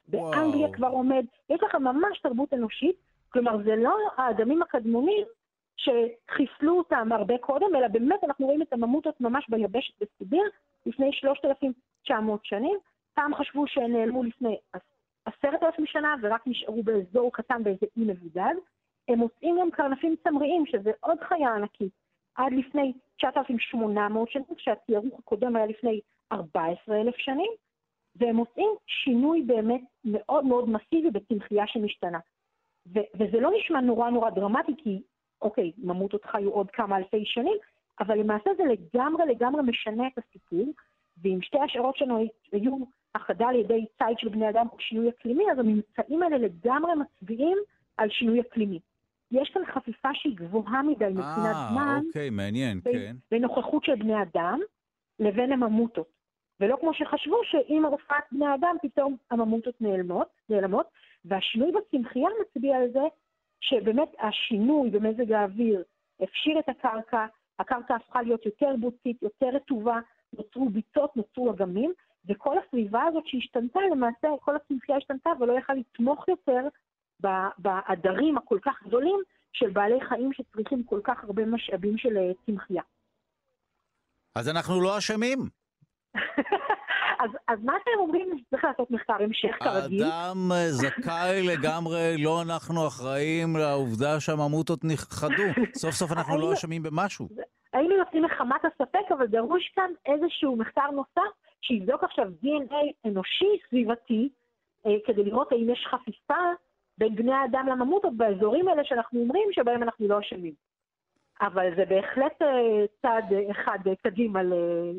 [0.09, 1.25] באנגליה כבר עומד.
[1.51, 2.97] יש לך ממש תרבות אנושית,
[3.29, 5.25] כלומר זה לא האדמים הקדמונים
[5.77, 10.43] שחיסלו אותם הרבה קודם, אלא באמת אנחנו רואים את הממוטות ממש ביבשת בסיביר
[10.87, 12.79] לפני 3,900 שנים.
[13.15, 14.57] פעם חשבו שהן נעלמו לפני
[15.25, 18.55] עשרת אלפים שנה ורק נשארו באזור קטן באיזה אי מבודד.
[19.09, 21.93] הם מוצאים גם קרנפים צמריים, שזה עוד חיה ענקית,
[22.35, 26.01] עד לפני 9,800 שנים, כשהתיארוך הקודם היה לפני
[26.33, 27.51] 14,000 שנים,
[28.17, 32.19] והם מוצאים שינוי באמת מאוד מאוד מסיבי בצמחייה שמשתנה.
[32.87, 35.03] ו- וזה לא נשמע נורא נורא דרמטי, כי
[35.43, 37.57] אוקיי, ממוטות חיו עוד כמה אלפי שנים,
[38.01, 40.67] אבל למעשה זה לגמרי לגמרי משנה את הסיפור,
[41.23, 42.77] ואם שתי השערות שלנו היו
[43.15, 47.59] הכחדה על ידי ציד של בני אדם או שינוי אקלימי, אז הממצאים האלה לגמרי מצביעים
[47.97, 48.81] על שינוי אקלימי.
[49.33, 52.01] יש כאן חפיפה שהיא גבוהה מדי מבחינת זמן.
[52.03, 53.17] אה, אוקיי, מעניין, בין, כן.
[53.31, 54.61] בנוכחות של בני אדם
[55.19, 56.23] לבין הממוטות.
[56.61, 60.87] ולא כמו שחשבו שעם הופעת בני אדם פתאום הממוטות נעלמות, נעלמות,
[61.25, 63.03] והשינוי בצמחייה מצביע על זה
[63.61, 65.83] שבאמת השינוי במזג האוויר
[66.21, 67.27] הפשיר את הקרקע,
[67.59, 69.99] הקרקע הפכה להיות יותר בוצית, יותר רטובה,
[70.39, 71.93] נוצרו ביצות, נוצרו אגמים,
[72.29, 76.69] וכל הסביבה הזאת שהשתנתה, למעשה כל הצמחייה השתנתה ולא יכלה לתמוך יותר
[77.59, 79.21] בעדרים הכל כך גדולים
[79.53, 82.83] של בעלי חיים שצריכים כל כך הרבה משאבים של אה, צמחייה.
[84.35, 85.39] אז אנחנו לא אשמים.
[87.23, 90.03] אז, אז מה שהם אומרים, צריך לעשות מחקר המשך כרגיל.
[90.03, 95.49] האדם זכאי לגמרי, לא אנחנו אחראים לעובדה שהממוטות נכחדו.
[95.83, 97.29] סוף סוף אנחנו לא אשמים במשהו.
[97.73, 104.29] היינו יוצאים מחמת הספק, אבל דרוש כאן איזשהו מחקר נוסף שיבדוק עכשיו DNA אנושי סביבתי,
[104.87, 106.43] אה, כדי לראות האם יש חפיפה
[106.99, 110.53] בין בני האדם לממוטות באזורים האלה שאנחנו אומרים שבהם אנחנו לא אשמים.
[111.41, 114.41] אבל זה בהחלט אה, צעד אחד קדימה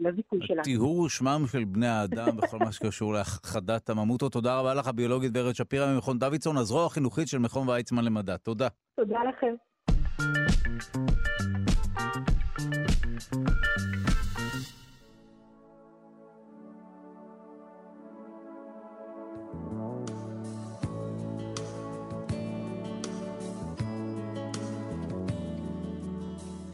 [0.01, 0.63] לזיכוי שלנו.
[0.63, 4.31] טיהור שמם של בני האדם בכל מה שקשור להכחדת הממוטות.
[4.31, 8.37] תודה רבה לך, הביולוגית ורד שפירא ממכון דוידסון, הזרוע החינוכית של מכון ויצמן למדע.
[8.37, 8.67] תודה.
[8.95, 9.55] תודה לכם.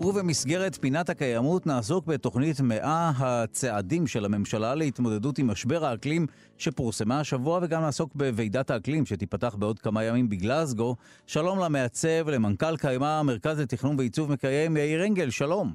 [0.10, 6.28] ובמסגרת פינת הקיימות נעסוק בתוכנית 100 הצעדים של הממשלה להתמודדות עם משבר האקלים
[6.58, 10.96] שפורסמה השבוע וגם נעסוק בוועידת האקלים שתיפתח בעוד כמה ימים בגלזגו.
[11.28, 15.74] שלום למעצב, למנכ"ל קיימה, מרכז לתכנון ועיצוב מקיים, יאיר אנגל, שלום.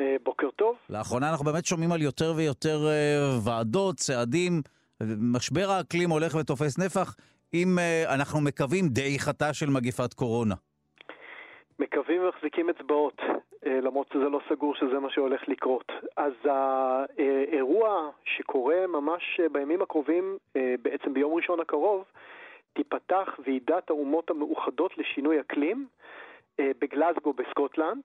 [0.00, 0.76] אה, בוקר טוב.
[0.90, 4.62] לאחרונה אנחנו באמת שומעים על יותר ויותר אה, ועדות, צעדים.
[5.18, 7.16] משבר האקלים הולך ותופס נפח,
[7.54, 10.54] אם אה, אנחנו מקווים דעיכתה של מגיפת קורונה.
[11.80, 13.20] מקווים ומחזיקים אצבעות,
[13.66, 15.92] אה, למרות שזה לא סגור שזה מה שהולך לקרות.
[16.16, 22.04] אז האירוע שקורה ממש בימים הקרובים, אה, בעצם ביום ראשון הקרוב,
[22.72, 25.86] תיפתח ועידת האומות המאוחדות לשינוי אקלים,
[26.58, 28.02] בגלזגו בסקוטלנד.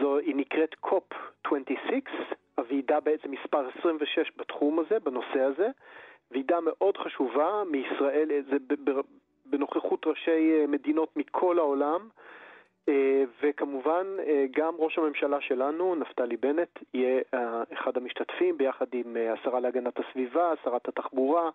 [0.00, 1.04] זו, היא נקראת קופ
[1.46, 5.68] 26, הוועידה בעצם מספר 26 בתחום הזה, בנושא הזה.
[6.30, 8.56] ועידה מאוד חשובה מישראל, זה
[9.46, 12.08] בנוכחות ראשי מדינות מכל העולם.
[12.88, 19.16] אה, וכמובן אה, גם ראש הממשלה שלנו, נפתלי בנט, יהיה אה, אחד המשתתפים ביחד עם
[19.32, 21.50] השרה להגנת הסביבה, שרת התחבורה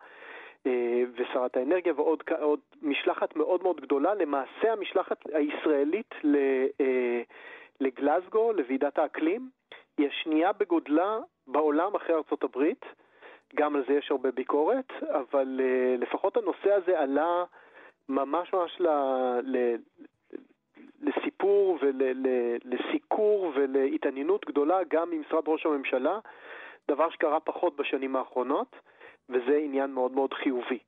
[1.16, 6.16] ושרת האנרגיה ועוד עוד משלחת מאוד מאוד גדולה, למעשה המשלחת הישראלית
[7.80, 9.50] לגלזגו, לוועידת האקלים,
[9.98, 11.18] היא השנייה בגודלה
[11.48, 12.86] בעולם אחרי ארצות הברית,
[13.56, 15.62] גם על זה יש הרבה ביקורת, אבל
[15.98, 17.44] לפחות הנושא הזה עלה
[18.10, 18.88] ממש ממש ל,
[19.44, 19.76] ל,
[21.02, 26.20] לסיפור ולסיקור ולהתעניינות גדולה גם ממשרד ראש הממשלה,
[26.88, 28.76] דבר שקרה פחות בשנים האחרונות,
[29.30, 30.80] וזה עניין מאוד מאוד חיובי.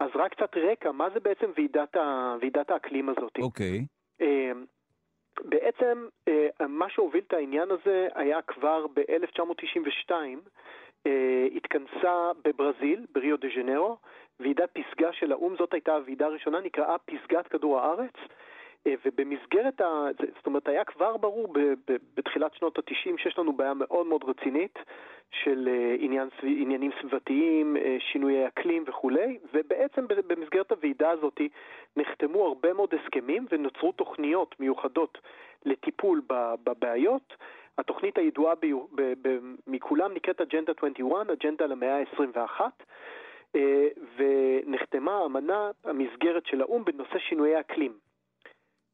[0.00, 2.36] אז רק קצת רקע, מה זה בעצם ועידת, ה...
[2.40, 3.38] ועידת האקלים הזאת?
[3.38, 3.78] אוקיי.
[3.78, 4.24] Okay.
[4.24, 4.64] אמ,
[5.44, 10.34] בעצם אה, מה שהוביל את העניין הזה היה כבר ב-1992, אה,
[11.56, 13.96] התכנסה בברזיל, בריו דה ז'נרו,
[14.40, 18.14] ועידת פסגה של האו"ם, זאת הייתה הוועידה הראשונה, נקראה פסגת כדור הארץ,
[18.86, 20.06] אה, ובמסגרת, ה...
[20.36, 24.24] זאת אומרת, היה כבר ברור ב, ב, בתחילת שנות ה-90 שיש לנו בעיה מאוד מאוד
[24.24, 24.78] רצינית
[25.30, 31.40] של אה, עניין, עניינים סביבתיים, אה, שינויי אקלים וכולי, ובעצם במסגרת הוועידה הזאת
[31.96, 35.18] נחתמו הרבה מאוד הסכמים ונוצרו תוכניות מיוחדות
[35.64, 36.22] לטיפול
[36.64, 37.34] בבעיות.
[37.78, 42.60] התוכנית הידועה ב, ב, ב, מכולם נקראת אג'נדה 21, אג'נדה למאה ה-21.
[44.16, 47.98] ונחתמה אמנה, המסגרת של האו"ם בנושא שינויי אקלים.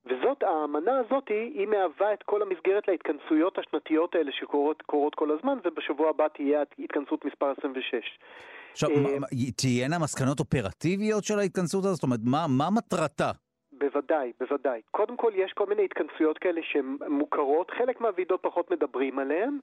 [0.07, 6.11] וזאת, האמנה הזאת היא מהווה את כל המסגרת להתכנסויות השנתיות האלה שקורות כל הזמן, ובשבוע
[6.11, 8.19] הבא תהיה התכנסות מספר 26.
[8.73, 11.95] עכשיו, אה, תהיינה מסקנות אופרטיביות של ההתכנסות הזאת?
[11.95, 13.31] זאת אומרת, מה, מה מטרתה?
[13.79, 14.81] בוודאי, בוודאי.
[14.91, 19.59] קודם כל, יש כל מיני התכנסויות כאלה שהן מוכרות, חלק מהוועידות פחות מדברים עליהן.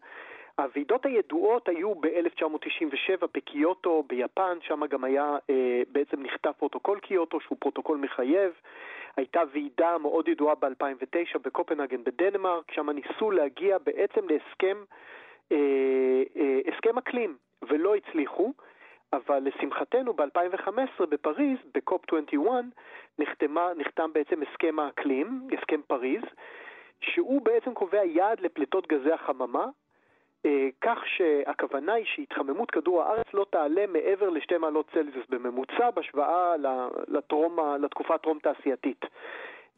[0.59, 7.57] הוועידות הידועות היו ב-1997 בקיוטו, ביפן, שם גם היה, אה, בעצם נכתב פרוטוקול קיוטו, שהוא
[7.59, 8.51] פרוטוקול מחייב.
[9.17, 14.77] הייתה ועידה מאוד ידועה ב-2009 בקופנהגן בדנמרק, שם ניסו להגיע בעצם להסכם
[15.51, 15.57] אה,
[16.37, 18.53] אה, הסכם אקלים, ולא הצליחו.
[19.13, 22.63] אבל לשמחתנו ב-2015 בפריז, ב COP 21,
[23.19, 26.23] נחתמה, נחתם בעצם הסכם האקלים, הסכם פריז,
[27.01, 29.65] שהוא בעצם קובע יעד לפליטות גזי החממה,
[30.45, 36.55] אה, כך שהכוונה היא שהתחממות כדור הארץ לא תעלה מעבר לשתי מעלות צלזיוס בממוצע בהשוואה
[37.07, 39.05] לטרום, לתקופה הטרום-תעשייתית.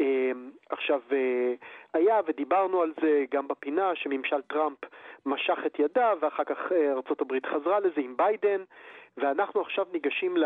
[0.02, 0.32] אה,
[0.70, 1.54] עכשיו, אה,
[1.94, 4.78] היה, ודיברנו על זה גם בפינה, שממשל טראמפ
[5.26, 8.62] משך את ידיו, ואחר כך ארה"ב חזרה לזה עם ביידן,
[9.18, 10.38] ואנחנו עכשיו ניגשים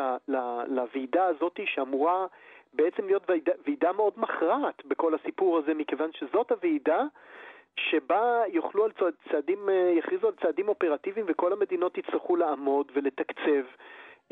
[0.67, 2.25] לוועידה הזאת שאמורה
[2.73, 3.29] בעצם להיות
[3.65, 7.03] ועידה, מאוד מכרעת בכל הסיפור הזה, מכיוון שזאת הוועידה
[7.75, 8.91] שבה יוכלו על
[9.31, 13.65] צעדים, אה, יכריזו על צעדים אופרטיביים וכל המדינות יצטרכו לעמוד ולתקצב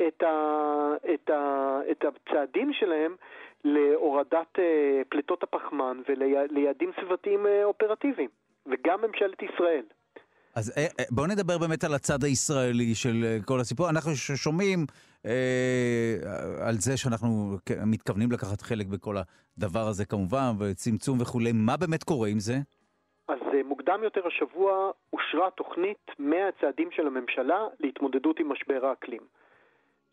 [0.06, 3.16] את, ה, את, ה, את הצעדים שלהם
[3.64, 8.30] להורדת אה, פליטות הפחמן וליעדים סביבתיים אה, אופרטיביים,
[8.66, 9.84] וגם ממשלת ישראל.
[10.58, 10.72] אז
[11.10, 13.16] בואו נדבר באמת על הצד הישראלי של
[13.46, 13.90] כל הסיפור.
[13.90, 14.78] אנחנו שומעים
[15.26, 16.14] אה,
[16.68, 17.56] על זה שאנחנו
[17.86, 19.16] מתכוונים לקחת חלק בכל
[19.58, 21.52] הדבר הזה כמובן, וצמצום וכולי.
[21.54, 22.54] מה באמת קורה עם זה?
[23.28, 29.22] אז אה, מוקדם יותר השבוע אושרה תוכנית 100 הצעדים של הממשלה להתמודדות עם משבר האקלים.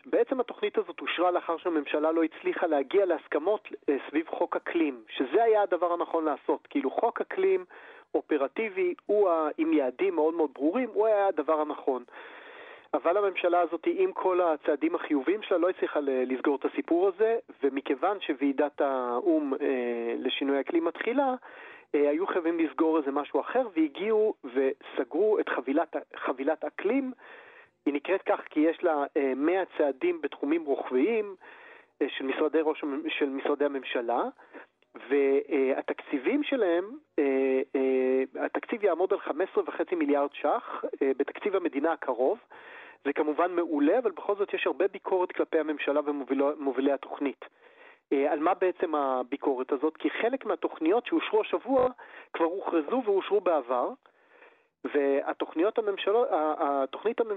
[0.05, 5.43] בעצם התוכנית הזאת אושרה לאחר שהממשלה לא הצליחה להגיע להסכמות אה, סביב חוק אקלים, שזה
[5.43, 6.67] היה הדבר הנכון לעשות.
[6.69, 7.65] כאילו חוק אקלים
[8.15, 12.03] אופרטיבי, הוא עם יעדים מאוד מאוד ברורים, הוא היה הדבר הנכון.
[12.93, 18.17] אבל הממשלה הזאת, עם כל הצעדים החיוביים שלה, לא הצליחה לסגור את הסיפור הזה, ומכיוון
[18.21, 21.35] שוועידת האו"ם אה, לשינוי אקלים מתחילה,
[21.95, 27.11] אה, היו חייבים לסגור איזה משהו אחר, והגיעו וסגרו את חבילת, חבילת אקלים.
[27.85, 29.03] היא נקראת כך כי יש לה
[29.35, 31.35] 100 אה, צעדים בתחומים רוחביים
[32.01, 34.23] אה, של משרדי, ראש, של משרדי הממשלה,
[35.09, 36.85] והתקציבים שלהם,
[38.39, 40.85] התקציב יעמוד על 15.5 מיליארד ש"ח
[41.17, 42.37] בתקציב המדינה הקרוב.
[43.05, 47.45] זה כמובן מעולה, אבל בכל זאת יש הרבה ביקורת כלפי הממשלה ומובילי התוכנית.
[48.13, 49.97] אה, על מה בעצם הביקורת הזאת?
[49.97, 51.89] כי חלק מהתוכניות שאושרו השבוע
[52.33, 53.89] כבר הוכרזו ואושרו בעבר,
[54.93, 56.15] והתוכנית הממשל...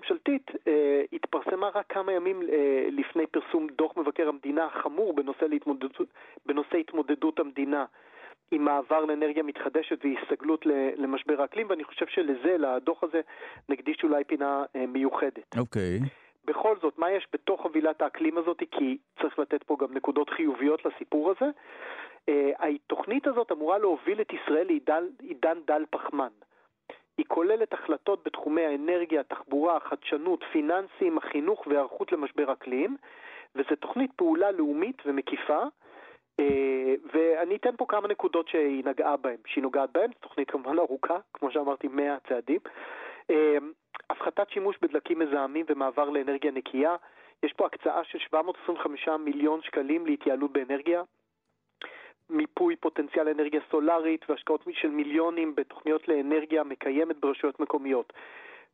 [0.08, 6.08] הממשלתית אה, התפרסמה רק כמה ימים אה, לפני פרסום דוח מבקר המדינה החמור בנושא, להתמודדות,
[6.46, 7.84] בנושא התמודדות המדינה
[8.50, 10.66] עם מעבר לאנרגיה מתחדשת והסתגלות
[10.96, 13.20] למשבר האקלים, ואני חושב שלזה, לדוח הזה,
[13.68, 15.56] נקדיש אולי פינה מיוחדת.
[15.58, 15.98] אוקיי.
[16.02, 16.08] Okay.
[16.44, 20.84] בכל זאת, מה יש בתוך חבילת האקלים הזאת, כי צריך לתת פה גם נקודות חיוביות
[20.84, 21.50] לסיפור הזה.
[22.58, 26.28] התוכנית הזאת אמורה להוביל את ישראל לעידן דל פחמן.
[27.18, 32.96] היא כוללת החלטות בתחומי האנרגיה, התחבורה, החדשנות, פיננסים, החינוך והיערכות למשבר אקלים,
[33.54, 35.62] וזו תוכנית פעולה לאומית ומקיפה,
[36.40, 40.78] אה, ואני אתן פה כמה נקודות שהיא נגעה בהן, שהיא נוגעת בהן, זו תוכנית כמובן
[40.78, 42.60] ארוכה, כמו שאמרתי, 100 צעדים.
[43.30, 43.56] אה,
[44.10, 46.96] הפחתת שימוש בדלקים מזהמים ומעבר לאנרגיה נקייה,
[47.42, 51.02] יש פה הקצאה של 725 מיליון שקלים להתייעלות באנרגיה,
[52.30, 58.12] מיפוי פוטנציאל אנרגיה סולארית והשקעות של מיליונים בתוכניות לאנרגיה מקיימת ברשויות מקומיות.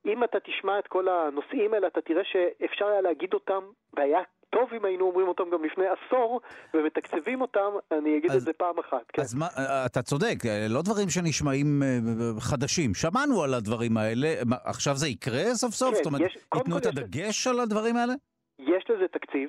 [0.07, 3.63] אם אתה תשמע את כל הנושאים האלה, אתה תראה שאפשר היה להגיד אותם,
[3.97, 4.21] והיה
[4.51, 6.41] טוב אם היינו אומרים אותם גם לפני עשור,
[6.75, 9.05] ומתקצבים אותם, אני אגיד אז, את זה פעם אחת.
[9.13, 9.23] כן.
[9.23, 9.47] אז מה,
[9.87, 10.37] אתה צודק,
[10.69, 12.95] לא דברים שנשמעים אה, חדשים.
[12.95, 14.29] שמענו על הדברים האלה,
[14.65, 15.89] עכשיו זה יקרה סוף סוף?
[15.91, 18.15] כן, זאת אומרת, ייתנו את הדגש על הדברים האלה?
[18.59, 19.49] יש לזה תקציב,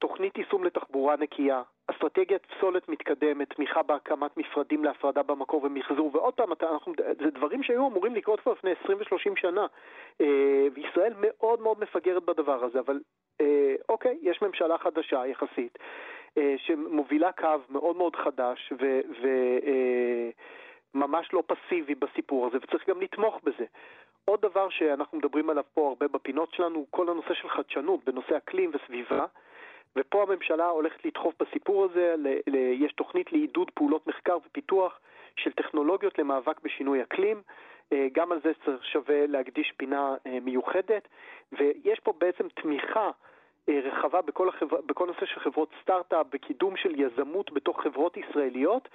[0.00, 6.48] תוכנית יישום לתחבורה נקייה, אסטרטגיית פסולת מתקדמת, תמיכה בהקמת מפרדים להפרדה במקור ומחזור, ועוד פעם,
[6.62, 6.92] אנחנו,
[7.24, 9.66] זה דברים שהיו אמורים לקרות כבר לפני 20 ו-30 שנה,
[10.20, 13.00] אה, וישראל מאוד מאוד מפגרת בדבר הזה, אבל
[13.40, 15.78] אה, אוקיי, יש ממשלה חדשה יחסית,
[16.38, 18.72] אה, שמובילה קו מאוד מאוד חדש
[20.94, 23.64] וממש לא פסיבי בסיפור הזה, וצריך גם לתמוך בזה.
[24.24, 28.70] עוד דבר שאנחנו מדברים עליו פה הרבה בפינות שלנו, כל הנושא של חדשנות בנושא אקלים
[28.74, 29.26] וסביבה.
[29.96, 35.00] ופה הממשלה הולכת לדחוף בסיפור הזה, ל, ל, יש תוכנית לעידוד פעולות מחקר ופיתוח
[35.36, 37.42] של טכנולוגיות למאבק בשינוי אקלים,
[37.92, 41.08] אה, גם על זה צריך שווה להקדיש פינה אה, מיוחדת,
[41.52, 43.10] ויש פה בעצם תמיכה
[43.68, 44.80] אה, רחבה בכל, החבר...
[44.86, 48.88] בכל נושא של חברות סטארט-אפ, בקידום של יזמות בתוך חברות ישראליות,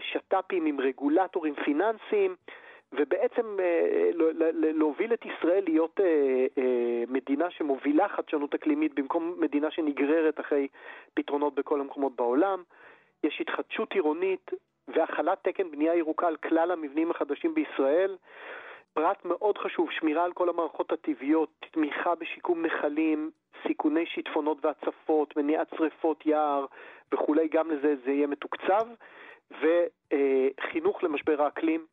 [0.00, 2.36] שת"פים עם רגולטורים פיננסיים,
[2.92, 4.10] ובעצם אה,
[4.52, 10.68] להוביל את ישראל להיות אה, אה, מדינה שמובילה חדשנות אקלימית במקום מדינה שנגררת אחרי
[11.14, 12.62] פתרונות בכל המקומות בעולם.
[13.24, 14.50] יש התחדשות עירונית
[14.88, 18.16] והחלת תקן בנייה ירוקה על כלל המבנים החדשים בישראל.
[18.94, 23.30] פרט מאוד חשוב, שמירה על כל המערכות הטבעיות, תמיכה בשיקום נחלים,
[23.66, 26.66] סיכוני שיטפונות והצפות, מניעת שרפות יער
[27.12, 28.86] וכולי, גם לזה זה יהיה מתוקצב,
[29.50, 31.86] וחינוך למשבר האקלים,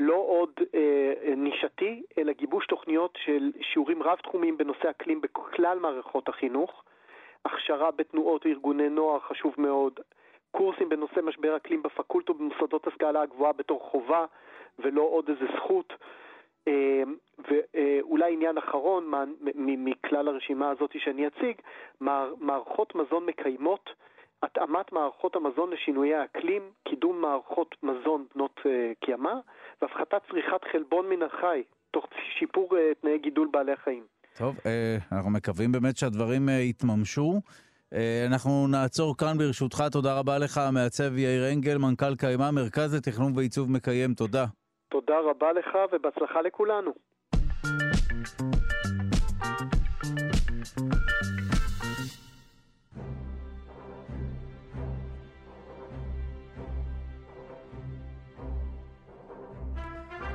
[0.00, 6.84] לא עוד אה, נישתי, אלא גיבוש תוכניות של שיעורים רב-תחומיים בנושא אקלים בכלל מערכות החינוך,
[7.44, 10.00] הכשרה בתנועות וארגוני נוער חשוב מאוד,
[10.50, 14.24] קורסים בנושא משבר אקלים בפקולטו במוסדות השכלה הגבוהה בתור חובה
[14.78, 15.92] ולא עוד איזה זכות.
[16.68, 17.02] אה,
[17.38, 19.10] ואולי עניין אחרון
[19.54, 21.56] מכלל הרשימה הזאת שאני אציג,
[22.40, 23.90] מערכות מזון מקיימות
[24.44, 28.66] התאמת מערכות המזון לשינויי האקלים, קידום מערכות מזון בנות uh,
[29.00, 29.34] קיימא
[29.84, 32.06] והפחתת צריכת חלבון מן החי, תוך
[32.38, 34.04] שיפור uh, תנאי גידול בעלי החיים.
[34.38, 34.62] טוב, uh,
[35.12, 37.40] אנחנו מקווים באמת שהדברים uh, יתממשו.
[37.94, 37.96] Uh,
[38.28, 43.70] אנחנו נעצור כאן ברשותך, תודה רבה לך, המעצב יאיר אנגל, מנכ"ל קיימא, מרכז לתכנון ועיצוב
[43.70, 44.44] מקיים, תודה.
[44.88, 46.90] תודה רבה לך ובהצלחה לכולנו.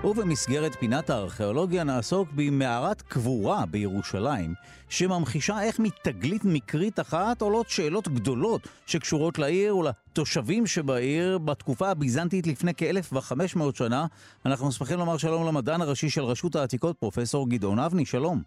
[0.03, 4.53] ובמסגרת פינת הארכיאולוגיה נעסוק במערת קבורה בירושלים,
[4.89, 12.71] שממחישה איך מתגלית מקרית אחת עולות שאלות גדולות שקשורות לעיר ולתושבים שבעיר בתקופה הביזנטית לפני
[12.77, 14.05] כ-1500 שנה.
[14.45, 18.41] אנחנו שמחים לומר שלום למדען הראשי של רשות העתיקות, פרופסור גדעון אבני, שלום.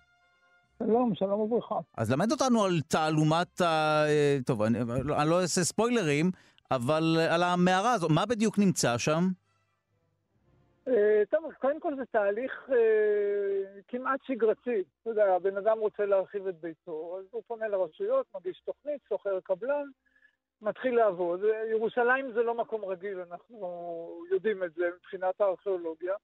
[0.79, 1.75] שלום, שלום וברכה.
[1.97, 4.05] אז למד אותנו על תעלומת ה...
[4.07, 4.79] אה, טוב, אני,
[5.17, 6.31] אני לא אעשה ספוילרים,
[6.71, 9.29] אבל על המערה הזאת, מה בדיוק נמצא שם?
[10.89, 14.85] אה, טוב, אז קודם כל זה תהליך אה, כמעט שגרתי.
[15.03, 19.41] אתה יודע, הבן אדם רוצה להרחיב את ביתו, אז הוא פונה לרשויות, מגיש תוכנית, שוכר
[19.41, 19.87] קבלן,
[20.63, 21.41] מתחיל לעבוד.
[21.71, 26.15] ירושלים זה לא מקום רגיל, אנחנו יודעים את זה מבחינת הארכיאולוגיה.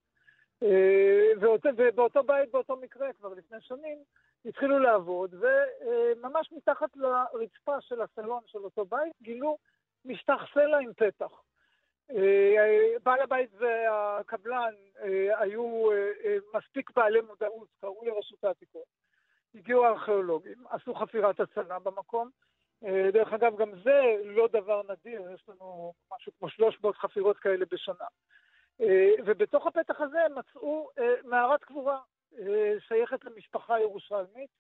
[0.63, 3.99] אה, ובאותו בית, באותו מקרה, כבר לפני שנים,
[4.45, 9.59] התחילו לעבוד, וממש מתחת לרצפה של הסלון של אותו בית גילו
[10.05, 11.48] משטח סלע עם פתח.
[12.11, 18.87] אה, בעל הבית והקבלן אה, היו אה, מספיק בעלי מודעות, קראו לרשות העתיקות.
[19.55, 22.31] הגיעו הארכיאולוגים, עשו חפירת הצלה במקום.
[23.13, 28.05] דרך אגב, גם זה לא דבר נדיר, יש לנו משהו כמו 300 חפירות כאלה בשנה.
[29.27, 30.89] ובתוך הפתח הזה מצאו
[31.25, 31.99] מערת קבורה
[32.89, 34.51] שייכת למשפחה ירושלמית.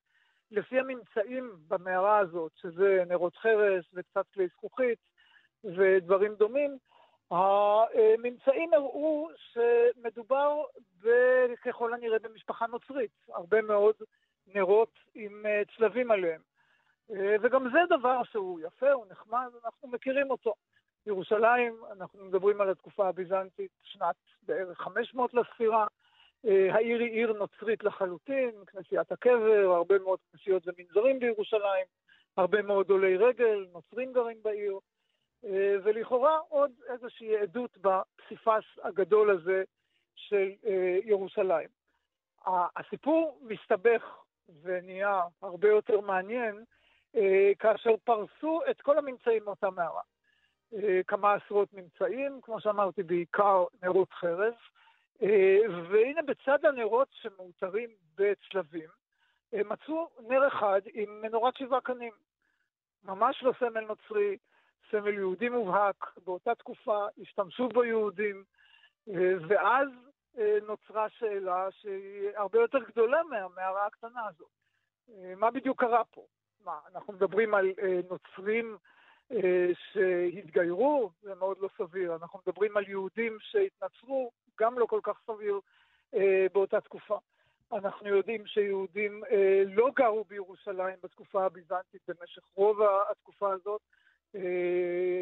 [0.50, 4.98] לפי הממצאים במערה הזאת, שזה נרות חרס וקצת כלי זכוכית
[5.64, 6.78] ודברים דומים,
[7.30, 10.62] הממצאים הראו שמדובר
[11.64, 13.10] ככל הנראה במשפחה נוצרית.
[13.28, 13.94] הרבה מאוד
[14.54, 15.44] נרות עם
[15.76, 16.40] צלבים עליהם.
[17.10, 20.54] וגם זה דבר שהוא יפה, הוא נחמד, אנחנו מכירים אותו.
[21.06, 25.86] ירושלים, אנחנו מדברים על התקופה הביזנטית, שנת בערך 500 לספירה.
[26.44, 31.86] העיר היא עיר נוצרית לחלוטין, כנסיית הקבר, הרבה מאוד כנסיות ומנזרים בירושלים,
[32.36, 34.78] הרבה מאוד עולי רגל, נוצרים גרים בעיר,
[35.84, 39.64] ולכאורה עוד איזושהי עדות בפסיפס הגדול הזה
[40.14, 40.52] של
[41.04, 41.68] ירושלים.
[42.76, 44.02] הסיפור מסתבך
[44.62, 46.64] ונהיה הרבה יותר מעניין
[47.58, 50.02] כאשר פרסו את כל הממצאים מאותה מערה.
[51.06, 54.54] כמה עשרות ממצאים, כמו שאמרתי, בעיקר נרות חרב,
[55.90, 58.88] והנה בצד הנרות שמאותרים בצלבים,
[59.52, 62.12] מצאו נר אחד עם מנורת שבעה קנים.
[63.04, 64.36] ממש לא סמל נוצרי,
[64.90, 68.44] סמל יהודי מובהק, באותה תקופה השתמשו בו יהודים,
[69.48, 69.88] ואז
[70.66, 74.48] נוצרה שאלה שהיא הרבה יותר גדולה מהמערה הקטנה הזאת.
[75.36, 76.26] מה בדיוק קרה פה?
[76.64, 77.72] מה, אנחנו מדברים על
[78.10, 78.76] נוצרים
[79.74, 82.14] שהתגיירו, זה מאוד לא סביר.
[82.14, 85.60] אנחנו מדברים על יהודים שהתנצרו, גם לא כל כך סביר
[86.52, 87.18] באותה תקופה.
[87.72, 89.22] אנחנו יודעים שיהודים
[89.66, 92.78] לא גרו בירושלים בתקופה הביזנטית במשך רוב
[93.10, 93.80] התקופה הזאת.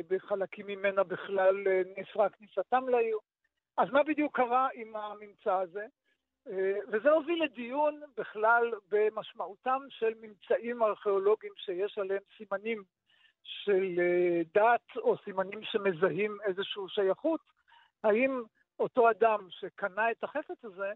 [0.09, 1.65] בחלקים ממנה בכלל
[1.97, 3.19] נאסרה כניסתם לעיר.
[3.77, 5.87] אז מה בדיוק קרה עם הממצא הזה?
[6.89, 12.83] וזה הוביל לדיון בכלל במשמעותם של ממצאים ארכיאולוגיים שיש עליהם סימנים
[13.43, 14.01] של
[14.55, 17.41] דת או סימנים שמזהים איזושהי שייכות.
[18.05, 18.43] האם
[18.81, 20.93] אותו אדם שקנה את החפץ הזה,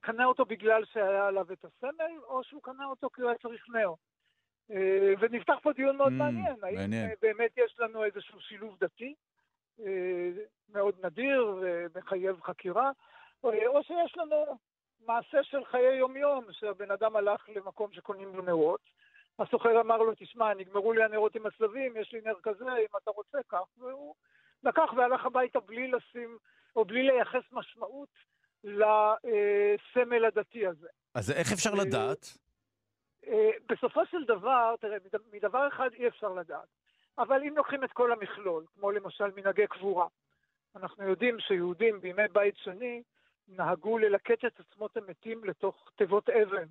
[0.00, 3.68] קנה אותו בגלל שהיה עליו את הסמל, או שהוא קנה אותו כי הוא היה צריך
[3.68, 3.92] נר.
[5.20, 6.90] ונפתח פה דיון מאוד mm, מעניין, האם
[7.22, 9.14] באמת יש לנו איזשהו שילוב דתי,
[10.68, 12.90] מאוד נדיר ומחייב חקירה,
[13.44, 14.58] או שיש לנו
[15.06, 18.80] מעשה של חיי יומיום, שהבן אדם הלך למקום שקונים לו נרות,
[19.38, 23.10] הסוחר אמר לו, תשמע, נגמרו לי הנרות עם הצלבים, יש לי נר כזה, אם אתה
[23.10, 24.14] רוצה, כך, והוא
[24.62, 26.38] לקח והלך הביתה בלי לשים,
[26.76, 28.08] או בלי לייחס משמעות
[28.64, 30.88] לסמל הדתי הזה.
[31.14, 32.38] אז איך אפשר לדעת?
[33.68, 34.96] בסופו של דבר, תראה,
[35.32, 36.68] מדבר אחד אי אפשר לדעת.
[37.18, 40.06] אבל אם לוקחים את כל המכלול, כמו למשל מנהגי קבורה,
[40.76, 43.02] אנחנו יודעים שיהודים בימי בית שני
[43.48, 46.66] נהגו ללקט את עצמות המתים לתוך תיבות אבן,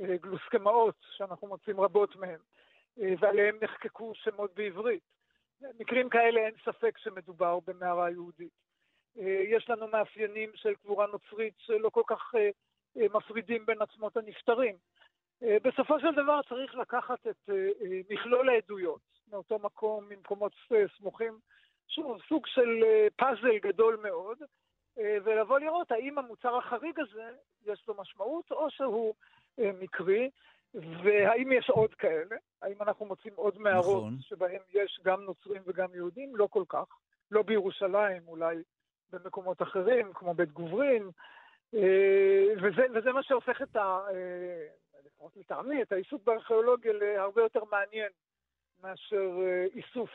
[0.00, 2.40] גלוסקמאות, שאנחנו מוצאים רבות מהן,
[2.96, 5.02] ועליהם נחקקו שמות בעברית.
[5.78, 8.52] מקרים כאלה אין ספק שמדובר במערה יהודית.
[9.54, 12.34] יש לנו מאפיינים של קבורה נוצרית שלא כל כך
[12.96, 14.76] מפרידים בין עצמות הנפטרים.
[15.42, 17.50] בסופו של דבר צריך לקחת את
[18.10, 19.00] מכלול העדויות
[19.32, 20.52] מאותו מקום, ממקומות
[20.98, 21.38] סמוכים,
[21.88, 22.84] שוב, סוג של
[23.16, 24.38] פאזל גדול מאוד,
[24.96, 27.30] ולבוא לראות האם המוצר החריג הזה
[27.66, 29.14] יש לו משמעות או שהוא
[29.58, 30.30] מקרי,
[30.74, 34.18] והאם יש עוד כאלה, האם אנחנו מוצאים עוד מערות נכון.
[34.20, 36.86] שבהם יש גם נוצרים וגם יהודים, לא כל כך,
[37.30, 38.56] לא בירושלים, אולי
[39.10, 41.10] במקומות אחרים, כמו בית גוברין,
[42.62, 44.00] וזה, וזה מה שהופך את ה...
[45.22, 48.08] לפחות לטעמי, את העיסוק בארכיאולוגיה להרבה יותר מעניין
[48.82, 49.30] מאשר
[49.74, 50.10] איסוף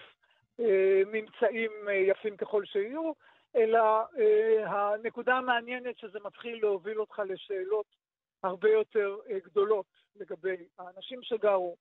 [1.06, 1.72] ממצאים
[2.08, 3.12] יפים ככל שיהיו,
[3.56, 3.80] אלא
[4.66, 7.86] הנקודה המעניינת שזה מתחיל להוביל אותך לשאלות
[8.44, 9.86] הרבה יותר גדולות
[10.16, 11.78] לגבי האנשים שגרו,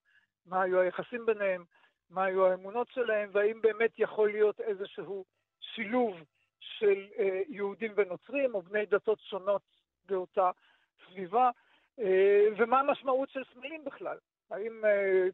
[0.47, 1.65] מה היו היחסים ביניהם,
[2.11, 5.25] מה היו האמונות שלהם, והאם באמת יכול להיות איזשהו
[5.61, 6.17] שילוב
[6.61, 7.07] של
[7.49, 9.63] יהודים ונוצרים או בני דתות שונות
[10.05, 10.51] באותה
[11.07, 11.51] סביבה.
[12.57, 14.19] ומה המשמעות של סמלים בכלל?
[14.51, 14.85] האם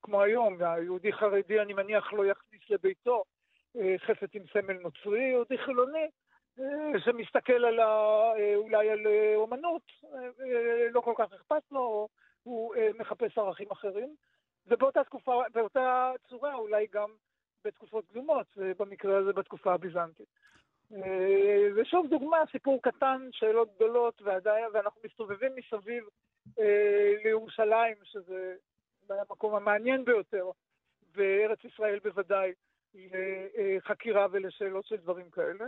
[0.03, 3.25] כמו היום, היהודי חרדי, אני מניח, לא יכניס לביתו
[3.99, 6.09] חפץ עם סמל נוצרי, יהודי חילוני,
[7.05, 8.23] שמסתכל על ה,
[8.57, 9.07] אולי על
[9.37, 9.83] אומנות,
[10.91, 12.09] לא כל כך אכפת לו,
[12.43, 14.15] הוא מחפש ערכים אחרים.
[14.67, 17.11] ובאותה תקופה, באותה צורה אולי גם
[17.65, 20.29] בתקופות קדומות, במקרה הזה בתקופה הביזנטית.
[21.77, 26.05] ושוב דוגמה, סיפור קטן, שאלות גדולות, ועדיין, ואנחנו מסתובבים מסביב
[26.59, 28.57] אה, לירושלים, שזה
[29.09, 30.51] המקום המעניין ביותר,
[31.15, 32.53] בארץ ישראל בוודאי,
[32.95, 35.65] לחקירה ולשאלות של דברים כאלה,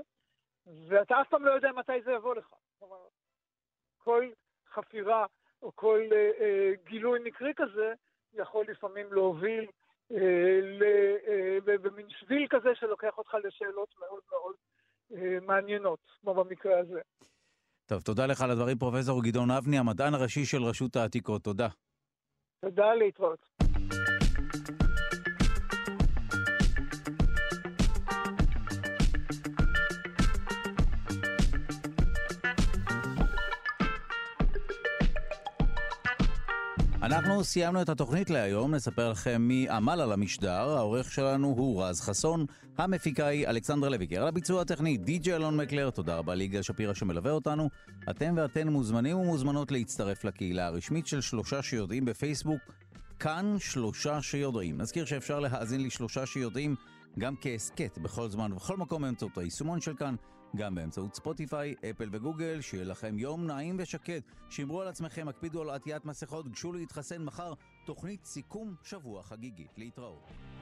[0.88, 2.48] ואתה אף פעם לא יודע מתי זה יבוא לך.
[2.78, 3.06] כלומר,
[3.98, 4.30] כל
[4.68, 5.26] חפירה
[5.62, 7.92] או כל אה, אה, גילוי מקרי כזה
[8.34, 9.66] יכול לפעמים להוביל
[10.12, 14.73] אה, במין שביל כזה שלוקח אותך לשאלות מאוד מאוד אה,
[15.47, 17.01] מעניינות, כמו במקרה הזה.
[17.86, 21.43] טוב, תודה לך על הדברים, פרופסור גדעון אבני, המדען הראשי של רשות העתיקות.
[21.44, 21.68] תודה.
[22.60, 23.47] תודה, להתראות.
[37.05, 40.51] אנחנו סיימנו את התוכנית להיום, נספר לכם מי עמל על המשדר.
[40.51, 42.47] העורך שלנו הוא רז חסון,
[42.78, 44.22] המפיקה היא אלכסנדר לויקר.
[44.22, 47.70] על הביצוע הטכני, די.ג'י אלון מקלר, תודה רבה ליגאל שפירא שמלווה אותנו.
[48.10, 52.60] אתם ואתן מוזמנים ומוזמנות להצטרף לקהילה הרשמית של שלושה שיודעים בפייסבוק,
[53.18, 54.81] כאן שלושה שיודעים.
[54.81, 56.74] נזכיר שאפשר להאזין לשלושה שיודעים
[57.18, 60.14] גם כהסכת בכל זמן ובכל מקום באמצעות היישומון של כאן.
[60.56, 64.22] גם באמצעות ספוטיפיי, אפל וגוגל, שיהיה לכם יום נעים ושקט.
[64.48, 67.52] שמרו על עצמכם, הקפידו על עטיית מסכות, גשו להתחסן מחר,
[67.85, 69.70] תוכנית סיכום שבוע חגיגית.
[69.76, 70.53] להתראות.